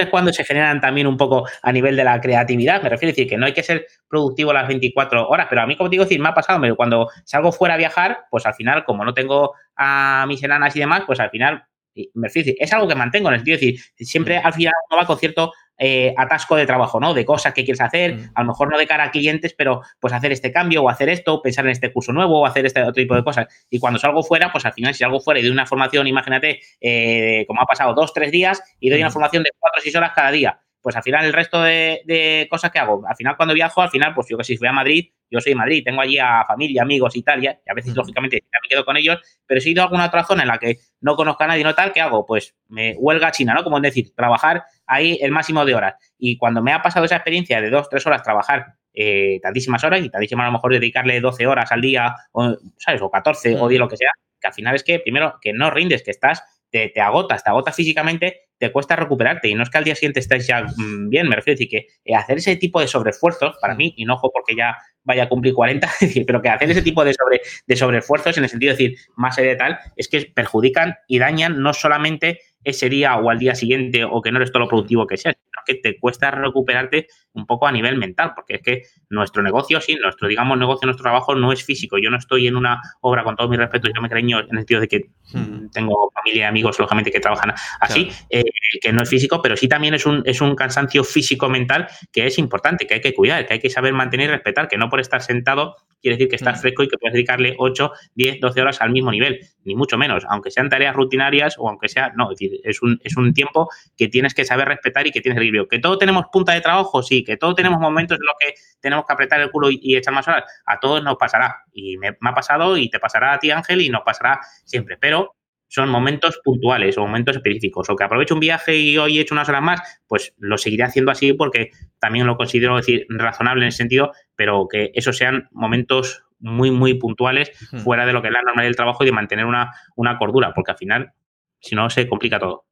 es 0.00 0.08
cuando 0.08 0.32
se 0.32 0.44
generan 0.44 0.80
también 0.80 1.06
un 1.06 1.16
poco 1.16 1.46
a 1.62 1.72
nivel 1.72 1.96
de 1.96 2.04
la 2.04 2.20
creatividad, 2.20 2.82
me 2.82 2.88
refiero 2.88 3.10
a 3.10 3.12
decir 3.12 3.28
que 3.28 3.36
no 3.36 3.46
hay 3.46 3.52
que 3.52 3.62
ser 3.62 3.86
productivo 4.08 4.52
las 4.52 4.68
24 4.68 5.28
horas, 5.28 5.46
pero 5.50 5.62
a 5.62 5.66
mí 5.66 5.76
como 5.76 5.90
te 5.90 5.94
digo, 5.94 6.04
decir, 6.04 6.20
me 6.20 6.28
ha 6.28 6.34
pasado, 6.34 6.76
cuando 6.76 7.08
salgo 7.24 7.52
fuera 7.52 7.74
a 7.74 7.78
viajar, 7.78 8.24
pues 8.30 8.46
al 8.46 8.54
final 8.54 8.84
como 8.84 9.04
no 9.04 9.12
tengo 9.12 9.54
a 9.76 10.24
mis 10.28 10.42
enanas 10.42 10.74
y 10.76 10.80
demás, 10.80 11.02
pues 11.06 11.20
al 11.20 11.30
final 11.30 11.64
es 11.94 12.72
algo 12.72 12.88
que 12.88 12.94
mantengo 12.94 13.28
en 13.28 13.34
el 13.34 13.40
sentido 13.40 13.58
de 13.58 13.66
decir, 13.66 13.80
siempre 13.96 14.38
al 14.38 14.52
final 14.52 14.72
uno 14.90 15.00
va 15.00 15.06
con 15.06 15.18
cierto 15.18 15.52
eh, 15.78 16.14
atasco 16.16 16.54
de 16.54 16.64
trabajo, 16.64 17.00
¿no? 17.00 17.12
De 17.12 17.24
cosas 17.24 17.52
que 17.52 17.64
quieres 17.64 17.80
hacer, 17.80 18.14
mm. 18.14 18.30
a 18.34 18.42
lo 18.42 18.48
mejor 18.48 18.70
no 18.70 18.78
de 18.78 18.86
cara 18.86 19.04
a 19.04 19.10
clientes, 19.10 19.54
pero 19.56 19.82
pues 19.98 20.12
hacer 20.12 20.30
este 20.30 20.52
cambio 20.52 20.82
o 20.82 20.88
hacer 20.88 21.08
esto, 21.08 21.42
pensar 21.42 21.64
en 21.64 21.72
este 21.72 21.92
curso 21.92 22.12
nuevo 22.12 22.40
o 22.40 22.46
hacer 22.46 22.66
este 22.66 22.82
otro 22.82 22.92
tipo 22.92 23.16
de 23.16 23.24
cosas. 23.24 23.46
Y 23.68 23.78
cuando 23.78 23.98
salgo 23.98 24.22
fuera, 24.22 24.52
pues 24.52 24.64
al 24.64 24.72
final, 24.72 24.94
si 24.94 25.00
salgo 25.00 25.20
fuera 25.20 25.40
y 25.40 25.42
doy 25.42 25.50
una 25.50 25.66
formación, 25.66 26.06
imagínate, 26.06 26.60
eh, 26.80 27.44
como 27.48 27.62
ha 27.62 27.66
pasado 27.66 27.94
dos, 27.94 28.12
tres 28.14 28.30
días, 28.30 28.62
y 28.78 28.90
doy 28.90 29.00
una 29.00 29.08
mm. 29.08 29.12
formación 29.12 29.42
de 29.42 29.50
cuatro 29.58 29.80
o 29.80 29.82
seis 29.82 29.96
horas 29.96 30.12
cada 30.14 30.30
día 30.30 30.61
pues 30.82 30.96
al 30.96 31.02
final 31.02 31.24
el 31.24 31.32
resto 31.32 31.62
de, 31.62 32.46
cosas 32.50 32.70
que 32.70 32.78
hago, 32.78 33.02
al 33.06 33.16
final 33.16 33.36
cuando 33.36 33.54
viajo, 33.54 33.80
al 33.80 33.90
final, 33.90 34.12
pues 34.14 34.26
yo 34.28 34.36
que 34.36 34.44
si 34.44 34.56
voy 34.56 34.68
a 34.68 34.72
Madrid, 34.72 35.10
yo 35.30 35.40
soy 35.40 35.52
de 35.52 35.56
Madrid, 35.56 35.82
tengo 35.84 36.00
allí 36.00 36.18
a 36.18 36.44
familia, 36.46 36.82
amigos 36.82 37.16
y 37.16 37.22
tal, 37.22 37.42
y 37.42 37.46
a 37.46 37.74
veces, 37.74 37.94
lógicamente, 37.94 38.42
me 38.62 38.68
quedo 38.68 38.84
con 38.84 38.96
ellos, 38.96 39.18
pero 39.46 39.60
si 39.60 39.68
he 39.68 39.72
ido 39.72 39.82
a 39.82 39.84
alguna 39.84 40.06
otra 40.06 40.24
zona 40.24 40.42
en 40.42 40.48
la 40.48 40.58
que 40.58 40.78
no 41.00 41.16
conozco 41.16 41.44
a 41.44 41.46
nadie, 41.46 41.64
no 41.64 41.74
tal, 41.74 41.92
¿qué 41.92 42.00
hago? 42.00 42.26
Pues 42.26 42.54
me 42.68 42.94
huelga 42.98 43.30
China, 43.30 43.54
¿no? 43.54 43.64
Como 43.64 43.76
es 43.78 43.82
decir, 43.82 44.14
trabajar 44.14 44.64
ahí 44.86 45.18
el 45.22 45.30
máximo 45.30 45.64
de 45.64 45.74
horas. 45.74 45.94
Y 46.18 46.36
cuando 46.36 46.62
me 46.62 46.72
ha 46.72 46.82
pasado 46.82 47.06
esa 47.06 47.16
experiencia 47.16 47.60
de 47.60 47.70
dos, 47.70 47.88
tres 47.88 48.06
horas 48.06 48.22
trabajar 48.22 48.74
eh, 48.94 49.40
tantísimas 49.42 49.82
horas 49.84 50.04
y 50.04 50.10
tantísimas 50.10 50.44
a 50.44 50.48
lo 50.48 50.52
mejor 50.52 50.72
dedicarle 50.72 51.20
12 51.20 51.46
horas 51.46 51.72
al 51.72 51.80
día, 51.80 52.14
o, 52.32 52.56
¿sabes? 52.76 53.00
O 53.00 53.10
14 53.10 53.56
o 53.58 53.68
10, 53.68 53.80
lo 53.80 53.88
que 53.88 53.96
sea, 53.96 54.10
que 54.40 54.48
al 54.48 54.52
final 54.52 54.74
es 54.74 54.84
que, 54.84 54.98
primero, 54.98 55.38
que 55.40 55.52
no 55.52 55.70
rindes, 55.70 56.02
que 56.02 56.10
estás 56.10 56.42
te, 56.72 56.88
te, 56.88 57.00
agotas, 57.00 57.44
te 57.44 57.50
agotas 57.50 57.76
físicamente, 57.76 58.48
te 58.58 58.72
cuesta 58.72 58.96
recuperarte. 58.96 59.48
Y 59.48 59.54
no 59.54 59.62
es 59.62 59.70
que 59.70 59.78
al 59.78 59.84
día 59.84 59.94
siguiente 59.94 60.20
estés 60.20 60.46
ya 60.46 60.62
mm, 60.62 61.08
bien, 61.08 61.28
me 61.28 61.36
refiero 61.36 61.54
a 61.54 61.58
decir 61.58 61.68
que 61.68 61.86
eh, 62.04 62.14
hacer 62.16 62.38
ese 62.38 62.56
tipo 62.56 62.80
de 62.80 62.88
sobreesfuerzos, 62.88 63.56
para 63.60 63.74
mí, 63.74 63.94
y 63.96 64.04
no 64.04 64.14
ojo 64.14 64.30
porque 64.32 64.56
ya 64.56 64.76
vaya 65.04 65.24
a 65.24 65.28
cumplir 65.28 65.54
40, 65.54 65.88
pero 66.26 66.40
que 66.40 66.48
hacer 66.48 66.70
ese 66.70 66.82
tipo 66.82 67.04
de, 67.04 67.12
sobre, 67.12 67.42
de 67.66 67.76
sobreesfuerzos, 67.76 68.38
en 68.38 68.44
el 68.44 68.50
sentido 68.50 68.74
de 68.74 68.78
decir, 68.78 68.98
más 69.16 69.38
allá 69.38 69.50
de 69.50 69.56
tal, 69.56 69.78
es 69.96 70.08
que 70.08 70.32
perjudican 70.34 70.96
y 71.06 71.18
dañan 71.18 71.62
no 71.62 71.74
solamente 71.74 72.40
ese 72.64 72.88
día 72.88 73.16
o 73.16 73.28
al 73.28 73.38
día 73.38 73.54
siguiente 73.54 74.04
o 74.04 74.22
que 74.22 74.32
no 74.32 74.38
eres 74.38 74.50
todo 74.50 74.62
lo 74.62 74.68
productivo 74.68 75.06
que 75.06 75.16
seas, 75.16 75.36
que 75.64 75.76
te 75.76 75.98
cuesta 75.98 76.30
recuperarte 76.30 77.06
un 77.34 77.46
poco 77.46 77.66
a 77.66 77.72
nivel 77.72 77.96
mental, 77.96 78.32
porque 78.34 78.56
es 78.56 78.62
que 78.62 78.82
nuestro 79.10 79.42
negocio, 79.42 79.80
sí, 79.80 79.96
nuestro, 79.96 80.28
digamos, 80.28 80.58
negocio, 80.58 80.86
nuestro 80.86 81.02
trabajo 81.02 81.34
no 81.34 81.52
es 81.52 81.64
físico. 81.64 81.98
Yo 81.98 82.10
no 82.10 82.18
estoy 82.18 82.46
en 82.46 82.56
una 82.56 82.80
obra, 83.00 83.24
con 83.24 83.36
todo 83.36 83.48
mi 83.48 83.56
respeto, 83.56 83.88
yo 83.94 84.02
me 84.02 84.08
cariño 84.08 84.40
en 84.40 84.50
el 84.50 84.58
sentido 84.58 84.80
de 84.80 84.88
que 84.88 85.10
hmm. 85.32 85.70
tengo 85.72 86.10
familia 86.14 86.42
y 86.42 86.44
amigos, 86.44 86.78
lógicamente, 86.78 87.10
que 87.10 87.20
trabajan 87.20 87.54
así, 87.80 88.10
eh, 88.30 88.44
que 88.80 88.92
no 88.92 89.02
es 89.02 89.08
físico, 89.08 89.40
pero 89.42 89.56
sí 89.56 89.68
también 89.68 89.94
es 89.94 90.06
un, 90.06 90.22
es 90.26 90.40
un 90.40 90.54
cansancio 90.54 91.04
físico-mental 91.04 91.88
que 92.12 92.26
es 92.26 92.38
importante, 92.38 92.86
que 92.86 92.94
hay 92.94 93.00
que 93.00 93.14
cuidar, 93.14 93.46
que 93.46 93.54
hay 93.54 93.60
que 93.60 93.70
saber 93.70 93.92
mantener 93.92 94.28
y 94.28 94.32
respetar, 94.32 94.68
que 94.68 94.76
no 94.76 94.88
por 94.88 95.00
estar 95.00 95.22
sentado 95.22 95.76
quiere 96.02 96.16
decir 96.16 96.28
que 96.28 96.36
estás 96.36 96.58
hmm. 96.58 96.60
fresco 96.60 96.82
y 96.82 96.88
que 96.88 96.98
puedes 96.98 97.14
dedicarle 97.14 97.54
8, 97.58 97.92
10, 98.14 98.40
12 98.40 98.60
horas 98.60 98.80
al 98.82 98.90
mismo 98.90 99.10
nivel, 99.10 99.40
ni 99.64 99.74
mucho 99.74 99.96
menos, 99.96 100.24
aunque 100.28 100.50
sean 100.50 100.68
tareas 100.68 100.94
rutinarias 100.94 101.56
o 101.58 101.68
aunque 101.68 101.88
sea, 101.88 102.12
no, 102.16 102.32
es 102.32 102.38
decir, 102.38 102.60
es 102.64 102.82
un, 102.82 103.00
es 103.04 103.16
un 103.16 103.32
tiempo 103.32 103.70
que 103.96 104.08
tienes 104.08 104.34
que 104.34 104.44
saber 104.44 104.68
respetar 104.68 105.06
y 105.06 105.12
que 105.12 105.20
tienes 105.20 105.38
equilibrio. 105.38 105.68
¿Que 105.68 105.78
todos 105.78 105.98
tenemos 105.98 106.26
punta 106.32 106.52
de 106.52 106.60
trabajo? 106.60 107.02
Sí. 107.02 107.24
¿Que 107.24 107.36
todos 107.36 107.54
tenemos 107.54 107.80
momentos 107.80 108.18
en 108.18 108.26
los 108.26 108.34
que 108.38 108.54
tenemos 108.80 109.04
que 109.06 109.12
apretar 109.12 109.40
el 109.40 109.50
culo 109.50 109.68
y, 109.70 109.96
echar 109.96 110.12
más 110.12 110.26
horas? 110.28 110.44
A 110.66 110.78
todos 110.80 111.02
nos 111.02 111.16
pasará. 111.16 111.64
Y 111.72 111.96
me, 111.98 112.08
ha 112.08 112.34
pasado 112.34 112.76
y 112.76 112.90
te 112.90 112.98
pasará 112.98 113.34
a 113.34 113.38
ti, 113.38 113.50
Ángel, 113.50 113.80
y 113.80 113.88
nos 113.88 114.02
pasará 114.02 114.40
siempre. 114.64 114.96
Pero 114.98 115.36
son 115.72 115.88
momentos 115.88 116.38
puntuales 116.44 116.98
o 116.98 117.00
momentos 117.00 117.36
específicos. 117.36 117.88
O 117.88 117.96
que 117.96 118.04
aprovecho 118.04 118.34
un 118.34 118.40
viaje 118.40 118.76
y 118.76 118.98
hoy 118.98 119.16
he 119.16 119.22
hecho 119.22 119.34
unas 119.34 119.48
horas 119.48 119.62
más, 119.62 119.80
pues 120.06 120.34
lo 120.36 120.58
seguiré 120.58 120.84
haciendo 120.84 121.10
así 121.10 121.32
porque 121.32 121.70
también 121.98 122.26
lo 122.26 122.36
considero 122.36 122.76
decir 122.76 123.06
razonable 123.08 123.64
en 123.64 123.68
ese 123.68 123.78
sentido, 123.78 124.12
pero 124.36 124.68
que 124.68 124.90
esos 124.94 125.16
sean 125.16 125.48
momentos 125.50 126.24
muy, 126.40 126.70
muy 126.70 126.94
puntuales 126.94 127.52
fuera 127.82 128.04
de 128.04 128.12
lo 128.12 128.20
que 128.20 128.28
es 128.28 128.34
la 128.34 128.42
norma 128.42 128.64
del 128.64 128.76
trabajo 128.76 129.02
y 129.02 129.06
de 129.06 129.12
mantener 129.12 129.46
una, 129.46 129.72
una 129.96 130.18
cordura, 130.18 130.52
porque 130.52 130.72
al 130.72 130.76
final, 130.76 131.12
si 131.58 131.74
no, 131.74 131.88
se 131.88 132.06
complica 132.06 132.38
todo. 132.38 132.66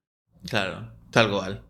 Claro, 0.46 0.92
tal 1.11 1.30
cual. 1.30 1.62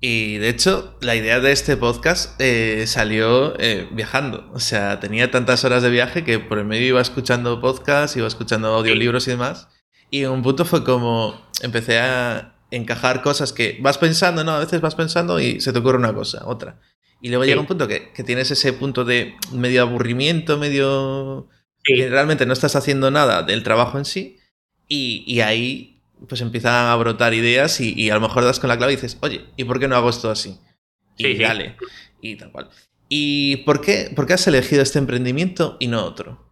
Y 0.00 0.36
de 0.36 0.50
hecho, 0.50 0.98
la 1.00 1.16
idea 1.16 1.40
de 1.40 1.52
este 1.52 1.78
podcast 1.78 2.38
eh, 2.38 2.86
salió 2.86 3.58
eh, 3.58 3.88
viajando. 3.92 4.50
O 4.52 4.60
sea, 4.60 5.00
tenía 5.00 5.30
tantas 5.30 5.64
horas 5.64 5.82
de 5.82 5.88
viaje 5.88 6.22
que 6.22 6.38
por 6.38 6.58
el 6.58 6.66
medio 6.66 6.88
iba 6.88 7.00
escuchando 7.00 7.62
podcasts, 7.62 8.14
iba 8.18 8.26
escuchando 8.26 8.74
audiolibros 8.74 9.26
y 9.26 9.30
demás. 9.30 9.68
Y 10.10 10.22
en 10.22 10.30
un 10.30 10.42
punto 10.42 10.64
fue 10.64 10.84
como 10.84 11.40
empecé 11.62 11.98
a 11.98 12.54
encajar 12.70 13.22
cosas 13.22 13.52
que 13.52 13.78
vas 13.80 13.98
pensando, 13.98 14.44
¿no? 14.44 14.52
A 14.52 14.60
veces 14.60 14.80
vas 14.80 14.94
pensando 14.94 15.40
y 15.40 15.60
se 15.60 15.72
te 15.72 15.78
ocurre 15.78 15.98
una 15.98 16.14
cosa, 16.14 16.46
otra. 16.46 16.80
Y 17.20 17.28
luego 17.28 17.44
llega 17.44 17.60
un 17.60 17.66
punto 17.66 17.88
que, 17.88 18.12
que, 18.12 18.24
tienes 18.24 18.50
ese 18.50 18.72
punto 18.72 19.04
de 19.04 19.34
medio 19.52 19.82
aburrimiento, 19.82 20.58
medio... 20.58 21.48
que 21.82 22.08
realmente 22.08 22.46
no 22.46 22.52
estás 22.52 22.76
haciendo 22.76 23.10
nada 23.10 23.42
del 23.42 23.62
trabajo 23.62 23.98
en 23.98 24.04
sí. 24.04 24.38
Y, 24.86 25.24
y 25.26 25.40
ahí 25.40 25.96
pues 26.28 26.40
empiezan 26.40 26.86
a 26.86 26.96
brotar 26.96 27.34
ideas 27.34 27.80
y, 27.80 28.10
a 28.10 28.14
lo 28.14 28.20
mejor 28.20 28.44
das 28.44 28.60
con 28.60 28.68
la 28.68 28.76
clave 28.76 28.92
y 28.92 28.96
dices, 28.96 29.18
oye, 29.20 29.44
¿y 29.56 29.64
por 29.64 29.78
qué 29.78 29.88
no 29.88 29.96
hago 29.96 30.08
esto 30.08 30.30
así? 30.30 30.58
Y 31.18 31.36
dale, 31.38 31.76
y 32.20 32.36
tal 32.36 32.52
cual. 32.52 32.70
¿Y 33.08 33.58
por 33.58 33.80
qué, 33.80 34.12
por 34.14 34.26
qué 34.26 34.34
has 34.34 34.46
elegido 34.46 34.82
este 34.82 34.98
emprendimiento 34.98 35.76
y 35.78 35.88
no 35.88 36.04
otro? 36.04 36.45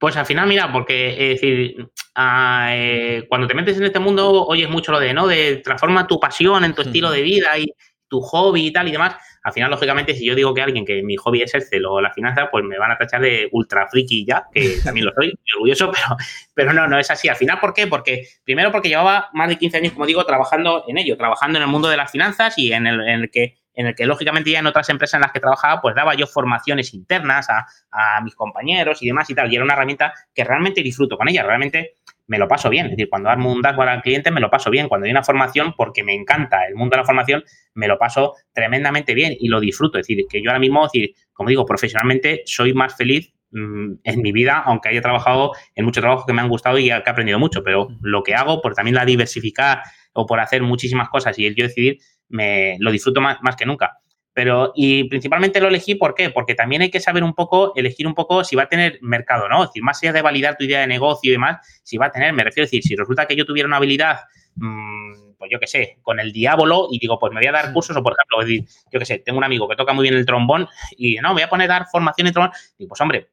Pues 0.00 0.16
al 0.16 0.26
final, 0.26 0.48
mira, 0.48 0.72
porque 0.72 1.10
es 1.10 1.40
decir, 1.40 1.88
ah, 2.16 2.70
eh, 2.72 3.26
cuando 3.28 3.46
te 3.46 3.54
metes 3.54 3.76
en 3.76 3.84
este 3.84 4.00
mundo 4.00 4.46
oyes 4.46 4.68
mucho 4.68 4.90
lo 4.90 4.98
de, 4.98 5.14
¿no? 5.14 5.28
De 5.28 5.58
transforma 5.58 6.08
tu 6.08 6.18
pasión 6.18 6.64
en 6.64 6.74
tu 6.74 6.82
estilo 6.82 7.12
de 7.12 7.22
vida 7.22 7.56
y 7.56 7.72
tu 8.08 8.20
hobby 8.20 8.66
y 8.66 8.72
tal 8.72 8.88
y 8.88 8.92
demás 8.92 9.16
al 9.42 9.52
final, 9.52 9.70
lógicamente, 9.70 10.14
si 10.14 10.26
yo 10.26 10.34
digo 10.34 10.52
que 10.52 10.60
alguien 10.60 10.84
que 10.84 11.02
mi 11.02 11.16
hobby 11.16 11.42
es 11.42 11.54
el 11.72 11.86
o 11.86 12.00
la 12.00 12.12
finanza, 12.12 12.50
pues 12.50 12.62
me 12.64 12.78
van 12.78 12.90
a 12.90 12.98
tachar 12.98 13.22
de 13.22 13.48
ultra 13.52 13.88
friki 13.88 14.26
ya, 14.26 14.46
que 14.52 14.76
también 14.84 15.06
lo 15.06 15.12
soy, 15.14 15.32
orgulloso, 15.54 15.90
pero, 15.90 16.16
pero 16.54 16.72
no, 16.72 16.86
no 16.86 16.98
es 16.98 17.10
así. 17.10 17.28
Al 17.28 17.36
final, 17.36 17.58
¿por 17.58 17.72
qué? 17.72 17.86
Porque, 17.86 18.26
primero, 18.44 18.70
porque 18.70 18.88
llevaba 18.88 19.30
más 19.32 19.48
de 19.48 19.56
15 19.56 19.78
años, 19.78 19.92
como 19.92 20.06
digo, 20.06 20.24
trabajando 20.26 20.84
en 20.88 20.98
ello, 20.98 21.16
trabajando 21.16 21.58
en 21.58 21.62
el 21.62 21.68
mundo 21.68 21.88
de 21.88 21.96
las 21.96 22.10
finanzas 22.10 22.58
y 22.58 22.72
en 22.72 22.86
el, 22.86 23.00
en 23.00 23.20
el 23.22 23.30
que 23.30 23.56
en 23.74 23.86
el 23.86 23.94
que 23.94 24.06
lógicamente 24.06 24.50
ya 24.50 24.58
en 24.58 24.66
otras 24.66 24.88
empresas 24.88 25.14
en 25.14 25.22
las 25.22 25.32
que 25.32 25.40
trabajaba, 25.40 25.80
pues 25.80 25.94
daba 25.94 26.14
yo 26.14 26.26
formaciones 26.26 26.92
internas 26.92 27.48
a, 27.48 27.66
a, 27.90 28.20
mis 28.20 28.34
compañeros 28.34 29.02
y 29.02 29.06
demás 29.06 29.30
y 29.30 29.34
tal. 29.34 29.50
Y 29.52 29.56
era 29.56 29.64
una 29.64 29.74
herramienta 29.74 30.12
que 30.34 30.44
realmente 30.44 30.82
disfruto 30.82 31.16
con 31.16 31.28
ella. 31.28 31.44
Realmente 31.44 31.94
me 32.30 32.38
lo 32.38 32.46
paso 32.46 32.70
bien. 32.70 32.86
Es 32.86 32.92
decir, 32.92 33.08
cuando 33.10 33.28
armo 33.28 33.52
un 33.52 33.60
dashboard 33.60 33.88
al 33.88 34.02
cliente, 34.02 34.30
me 34.30 34.40
lo 34.40 34.48
paso 34.48 34.70
bien. 34.70 34.88
Cuando 34.88 35.06
hay 35.06 35.10
una 35.10 35.24
formación, 35.24 35.74
porque 35.76 36.04
me 36.04 36.14
encanta 36.14 36.64
el 36.64 36.76
mundo 36.76 36.94
de 36.94 36.98
la 36.98 37.04
formación, 37.04 37.42
me 37.74 37.88
lo 37.88 37.98
paso 37.98 38.34
tremendamente 38.52 39.14
bien 39.14 39.36
y 39.38 39.48
lo 39.48 39.58
disfruto. 39.58 39.98
Es 39.98 40.06
decir, 40.06 40.24
que 40.30 40.40
yo 40.40 40.50
ahora 40.50 40.60
mismo, 40.60 40.84
decir, 40.84 41.10
como 41.32 41.48
digo, 41.48 41.66
profesionalmente 41.66 42.42
soy 42.46 42.72
más 42.72 42.96
feliz 42.96 43.32
mm, 43.50 43.94
en 44.04 44.22
mi 44.22 44.30
vida, 44.30 44.62
aunque 44.64 44.90
haya 44.90 45.00
trabajado 45.00 45.50
en 45.74 45.84
muchos 45.84 46.02
trabajos 46.02 46.24
que 46.24 46.32
me 46.32 46.40
han 46.40 46.48
gustado 46.48 46.78
y 46.78 46.84
que 46.84 46.90
he 46.90 47.10
aprendido 47.10 47.40
mucho, 47.40 47.64
pero 47.64 47.88
lo 48.00 48.22
que 48.22 48.36
hago, 48.36 48.62
por 48.62 48.74
también 48.74 48.94
la 48.94 49.04
diversificar 49.04 49.82
o 50.12 50.24
por 50.24 50.38
hacer 50.38 50.62
muchísimas 50.62 51.08
cosas 51.08 51.36
y 51.36 51.46
el 51.46 51.56
yo 51.56 51.64
decidir, 51.64 51.98
me 52.30 52.76
lo 52.80 52.90
disfruto 52.90 53.20
más, 53.20 53.38
más 53.42 53.56
que 53.56 53.66
nunca. 53.66 53.98
Pero, 54.32 54.72
y 54.74 55.04
principalmente 55.04 55.60
lo 55.60 55.68
elegí, 55.68 55.96
¿por 55.96 56.14
qué? 56.14 56.30
Porque 56.30 56.54
también 56.54 56.82
hay 56.82 56.90
que 56.90 57.00
saber 57.00 57.24
un 57.24 57.34
poco, 57.34 57.72
elegir 57.74 58.06
un 58.06 58.14
poco 58.14 58.44
si 58.44 58.56
va 58.56 58.62
a 58.62 58.68
tener 58.68 58.98
mercado, 59.02 59.48
¿no? 59.48 59.64
Es 59.64 59.70
decir, 59.70 59.82
más 59.82 60.02
allá 60.02 60.12
de 60.12 60.22
validar 60.22 60.56
tu 60.56 60.64
idea 60.64 60.80
de 60.80 60.86
negocio 60.86 61.28
y 61.28 61.32
demás, 61.32 61.58
si 61.82 61.96
va 61.96 62.06
a 62.06 62.12
tener, 62.12 62.32
me 62.32 62.44
refiero 62.44 62.64
a 62.64 62.66
decir, 62.66 62.82
si 62.82 62.94
resulta 62.94 63.26
que 63.26 63.36
yo 63.36 63.44
tuviera 63.44 63.66
una 63.66 63.76
habilidad, 63.76 64.20
mmm, 64.54 65.34
pues 65.36 65.50
yo 65.50 65.58
qué 65.58 65.66
sé, 65.66 65.98
con 66.02 66.20
el 66.20 66.32
diablo 66.32 66.88
y 66.90 66.98
digo, 66.98 67.18
pues 67.18 67.32
me 67.32 67.40
voy 67.40 67.48
a 67.48 67.52
dar 67.52 67.72
cursos 67.72 67.96
o, 67.96 68.02
por 68.02 68.12
ejemplo, 68.12 68.46
decir, 68.46 68.64
yo 68.92 68.98
qué 68.98 69.06
sé, 69.06 69.18
tengo 69.18 69.38
un 69.38 69.44
amigo 69.44 69.68
que 69.68 69.74
toca 69.74 69.92
muy 69.92 70.04
bien 70.04 70.14
el 70.14 70.26
trombón 70.26 70.68
y 70.96 71.16
no, 71.16 71.30
me 71.30 71.34
voy 71.34 71.42
a 71.42 71.48
poner 71.48 71.70
a 71.70 71.78
dar 71.78 71.86
formación 71.90 72.26
en 72.28 72.32
trombón. 72.32 72.52
Y 72.78 72.86
pues, 72.86 73.00
hombre, 73.00 73.30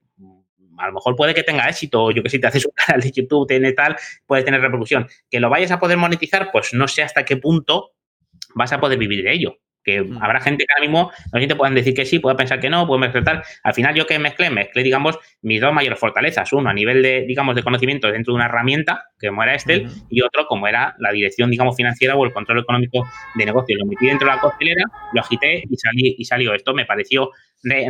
a 0.78 0.88
lo 0.88 0.94
mejor 0.94 1.16
puede 1.16 1.34
que 1.34 1.44
tenga 1.44 1.68
éxito, 1.70 2.12
yo 2.12 2.24
que 2.24 2.30
sé, 2.30 2.40
te 2.40 2.48
haces 2.48 2.66
un 2.66 2.72
canal 2.86 3.02
de 3.02 3.12
YouTube, 3.12 3.48
tiene 3.48 3.74
tal, 3.74 3.96
puede 4.26 4.44
tener 4.44 4.62
repercusión. 4.62 5.08
Que 5.30 5.40
lo 5.40 5.50
vayas 5.50 5.72
a 5.72 5.80
poder 5.80 5.98
monetizar, 5.98 6.50
pues 6.52 6.74
no 6.74 6.88
sé 6.88 7.04
hasta 7.04 7.26
qué 7.26 7.38
punto 7.38 7.92
vas 8.58 8.74
a 8.74 8.80
poder 8.80 8.98
vivir 8.98 9.24
de 9.24 9.34
ello 9.34 9.60
que 9.88 10.02
mm. 10.02 10.22
habrá 10.22 10.42
gente 10.42 10.66
que 10.66 10.74
ahora 10.74 10.88
mismo 10.88 11.12
no 11.32 11.48
te 11.48 11.56
puedan 11.56 11.74
decir 11.74 11.94
que 11.96 12.06
sí, 12.06 12.20
puede 12.20 12.36
pensar 12.36 12.60
que 12.60 12.70
no, 12.70 12.86
puede 12.86 13.00
mezclar 13.00 13.44
Al 13.64 13.74
final, 13.74 13.96
yo 13.96 14.06
que 14.06 14.20
mezclé, 14.20 14.50
mezclé, 14.50 14.84
digamos, 14.84 15.18
mis 15.42 15.62
dos 15.62 15.74
mayores 15.74 15.98
fortalezas. 15.98 16.52
Uno, 16.52 16.70
a 16.70 16.74
nivel 16.74 17.02
de, 17.02 17.24
digamos, 17.26 17.56
de 17.56 17.64
conocimiento 17.64 18.12
dentro 18.12 18.34
de 18.34 18.36
una 18.36 18.46
herramienta, 18.46 19.06
como 19.20 19.42
era 19.44 19.54
Excel, 19.54 19.88
y 20.10 20.22
otro, 20.22 20.46
como 20.46 20.68
era 20.68 20.94
la 21.00 21.12
dirección, 21.14 21.50
digamos, 21.50 21.78
financiera 21.78 22.16
o 22.16 22.26
el 22.26 22.34
control 22.34 22.60
económico 22.60 23.08
de 23.36 23.46
negocio. 23.46 23.78
Lo 23.78 23.86
metí 23.86 24.08
dentro 24.08 24.28
de 24.28 24.36
la 24.36 24.42
costelera, 24.42 24.84
lo 25.14 25.22
agité 25.22 25.64
y, 25.70 25.78
salí, 25.78 26.16
y 26.18 26.26
salió. 26.26 26.54
Esto 26.54 26.74
me 26.74 26.86
pareció 26.86 27.32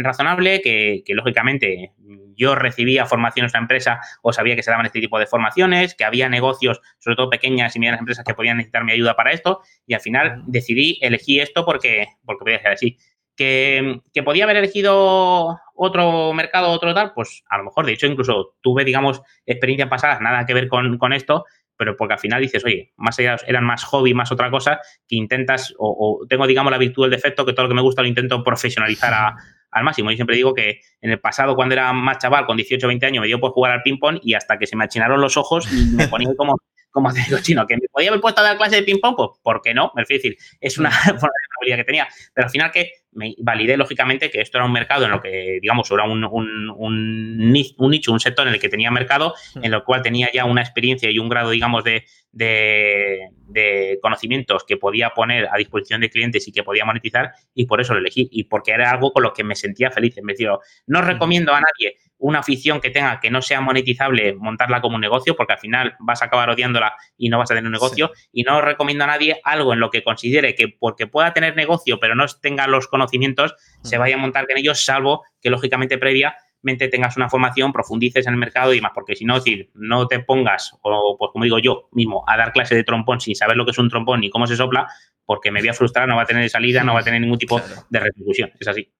razonable, 0.03 0.61
que, 0.61 1.01
que 1.03 1.15
lógicamente 1.15 1.93
yo 2.37 2.55
recibía 2.55 3.05
formaciones 3.05 3.53
en 3.53 3.59
la 3.59 3.63
empresa 3.63 3.99
o 4.21 4.31
sabía 4.31 4.55
que 4.55 4.63
se 4.63 4.71
daban 4.71 4.85
este 4.85 5.01
tipo 5.01 5.19
de 5.19 5.25
formaciones, 5.25 5.95
que 5.95 6.05
había 6.05 6.29
negocios, 6.29 6.79
sobre 6.99 7.15
todo 7.15 7.29
pequeñas 7.29 7.75
y 7.75 7.79
medianas 7.79 7.99
empresas 7.99 8.23
que 8.23 8.33
podían 8.33 8.57
necesitar 8.57 8.83
mi 8.83 8.93
ayuda 8.93 9.15
para 9.15 9.31
esto 9.31 9.61
y 9.85 9.95
al 9.95 10.01
final 10.01 10.43
decidí, 10.45 10.99
elegí 11.01 11.39
esto 11.39 11.65
porque, 11.65 12.07
porque 12.23 12.43
podía 12.43 12.61
ser 12.61 12.71
así. 12.71 12.97
Que, 13.35 14.01
que, 14.13 14.23
podía 14.23 14.45
haber 14.45 14.57
elegido 14.57 15.59
otro 15.75 16.33
mercado, 16.33 16.69
otro 16.69 16.95
tal, 16.95 17.13
pues 17.13 17.43
a 17.47 17.59
lo 17.59 17.65
mejor, 17.65 17.85
de 17.85 17.93
hecho, 17.93 18.07
incluso 18.07 18.55
tuve, 18.61 18.83
digamos, 18.83 19.21
experiencias 19.45 19.89
pasadas, 19.89 20.21
nada 20.21 20.43
que 20.47 20.55
ver 20.55 20.67
con, 20.67 20.97
con 20.97 21.13
esto, 21.13 21.45
pero 21.77 21.95
porque 21.95 22.15
al 22.15 22.19
final 22.19 22.41
dices, 22.41 22.65
oye, 22.65 22.93
más 22.97 23.19
allá 23.19 23.37
eran 23.45 23.63
más 23.63 23.83
hobby, 23.83 24.15
más 24.15 24.31
otra 24.31 24.49
cosa, 24.49 24.79
que 25.07 25.15
intentas, 25.15 25.71
o, 25.77 26.21
o 26.23 26.25
tengo, 26.25 26.47
digamos, 26.47 26.71
la 26.71 26.79
virtud 26.79 27.03
del 27.03 27.11
defecto, 27.11 27.45
que 27.45 27.53
todo 27.53 27.65
lo 27.65 27.69
que 27.69 27.75
me 27.75 27.83
gusta 27.83 28.01
lo 28.01 28.07
intento 28.07 28.43
profesionalizar 28.43 29.13
a, 29.13 29.35
al 29.77 29.83
máximo. 29.83 30.09
Yo 30.11 30.15
siempre 30.15 30.35
digo 30.35 30.53
que 30.53 30.81
en 31.01 31.11
el 31.11 31.19
pasado, 31.19 31.55
cuando 31.55 31.73
era 31.73 31.93
más 31.93 32.17
chaval, 32.19 32.45
con 32.45 32.57
18 32.57 32.85
o 32.85 32.89
20 32.89 33.05
años, 33.05 33.21
me 33.21 33.27
dio 33.27 33.39
por 33.39 33.51
jugar 33.51 33.71
al 33.73 33.83
ping-pong 33.83 34.19
y 34.23 34.33
hasta 34.33 34.57
que 34.57 34.67
se 34.67 34.75
me 34.75 34.83
achinaron 34.83 35.21
los 35.21 35.37
ojos 35.37 35.67
y 35.71 35.95
me 35.95 36.07
ponía 36.07 36.29
como, 36.35 36.57
como 36.91 37.13
te 37.13 37.21
digo, 37.21 37.37
chino, 37.41 37.65
que 37.67 37.75
me 37.75 37.87
podía 37.91 38.09
haber 38.09 38.21
puesto 38.21 38.41
a 38.41 38.43
dar 38.43 38.57
clase 38.57 38.77
de 38.77 38.83
ping-pong, 38.83 39.15
pues, 39.15 39.29
¿por 39.41 39.61
qué 39.61 39.73
no? 39.73 39.91
Es 39.97 40.07
decir, 40.07 40.37
es 40.59 40.77
una 40.77 40.91
forma 41.03 41.15
de 41.15 41.47
probabilidad 41.49 41.77
que 41.77 41.83
tenía. 41.83 42.07
Pero 42.33 42.45
al 42.45 42.51
final 42.51 42.71
que 42.71 42.91
me 43.11 43.35
validé, 43.39 43.77
lógicamente, 43.77 44.29
que 44.29 44.41
esto 44.41 44.57
era 44.57 44.65
un 44.65 44.71
mercado 44.71 45.05
en 45.05 45.11
lo 45.11 45.21
que, 45.21 45.59
digamos, 45.61 45.89
era 45.91 46.03
un, 46.03 46.23
un, 46.23 46.69
un, 46.69 47.51
nicho, 47.51 48.11
un 48.11 48.19
sector 48.19 48.47
en 48.47 48.53
el 48.53 48.59
que 48.59 48.69
tenía 48.69 48.91
mercado, 48.91 49.33
en 49.55 49.73
el 49.73 49.83
cual 49.83 50.01
tenía 50.03 50.29
ya 50.31 50.45
una 50.45 50.61
experiencia 50.61 51.09
y 51.09 51.17
un 51.17 51.27
grado, 51.27 51.49
digamos, 51.49 51.83
de, 51.83 52.05
de, 52.31 53.29
de, 53.47 53.99
conocimientos 54.01 54.63
que 54.65 54.77
podía 54.77 55.11
poner 55.11 55.47
a 55.51 55.57
disposición 55.57 56.01
de 56.01 56.09
clientes 56.09 56.47
y 56.47 56.51
que 56.51 56.63
podía 56.63 56.85
monetizar, 56.85 57.31
y 57.53 57.65
por 57.65 57.81
eso 57.81 57.93
lo 57.93 57.99
elegí, 57.99 58.27
y 58.31 58.43
porque 58.45 58.71
era 58.71 58.91
algo 58.91 59.11
con 59.11 59.23
lo 59.23 59.33
que 59.33 59.43
me 59.43 59.55
sentía 59.55 59.91
feliz. 59.91 60.15
Me 60.21 60.33
decía, 60.33 60.51
no 60.85 61.01
recomiendo 61.01 61.53
a 61.53 61.61
nadie 61.61 61.95
una 62.19 62.39
afición 62.39 62.81
que 62.81 62.89
tenga 62.89 63.19
que 63.19 63.29
no 63.29 63.41
sea 63.41 63.61
monetizable, 63.61 64.33
montarla 64.33 64.81
como 64.81 64.95
un 64.95 65.01
negocio, 65.01 65.35
porque 65.35 65.53
al 65.53 65.59
final 65.59 65.95
vas 65.99 66.21
a 66.21 66.25
acabar 66.25 66.49
odiándola 66.49 66.95
y 67.17 67.29
no 67.29 67.37
vas 67.37 67.51
a 67.51 67.55
tener 67.55 67.65
un 67.65 67.71
negocio. 67.71 68.11
Y 68.31 68.43
no 68.43 68.61
recomiendo 68.61 69.03
a 69.03 69.07
nadie 69.07 69.39
algo 69.43 69.73
en 69.73 69.79
lo 69.79 69.89
que 69.89 70.03
considere 70.03 70.55
que 70.55 70.67
porque 70.67 71.07
pueda 71.07 71.33
tener 71.33 71.55
negocio, 71.55 71.99
pero 71.99 72.15
no 72.15 72.25
tenga 72.41 72.67
los 72.67 72.87
conocimientos, 72.87 73.55
se 73.83 73.97
vaya 73.97 74.15
a 74.15 74.19
montar 74.19 74.45
en 74.49 74.57
ellos, 74.57 74.83
salvo 74.83 75.23
que 75.41 75.49
lógicamente 75.49 75.97
previamente 75.97 76.46
tengas 76.63 77.17
una 77.17 77.29
formación, 77.29 77.71
profundices 77.71 78.27
en 78.27 78.33
el 78.33 78.39
mercado 78.39 78.73
y 78.73 78.81
más, 78.81 78.91
porque 78.93 79.15
si 79.15 79.25
no, 79.25 79.35
decir, 79.35 79.69
no 79.73 80.07
te 80.07 80.19
pongas, 80.19 80.73
o 80.81 81.15
pues 81.17 81.31
como 81.31 81.43
digo 81.43 81.59
yo 81.59 81.89
mismo, 81.91 82.23
a 82.27 82.37
dar 82.37 82.51
clase 82.51 82.75
de 82.75 82.83
trompón 82.83 83.21
sin 83.21 83.35
saber 83.35 83.55
lo 83.55 83.65
que 83.65 83.71
es 83.71 83.77
un 83.77 83.89
trompón 83.89 84.21
ni 84.21 84.29
cómo 84.29 84.47
se 84.47 84.55
sopla, 84.55 84.87
porque 85.25 85.51
me 85.51 85.59
voy 85.59 85.69
a 85.69 85.73
frustrar, 85.73 86.07
no 86.07 86.15
va 86.15 86.23
a 86.23 86.25
tener 86.25 86.49
salida, 86.49 86.83
no 86.83 86.93
va 86.93 87.01
a 87.01 87.03
tener 87.03 87.21
ningún 87.21 87.37
tipo 87.37 87.61
de 87.89 87.99
repercusión. 87.99 88.51
Es 88.59 88.67
así. 88.67 88.91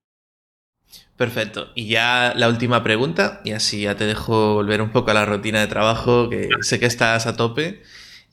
Perfecto. 1.18 1.72
Y 1.74 1.88
ya 1.88 2.34
la 2.36 2.47
última 2.47 2.84
pregunta, 2.84 3.41
y 3.43 3.51
así 3.51 3.82
ya 3.82 3.95
te 3.95 4.05
dejo 4.05 4.53
volver 4.53 4.82
un 4.82 4.91
poco 4.91 5.12
a 5.12 5.14
la 5.14 5.26
rutina 5.26 5.60
de 5.60 5.68
trabajo, 5.68 6.30
que 6.30 6.49
sé 6.62 6.80
que 6.80 6.86
estás 6.86 7.26
a 7.26 7.36
tope. 7.36 7.82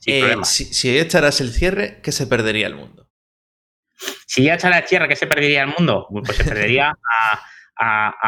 Eh, 0.05 0.35
si, 0.43 0.65
si 0.65 0.97
echaras 0.97 1.41
el 1.41 1.49
cierre, 1.49 1.99
¿qué 2.03 2.11
se 2.11 2.27
perdería 2.27 2.67
el 2.67 2.75
mundo? 2.75 3.09
Si 4.27 4.43
ya 4.43 4.55
echara 4.55 4.79
el 4.79 4.87
cierre, 4.87 5.07
¿qué 5.07 5.15
se 5.15 5.27
perdería 5.27 5.63
el 5.63 5.73
mundo? 5.77 6.07
Pues 6.09 6.37
se 6.37 6.43
perdería 6.43 6.89
a, 7.21 7.41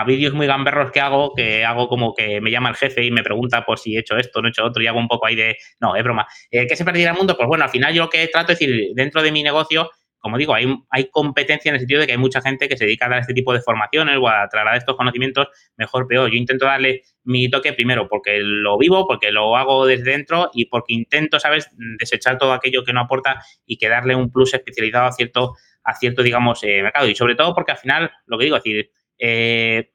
vídeos 0.05 0.33
muy 0.33 0.47
gamberros 0.47 0.91
que 0.91 0.99
hago, 0.99 1.33
que 1.33 1.65
hago 1.65 1.87
como 1.87 2.13
que 2.13 2.41
me 2.41 2.51
llama 2.51 2.69
el 2.69 2.75
jefe 2.75 3.03
y 3.03 3.11
me 3.11 3.23
pregunta 3.23 3.65
por 3.65 3.79
si 3.79 3.95
he 3.95 3.99
hecho 3.99 4.17
esto, 4.17 4.41
no 4.41 4.47
he 4.47 4.51
hecho 4.51 4.65
otro, 4.65 4.81
y 4.81 4.87
hago 4.87 4.99
un 4.99 5.07
poco 5.07 5.25
ahí 5.25 5.35
de, 5.35 5.57
no, 5.79 5.95
es 5.95 6.03
broma. 6.03 6.27
Eh, 6.51 6.67
¿Qué 6.67 6.75
se 6.75 6.85
perdería 6.85 7.11
el 7.11 7.17
mundo? 7.17 7.35
Pues 7.35 7.47
bueno, 7.47 7.63
al 7.63 7.69
final 7.69 7.93
yo 7.93 8.03
lo 8.03 8.09
que 8.09 8.27
trato 8.27 8.51
es 8.51 8.59
decir, 8.59 8.91
dentro 8.93 9.21
de 9.21 9.31
mi 9.31 9.43
negocio, 9.43 9.89
como 10.19 10.37
digo, 10.37 10.53
hay, 10.53 10.67
hay 10.89 11.09
competencia 11.09 11.69
en 11.69 11.75
el 11.75 11.79
sentido 11.79 12.01
de 12.01 12.07
que 12.07 12.13
hay 12.13 12.17
mucha 12.17 12.41
gente 12.41 12.67
que 12.67 12.75
se 12.75 12.85
dedica 12.85 13.05
a 13.05 13.09
dar 13.09 13.19
este 13.19 13.33
tipo 13.33 13.53
de 13.53 13.61
formaciones 13.61 14.17
o 14.19 14.27
a 14.27 14.47
trasladar 14.49 14.77
estos 14.77 14.97
conocimientos 14.97 15.47
mejor, 15.77 16.07
peor. 16.07 16.29
Yo 16.29 16.37
intento 16.37 16.65
darle 16.65 17.03
mi 17.23 17.49
toque 17.49 17.73
primero 17.73 18.07
porque 18.09 18.39
lo 18.41 18.77
vivo, 18.77 19.07
porque 19.07 19.31
lo 19.31 19.55
hago 19.55 19.85
desde 19.85 20.11
dentro 20.11 20.49
y 20.53 20.65
porque 20.65 20.93
intento, 20.93 21.39
¿sabes?, 21.39 21.69
desechar 21.99 22.37
todo 22.37 22.53
aquello 22.53 22.83
que 22.83 22.93
no 22.93 23.01
aporta 23.01 23.41
y 23.65 23.77
que 23.77 23.89
darle 23.89 24.15
un 24.15 24.31
plus 24.31 24.53
especializado 24.53 25.05
a 25.05 25.11
cierto, 25.11 25.53
a 25.83 25.93
cierto 25.95 26.23
digamos, 26.23 26.63
eh, 26.63 26.81
mercado. 26.81 27.07
Y 27.07 27.15
sobre 27.15 27.35
todo 27.35 27.53
porque 27.53 27.71
al 27.71 27.77
final, 27.77 28.11
lo 28.25 28.37
que 28.37 28.45
digo, 28.45 28.57
es 28.57 28.63
decir, 28.63 28.89
eh, 29.19 29.91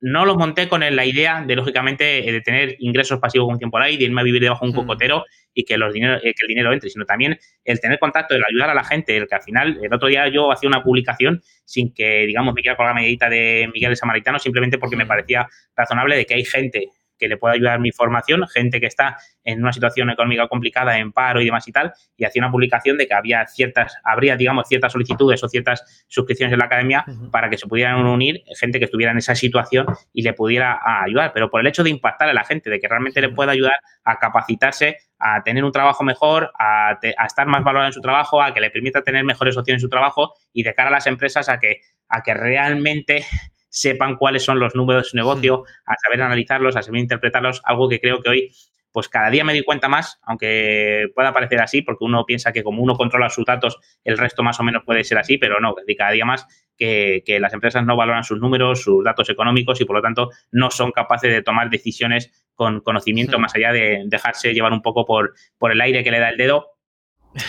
no 0.00 0.24
lo 0.24 0.36
monté 0.36 0.68
con 0.68 0.80
la 0.80 1.04
idea 1.04 1.44
de, 1.46 1.54
lógicamente, 1.54 2.26
eh, 2.26 2.32
de 2.32 2.40
tener 2.40 2.76
ingresos 2.78 3.18
pasivos 3.18 3.46
con 3.48 3.58
tiempo 3.58 3.78
ahí, 3.78 3.96
de 3.96 4.04
irme 4.04 4.22
a 4.22 4.24
vivir 4.24 4.40
debajo 4.40 4.64
de 4.64 4.70
un 4.70 4.76
mm. 4.76 4.80
cocotero 4.80 5.24
y 5.52 5.64
que, 5.64 5.76
los 5.76 5.92
dinero, 5.92 6.16
eh, 6.16 6.32
que 6.34 6.42
el 6.42 6.48
dinero 6.48 6.72
entre, 6.72 6.88
sino 6.88 7.04
también 7.04 7.38
el 7.64 7.80
tener 7.80 7.98
contacto, 7.98 8.34
el 8.34 8.42
ayudar 8.48 8.70
a 8.70 8.74
la 8.74 8.84
gente, 8.84 9.16
el 9.16 9.28
que 9.28 9.34
al 9.34 9.42
final, 9.42 9.78
el 9.82 9.92
otro 9.92 10.08
día 10.08 10.28
yo 10.28 10.50
hacía 10.50 10.68
una 10.68 10.82
publicación 10.82 11.42
sin 11.64 11.92
que, 11.92 12.26
digamos, 12.26 12.54
me 12.54 12.62
quiera 12.62 12.76
colgar 12.76 12.94
la 12.94 13.00
medita 13.02 13.28
de 13.28 13.68
Miguel 13.72 13.90
el 13.90 13.96
Samaritano, 13.96 14.38
simplemente 14.38 14.78
porque 14.78 14.96
me 14.96 15.04
mm. 15.04 15.08
parecía 15.08 15.48
razonable 15.76 16.16
de 16.16 16.24
que 16.24 16.34
hay 16.34 16.44
gente 16.44 16.88
que 17.20 17.28
le 17.28 17.36
pueda 17.36 17.54
ayudar 17.54 17.78
mi 17.78 17.92
formación, 17.92 18.48
gente 18.48 18.80
que 18.80 18.86
está 18.86 19.18
en 19.44 19.62
una 19.62 19.72
situación 19.72 20.10
económica 20.10 20.48
complicada, 20.48 20.98
en 20.98 21.12
paro 21.12 21.40
y 21.40 21.44
demás 21.44 21.68
y 21.68 21.72
tal, 21.72 21.92
y 22.16 22.24
hacía 22.24 22.40
una 22.42 22.50
publicación 22.50 22.96
de 22.96 23.06
que 23.06 23.14
había 23.14 23.46
ciertas, 23.46 23.96
habría, 24.02 24.36
digamos, 24.36 24.66
ciertas 24.66 24.92
solicitudes 24.92 25.44
o 25.44 25.48
ciertas 25.48 26.04
suscripciones 26.08 26.52
en 26.52 26.58
la 26.58 26.64
academia 26.64 27.04
para 27.30 27.50
que 27.50 27.58
se 27.58 27.66
pudieran 27.66 28.04
unir 28.06 28.42
gente 28.58 28.78
que 28.78 28.86
estuviera 28.86 29.12
en 29.12 29.18
esa 29.18 29.34
situación 29.34 29.86
y 30.12 30.22
le 30.22 30.32
pudiera 30.32 30.80
ayudar, 31.04 31.32
pero 31.32 31.50
por 31.50 31.60
el 31.60 31.66
hecho 31.66 31.84
de 31.84 31.90
impactar 31.90 32.28
a 32.28 32.32
la 32.32 32.44
gente, 32.44 32.70
de 32.70 32.80
que 32.80 32.88
realmente 32.88 33.20
le 33.20 33.28
pueda 33.28 33.52
ayudar 33.52 33.76
a 34.04 34.18
capacitarse, 34.18 34.96
a 35.18 35.42
tener 35.42 35.64
un 35.64 35.72
trabajo 35.72 36.02
mejor, 36.02 36.50
a, 36.58 36.98
a 37.16 37.26
estar 37.26 37.46
más 37.46 37.62
valorado 37.62 37.88
en 37.88 37.92
su 37.92 38.00
trabajo, 38.00 38.42
a 38.42 38.54
que 38.54 38.60
le 38.60 38.70
permita 38.70 39.02
tener 39.02 39.24
mejores 39.24 39.56
opciones 39.56 39.82
en 39.82 39.86
su 39.86 39.90
trabajo 39.90 40.34
y 40.52 40.62
de 40.62 40.74
cara 40.74 40.88
a 40.88 40.92
las 40.92 41.06
empresas 41.06 41.48
a 41.48 41.58
que, 41.58 41.80
a 42.08 42.22
que 42.22 42.34
realmente 42.34 43.24
sepan 43.70 44.16
cuáles 44.16 44.44
son 44.44 44.58
los 44.58 44.74
números 44.74 45.04
de 45.04 45.10
su 45.10 45.16
negocio, 45.16 45.64
a 45.86 45.94
saber 45.96 46.20
analizarlos, 46.20 46.76
a 46.76 46.82
saber 46.82 47.00
interpretarlos, 47.00 47.62
algo 47.64 47.88
que 47.88 48.00
creo 48.00 48.20
que 48.20 48.28
hoy 48.28 48.52
pues 48.92 49.08
cada 49.08 49.30
día 49.30 49.44
me 49.44 49.52
doy 49.52 49.62
cuenta 49.62 49.88
más, 49.88 50.18
aunque 50.22 51.06
pueda 51.14 51.32
parecer 51.32 51.60
así, 51.60 51.82
porque 51.82 52.04
uno 52.04 52.24
piensa 52.26 52.52
que 52.52 52.62
como 52.62 52.82
uno 52.82 52.96
controla 52.96 53.30
sus 53.30 53.44
datos, 53.44 53.78
el 54.04 54.18
resto 54.18 54.42
más 54.42 54.58
o 54.60 54.64
menos 54.64 54.82
puede 54.84 55.04
ser 55.04 55.18
así, 55.18 55.38
pero 55.38 55.60
no, 55.60 55.74
cada 55.96 56.10
día 56.10 56.24
más 56.24 56.46
que, 56.76 57.38
las 57.40 57.52
empresas 57.52 57.84
no 57.84 57.96
valoran 57.96 58.24
sus 58.24 58.40
números, 58.40 58.82
sus 58.82 59.04
datos 59.04 59.28
económicos 59.28 59.80
y 59.80 59.84
por 59.84 59.96
lo 59.96 60.02
tanto 60.02 60.30
no 60.50 60.70
son 60.70 60.92
capaces 60.92 61.30
de 61.30 61.42
tomar 61.42 61.70
decisiones 61.70 62.32
con 62.54 62.80
conocimiento 62.80 63.38
más 63.38 63.54
allá 63.54 63.72
de 63.72 64.02
dejarse 64.06 64.52
llevar 64.52 64.72
un 64.72 64.82
poco 64.82 65.04
por, 65.04 65.34
por 65.58 65.72
el 65.72 65.80
aire 65.80 66.02
que 66.02 66.10
le 66.10 66.18
da 66.18 66.30
el 66.30 66.36
dedo. 66.36 66.72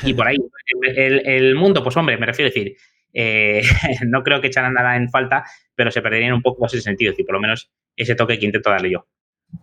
Y 0.03 0.13
por 0.13 0.27
ahí, 0.27 0.37
el, 0.95 1.27
el 1.27 1.55
mundo, 1.55 1.83
pues 1.83 1.97
hombre, 1.97 2.15
me 2.17 2.27
refiero 2.27 2.47
a 2.47 2.53
decir, 2.53 2.77
eh, 3.13 3.61
no 4.07 4.23
creo 4.23 4.41
que 4.41 4.47
echaran 4.47 4.73
nada 4.73 4.95
en 4.95 5.09
falta, 5.09 5.45
pero 5.75 5.91
se 5.91 6.01
perderían 6.01 6.33
un 6.33 6.41
poco 6.41 6.65
ese 6.65 6.81
sentido, 6.81 7.13
y 7.17 7.23
por 7.23 7.33
lo 7.33 7.41
menos 7.41 7.71
ese 7.95 8.15
toque 8.15 8.39
que 8.39 8.45
intento 8.45 8.69
darle 8.69 8.91
yo. 8.91 9.07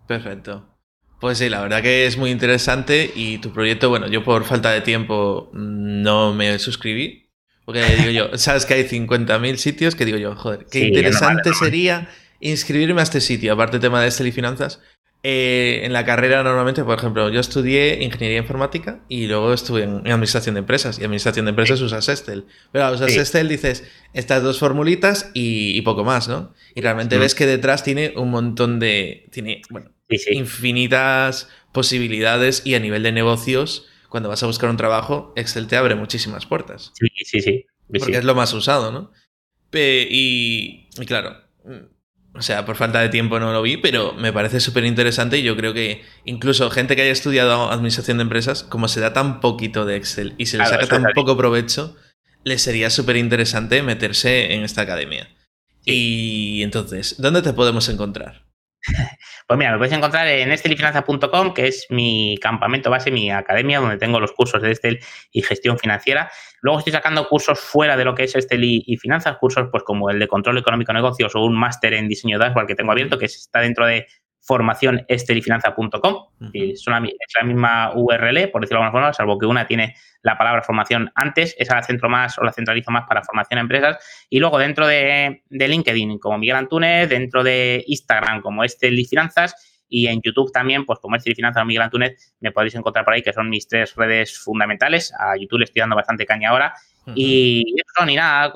Perfecto. 0.06 0.78
Pues 1.20 1.38
sí, 1.38 1.48
la 1.48 1.62
verdad 1.62 1.82
que 1.82 2.06
es 2.06 2.16
muy 2.16 2.30
interesante 2.30 3.10
y 3.14 3.38
tu 3.38 3.52
proyecto, 3.52 3.88
bueno, 3.88 4.06
yo 4.06 4.22
por 4.22 4.44
falta 4.44 4.70
de 4.70 4.82
tiempo 4.82 5.50
no 5.52 6.32
me 6.32 6.58
suscribí, 6.60 7.30
porque 7.64 7.84
digo 7.84 8.10
yo, 8.10 8.38
sabes 8.38 8.66
que 8.66 8.74
hay 8.74 8.84
50.000 8.84 9.56
sitios 9.56 9.94
que 9.96 10.04
digo 10.04 10.18
yo, 10.18 10.36
joder, 10.36 10.66
qué 10.70 10.86
interesante 10.86 11.52
sería 11.54 12.08
inscribirme 12.40 13.00
a 13.00 13.04
este 13.04 13.20
sitio, 13.20 13.52
aparte 13.52 13.80
tema 13.80 14.00
de 14.00 14.08
Estel 14.08 14.28
y 14.28 14.32
finanzas, 14.32 14.80
Eh, 15.24 15.80
en 15.82 15.92
la 15.92 16.04
carrera 16.04 16.44
normalmente, 16.44 16.84
por 16.84 16.96
ejemplo, 16.96 17.28
yo 17.28 17.40
estudié 17.40 18.04
ingeniería 18.04 18.38
informática 18.38 19.00
y 19.08 19.26
luego 19.26 19.52
estuve 19.52 19.82
en, 19.82 20.06
administración 20.06 20.54
de 20.54 20.60
empresas. 20.60 20.98
Y 20.98 21.02
administración 21.02 21.46
de 21.46 21.50
empresas 21.50 21.80
usas 21.80 22.08
Excel. 22.08 22.46
Pero 22.70 22.92
usas 22.92 23.10
Excel, 23.16 23.48
dices 23.48 23.84
estas 24.12 24.42
dos 24.42 24.58
formulitas 24.58 25.30
y, 25.34 25.80
poco 25.82 26.04
más, 26.04 26.28
¿no? 26.28 26.54
Y 26.74 26.80
realmente 26.80 27.18
ves 27.18 27.34
que 27.34 27.46
detrás 27.46 27.82
tiene 27.82 28.12
un 28.16 28.30
montón 28.30 28.78
de... 28.78 29.26
Tiene, 29.32 29.62
bueno, 29.70 29.90
infinitas 30.30 31.48
posibilidades 31.72 32.62
y 32.64 32.74
a 32.74 32.80
nivel 32.80 33.02
de 33.02 33.12
negocios, 33.12 33.88
cuando 34.08 34.28
vas 34.28 34.42
a 34.42 34.46
buscar 34.46 34.70
un 34.70 34.76
trabajo, 34.76 35.32
Excel 35.36 35.66
te 35.66 35.76
abre 35.76 35.96
muchísimas 35.96 36.46
puertas. 36.46 36.92
Sí, 36.94 37.08
sí, 37.24 37.40
sí. 37.40 37.66
Porque 37.98 38.18
es 38.18 38.24
lo 38.24 38.34
más 38.34 38.52
usado, 38.52 38.92
¿no? 38.92 39.12
y 39.70 40.88
claro, 41.06 41.36
o 42.38 42.42
sea, 42.42 42.64
por 42.64 42.76
falta 42.76 43.00
de 43.00 43.08
tiempo 43.08 43.40
no 43.40 43.52
lo 43.52 43.62
vi, 43.62 43.76
pero 43.76 44.12
me 44.14 44.32
parece 44.32 44.60
súper 44.60 44.84
interesante 44.84 45.38
y 45.38 45.42
yo 45.42 45.56
creo 45.56 45.74
que 45.74 46.04
incluso 46.24 46.70
gente 46.70 46.94
que 46.94 47.02
haya 47.02 47.10
estudiado 47.10 47.70
administración 47.70 48.18
de 48.18 48.22
empresas, 48.22 48.62
como 48.62 48.86
se 48.86 49.00
da 49.00 49.12
tan 49.12 49.40
poquito 49.40 49.84
de 49.84 49.96
Excel 49.96 50.34
y 50.38 50.46
se 50.46 50.58
le 50.58 50.66
saca 50.66 50.86
tan 50.86 51.04
poco 51.14 51.36
provecho, 51.36 51.96
le 52.44 52.58
sería 52.58 52.90
súper 52.90 53.16
interesante 53.16 53.82
meterse 53.82 54.54
en 54.54 54.62
esta 54.62 54.82
academia. 54.82 55.28
Y 55.84 56.62
entonces, 56.62 57.16
¿dónde 57.18 57.42
te 57.42 57.52
podemos 57.52 57.88
encontrar? 57.88 58.46
Pues 59.48 59.56
mira, 59.56 59.72
me 59.72 59.78
puedes 59.78 59.94
encontrar 59.94 60.28
en 60.28 60.52
estelifinanza.com, 60.52 61.54
que 61.54 61.68
es 61.68 61.86
mi 61.88 62.36
campamento 62.38 62.90
base, 62.90 63.10
mi 63.10 63.30
academia, 63.30 63.80
donde 63.80 63.96
tengo 63.96 64.20
los 64.20 64.32
cursos 64.32 64.60
de 64.60 64.72
Estel 64.72 65.00
y 65.32 65.40
gestión 65.40 65.78
financiera. 65.78 66.30
Luego 66.60 66.80
estoy 66.80 66.92
sacando 66.92 67.26
cursos 67.26 67.58
fuera 67.58 67.96
de 67.96 68.04
lo 68.04 68.14
que 68.14 68.24
es 68.24 68.34
Estel 68.34 68.62
y, 68.62 68.96
finanzas, 68.98 69.38
cursos 69.38 69.68
pues 69.70 69.84
como 69.84 70.10
el 70.10 70.18
de 70.18 70.28
control 70.28 70.58
económico 70.58 70.92
negocios 70.92 71.34
o 71.34 71.40
un 71.40 71.58
máster 71.58 71.94
en 71.94 72.08
diseño 72.08 72.38
dashboard 72.38 72.66
que 72.66 72.74
tengo 72.74 72.92
abierto, 72.92 73.18
que 73.18 73.24
está 73.24 73.60
dentro 73.60 73.86
de 73.86 74.06
formación 74.48 75.04
esterifinanza.com. 75.08 76.24
Es, 76.54 76.82
la 76.86 77.00
misma 77.46 77.92
URL, 77.94 78.48
por 78.50 78.62
decirlo 78.62 78.80
de 78.80 78.86
alguna 78.86 78.90
forma, 78.90 79.12
salvo 79.12 79.38
que 79.38 79.44
una 79.44 79.66
tiene 79.66 79.94
la 80.22 80.38
palabra 80.38 80.62
formación 80.62 81.12
antes, 81.14 81.54
esa 81.58 81.76
la 81.76 81.82
centro 81.82 82.08
más 82.08 82.38
o 82.38 82.44
la 82.44 82.52
centralizo 82.52 82.90
más 82.90 83.04
para 83.06 83.22
formación 83.22 83.58
a 83.58 83.60
empresas. 83.60 83.98
Y 84.30 84.40
luego 84.40 84.58
dentro 84.58 84.86
de, 84.86 85.42
LinkedIn, 85.50 86.18
como 86.18 86.38
Miguel 86.38 86.56
Antúnez, 86.56 87.10
dentro 87.10 87.44
de 87.44 87.84
Instagram, 87.86 88.40
como 88.40 88.64
Estel 88.64 88.98
y 88.98 89.04
Finanzas, 89.04 89.84
y 89.86 90.06
en 90.06 90.22
YouTube 90.22 90.50
también, 90.50 90.86
pues 90.86 90.98
como 90.98 91.16
Estel 91.16 91.32
y 91.32 91.36
Finanzas 91.36 91.62
o 91.62 91.66
Miguel 91.66 91.82
Antúnez, 91.82 92.34
me 92.40 92.50
podéis 92.50 92.74
encontrar 92.74 93.04
por 93.04 93.12
ahí, 93.12 93.22
que 93.22 93.34
son 93.34 93.50
mis 93.50 93.68
tres 93.68 93.94
redes 93.96 94.38
fundamentales. 94.38 95.12
A 95.18 95.36
YouTube 95.36 95.58
le 95.58 95.64
estoy 95.64 95.80
dando 95.80 95.94
bastante 95.94 96.24
caña 96.24 96.48
ahora. 96.48 96.72
Y 97.14 97.64
eso 97.76 98.04
ni 98.04 98.16
nada, 98.16 98.52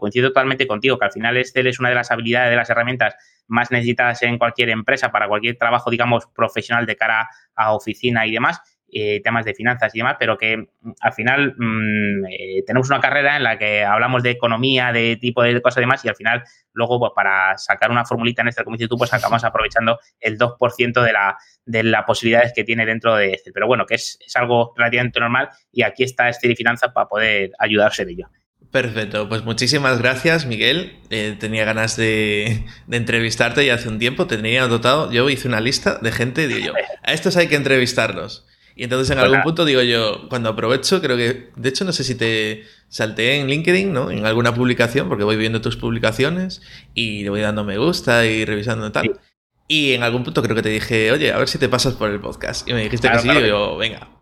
coincido 0.00 0.28
totalmente 0.28 0.66
contigo, 0.66 0.98
que 0.98 1.04
al 1.04 1.12
final 1.12 1.36
Estel 1.36 1.66
es 1.68 1.78
una 1.78 1.88
de 1.88 1.94
las 1.94 2.10
habilidades, 2.10 2.50
de 2.50 2.56
las 2.56 2.68
herramientas 2.68 3.14
más 3.46 3.70
necesitadas 3.70 4.22
en 4.22 4.38
cualquier 4.38 4.70
empresa 4.70 5.10
para 5.10 5.28
cualquier 5.28 5.56
trabajo, 5.56 5.90
digamos, 5.90 6.26
profesional 6.34 6.86
de 6.86 6.96
cara 6.96 7.28
a 7.54 7.74
oficina 7.74 8.26
y 8.26 8.32
demás. 8.32 8.60
Eh, 8.96 9.20
temas 9.24 9.44
de 9.44 9.54
finanzas 9.54 9.92
y 9.92 9.98
demás, 9.98 10.14
pero 10.20 10.38
que 10.38 10.56
mm, 10.56 10.92
al 11.00 11.12
final 11.12 11.56
mm, 11.58 12.26
eh, 12.30 12.62
tenemos 12.64 12.88
una 12.90 13.00
carrera 13.00 13.36
en 13.36 13.42
la 13.42 13.58
que 13.58 13.82
hablamos 13.82 14.22
de 14.22 14.30
economía, 14.30 14.92
de 14.92 15.16
tipo 15.16 15.42
de 15.42 15.60
cosas 15.60 15.78
y 15.78 15.80
demás, 15.80 16.04
y 16.04 16.08
al 16.08 16.14
final 16.14 16.44
luego 16.74 17.00
pues, 17.00 17.10
para 17.12 17.58
sacar 17.58 17.90
una 17.90 18.04
formulita 18.04 18.42
en 18.42 18.48
este, 18.48 18.62
dices 18.70 18.88
tú, 18.88 18.96
pues 18.96 19.12
acabamos 19.12 19.42
aprovechando 19.44 19.98
el 20.20 20.38
2% 20.38 21.02
de, 21.02 21.12
la, 21.12 21.36
de 21.64 21.82
las 21.82 22.04
posibilidades 22.04 22.52
que 22.54 22.62
tiene 22.62 22.86
dentro 22.86 23.16
de 23.16 23.32
este. 23.32 23.50
Pero 23.50 23.66
bueno, 23.66 23.84
que 23.84 23.96
es, 23.96 24.16
algo 24.36 24.72
relativamente 24.76 25.18
normal 25.18 25.48
y 25.72 25.82
aquí 25.82 26.04
está 26.04 26.28
este 26.28 26.46
de 26.46 26.54
finanzas 26.54 26.92
para 26.92 27.08
poder 27.08 27.50
ayudarse 27.58 28.04
de 28.04 28.12
ello. 28.12 28.28
Perfecto, 28.74 29.28
pues 29.28 29.44
muchísimas 29.44 30.00
gracias 30.00 30.46
Miguel. 30.46 30.96
Eh, 31.08 31.36
tenía 31.38 31.64
ganas 31.64 31.96
de, 31.96 32.64
entrevistarte 32.90 33.64
ya 33.64 33.74
hace 33.74 33.88
un 33.88 34.00
tiempo, 34.00 34.26
tenía 34.26 34.66
dotado, 34.66 35.12
yo 35.12 35.30
hice 35.30 35.46
una 35.46 35.60
lista 35.60 36.00
de 36.02 36.10
gente, 36.10 36.48
digo 36.48 36.58
yo, 36.58 36.72
a 37.04 37.12
estos 37.12 37.36
hay 37.36 37.46
que 37.46 37.54
entrevistarlos. 37.54 38.48
Y 38.74 38.82
entonces 38.82 39.10
en 39.10 39.22
algún 39.22 39.42
punto 39.42 39.64
digo 39.64 39.80
yo, 39.82 40.28
cuando 40.28 40.48
aprovecho, 40.48 41.00
creo 41.00 41.16
que, 41.16 41.50
de 41.54 41.68
hecho 41.68 41.84
no 41.84 41.92
sé 41.92 42.02
si 42.02 42.16
te 42.16 42.64
salté 42.88 43.36
en 43.36 43.46
LinkedIn, 43.46 43.92
¿no? 43.92 44.10
En 44.10 44.26
alguna 44.26 44.52
publicación, 44.52 45.08
porque 45.08 45.22
voy 45.22 45.36
viendo 45.36 45.60
tus 45.60 45.76
publicaciones 45.76 46.60
y 46.94 47.22
le 47.22 47.30
voy 47.30 47.42
dando 47.42 47.62
me 47.62 47.78
gusta 47.78 48.26
y 48.26 48.44
revisando 48.44 48.90
tal. 48.90 49.20
Y 49.68 49.92
en 49.92 50.02
algún 50.02 50.24
punto 50.24 50.42
creo 50.42 50.56
que 50.56 50.62
te 50.62 50.70
dije, 50.70 51.12
oye, 51.12 51.32
a 51.32 51.38
ver 51.38 51.48
si 51.48 51.58
te 51.58 51.68
pasas 51.68 51.94
por 51.94 52.10
el 52.10 52.18
podcast. 52.18 52.68
Y 52.68 52.72
me 52.72 52.82
dijiste 52.82 53.08
que 53.08 53.20
sí, 53.20 53.28
y 53.28 53.46
yo, 53.46 53.76
venga, 53.76 54.13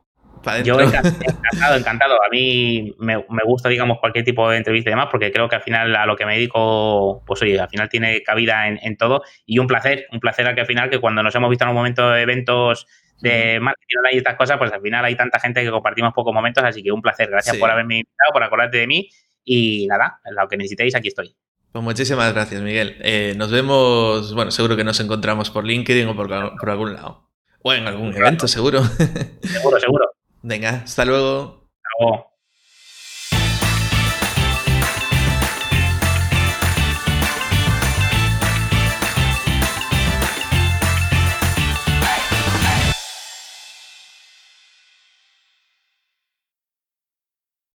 yo 0.64 0.80
encantado, 0.80 1.76
encantado. 1.76 2.14
A 2.14 2.28
mí 2.30 2.94
me, 2.98 3.16
gusta, 3.44 3.68
digamos, 3.68 3.98
cualquier 3.98 4.24
tipo 4.24 4.48
de 4.50 4.56
entrevista 4.56 4.90
y 4.90 4.92
demás, 4.92 5.08
porque 5.10 5.32
creo 5.32 5.48
que 5.48 5.56
al 5.56 5.62
final 5.62 5.94
a 5.94 6.06
lo 6.06 6.16
que 6.16 6.26
me 6.26 6.34
dedico, 6.34 7.22
pues 7.26 7.42
oye, 7.42 7.58
al 7.60 7.68
final 7.68 7.88
tiene 7.88 8.22
cabida 8.22 8.68
en, 8.68 8.96
todo. 8.96 9.22
Y 9.46 9.58
un 9.58 9.66
placer, 9.66 10.06
un 10.12 10.20
placer 10.20 10.46
al 10.46 10.54
que 10.54 10.62
al 10.62 10.66
final, 10.66 10.90
que 10.90 10.98
cuando 10.98 11.22
nos 11.22 11.34
hemos 11.34 11.50
visto 11.50 11.64
en 11.64 11.70
un 11.70 11.76
momento 11.76 12.10
de 12.10 12.22
eventos 12.22 12.86
de 13.20 13.60
marketing 13.60 13.96
y 14.12 14.16
estas 14.16 14.36
cosas, 14.36 14.58
pues 14.58 14.72
al 14.72 14.80
final 14.80 15.04
hay 15.04 15.14
tanta 15.14 15.38
gente 15.38 15.62
que 15.62 15.70
compartimos 15.70 16.12
pocos 16.12 16.34
momentos, 16.34 16.64
así 16.64 16.82
que 16.82 16.90
un 16.90 17.02
placer. 17.02 17.30
Gracias 17.30 17.56
por 17.56 17.70
haberme 17.70 17.96
invitado, 17.98 18.32
por 18.32 18.42
acordarte 18.42 18.78
de 18.78 18.86
mí. 18.86 19.08
Y 19.44 19.86
nada, 19.88 20.20
lo 20.24 20.48
que 20.48 20.56
necesitéis, 20.56 20.94
aquí 20.94 21.08
estoy. 21.08 21.34
Pues 21.72 21.82
muchísimas 21.82 22.32
gracias, 22.34 22.60
Miguel. 22.60 22.96
Eh, 23.00 23.34
nos 23.36 23.50
vemos, 23.50 24.34
bueno, 24.34 24.50
seguro 24.50 24.76
que 24.76 24.84
nos 24.84 25.00
encontramos 25.00 25.50
por 25.50 25.64
LinkedIn 25.64 26.06
o 26.06 26.14
por, 26.14 26.28
por 26.58 26.70
algún 26.70 26.92
lado. 26.92 27.32
O 27.62 27.72
en 27.72 27.86
algún 27.86 28.14
evento, 28.14 28.46
seguro. 28.48 28.82
Seguro, 29.42 29.78
seguro. 29.78 30.10
Venga, 30.42 30.82
hasta 30.84 31.04
luego. 31.04 31.68
Luego. 31.98 32.31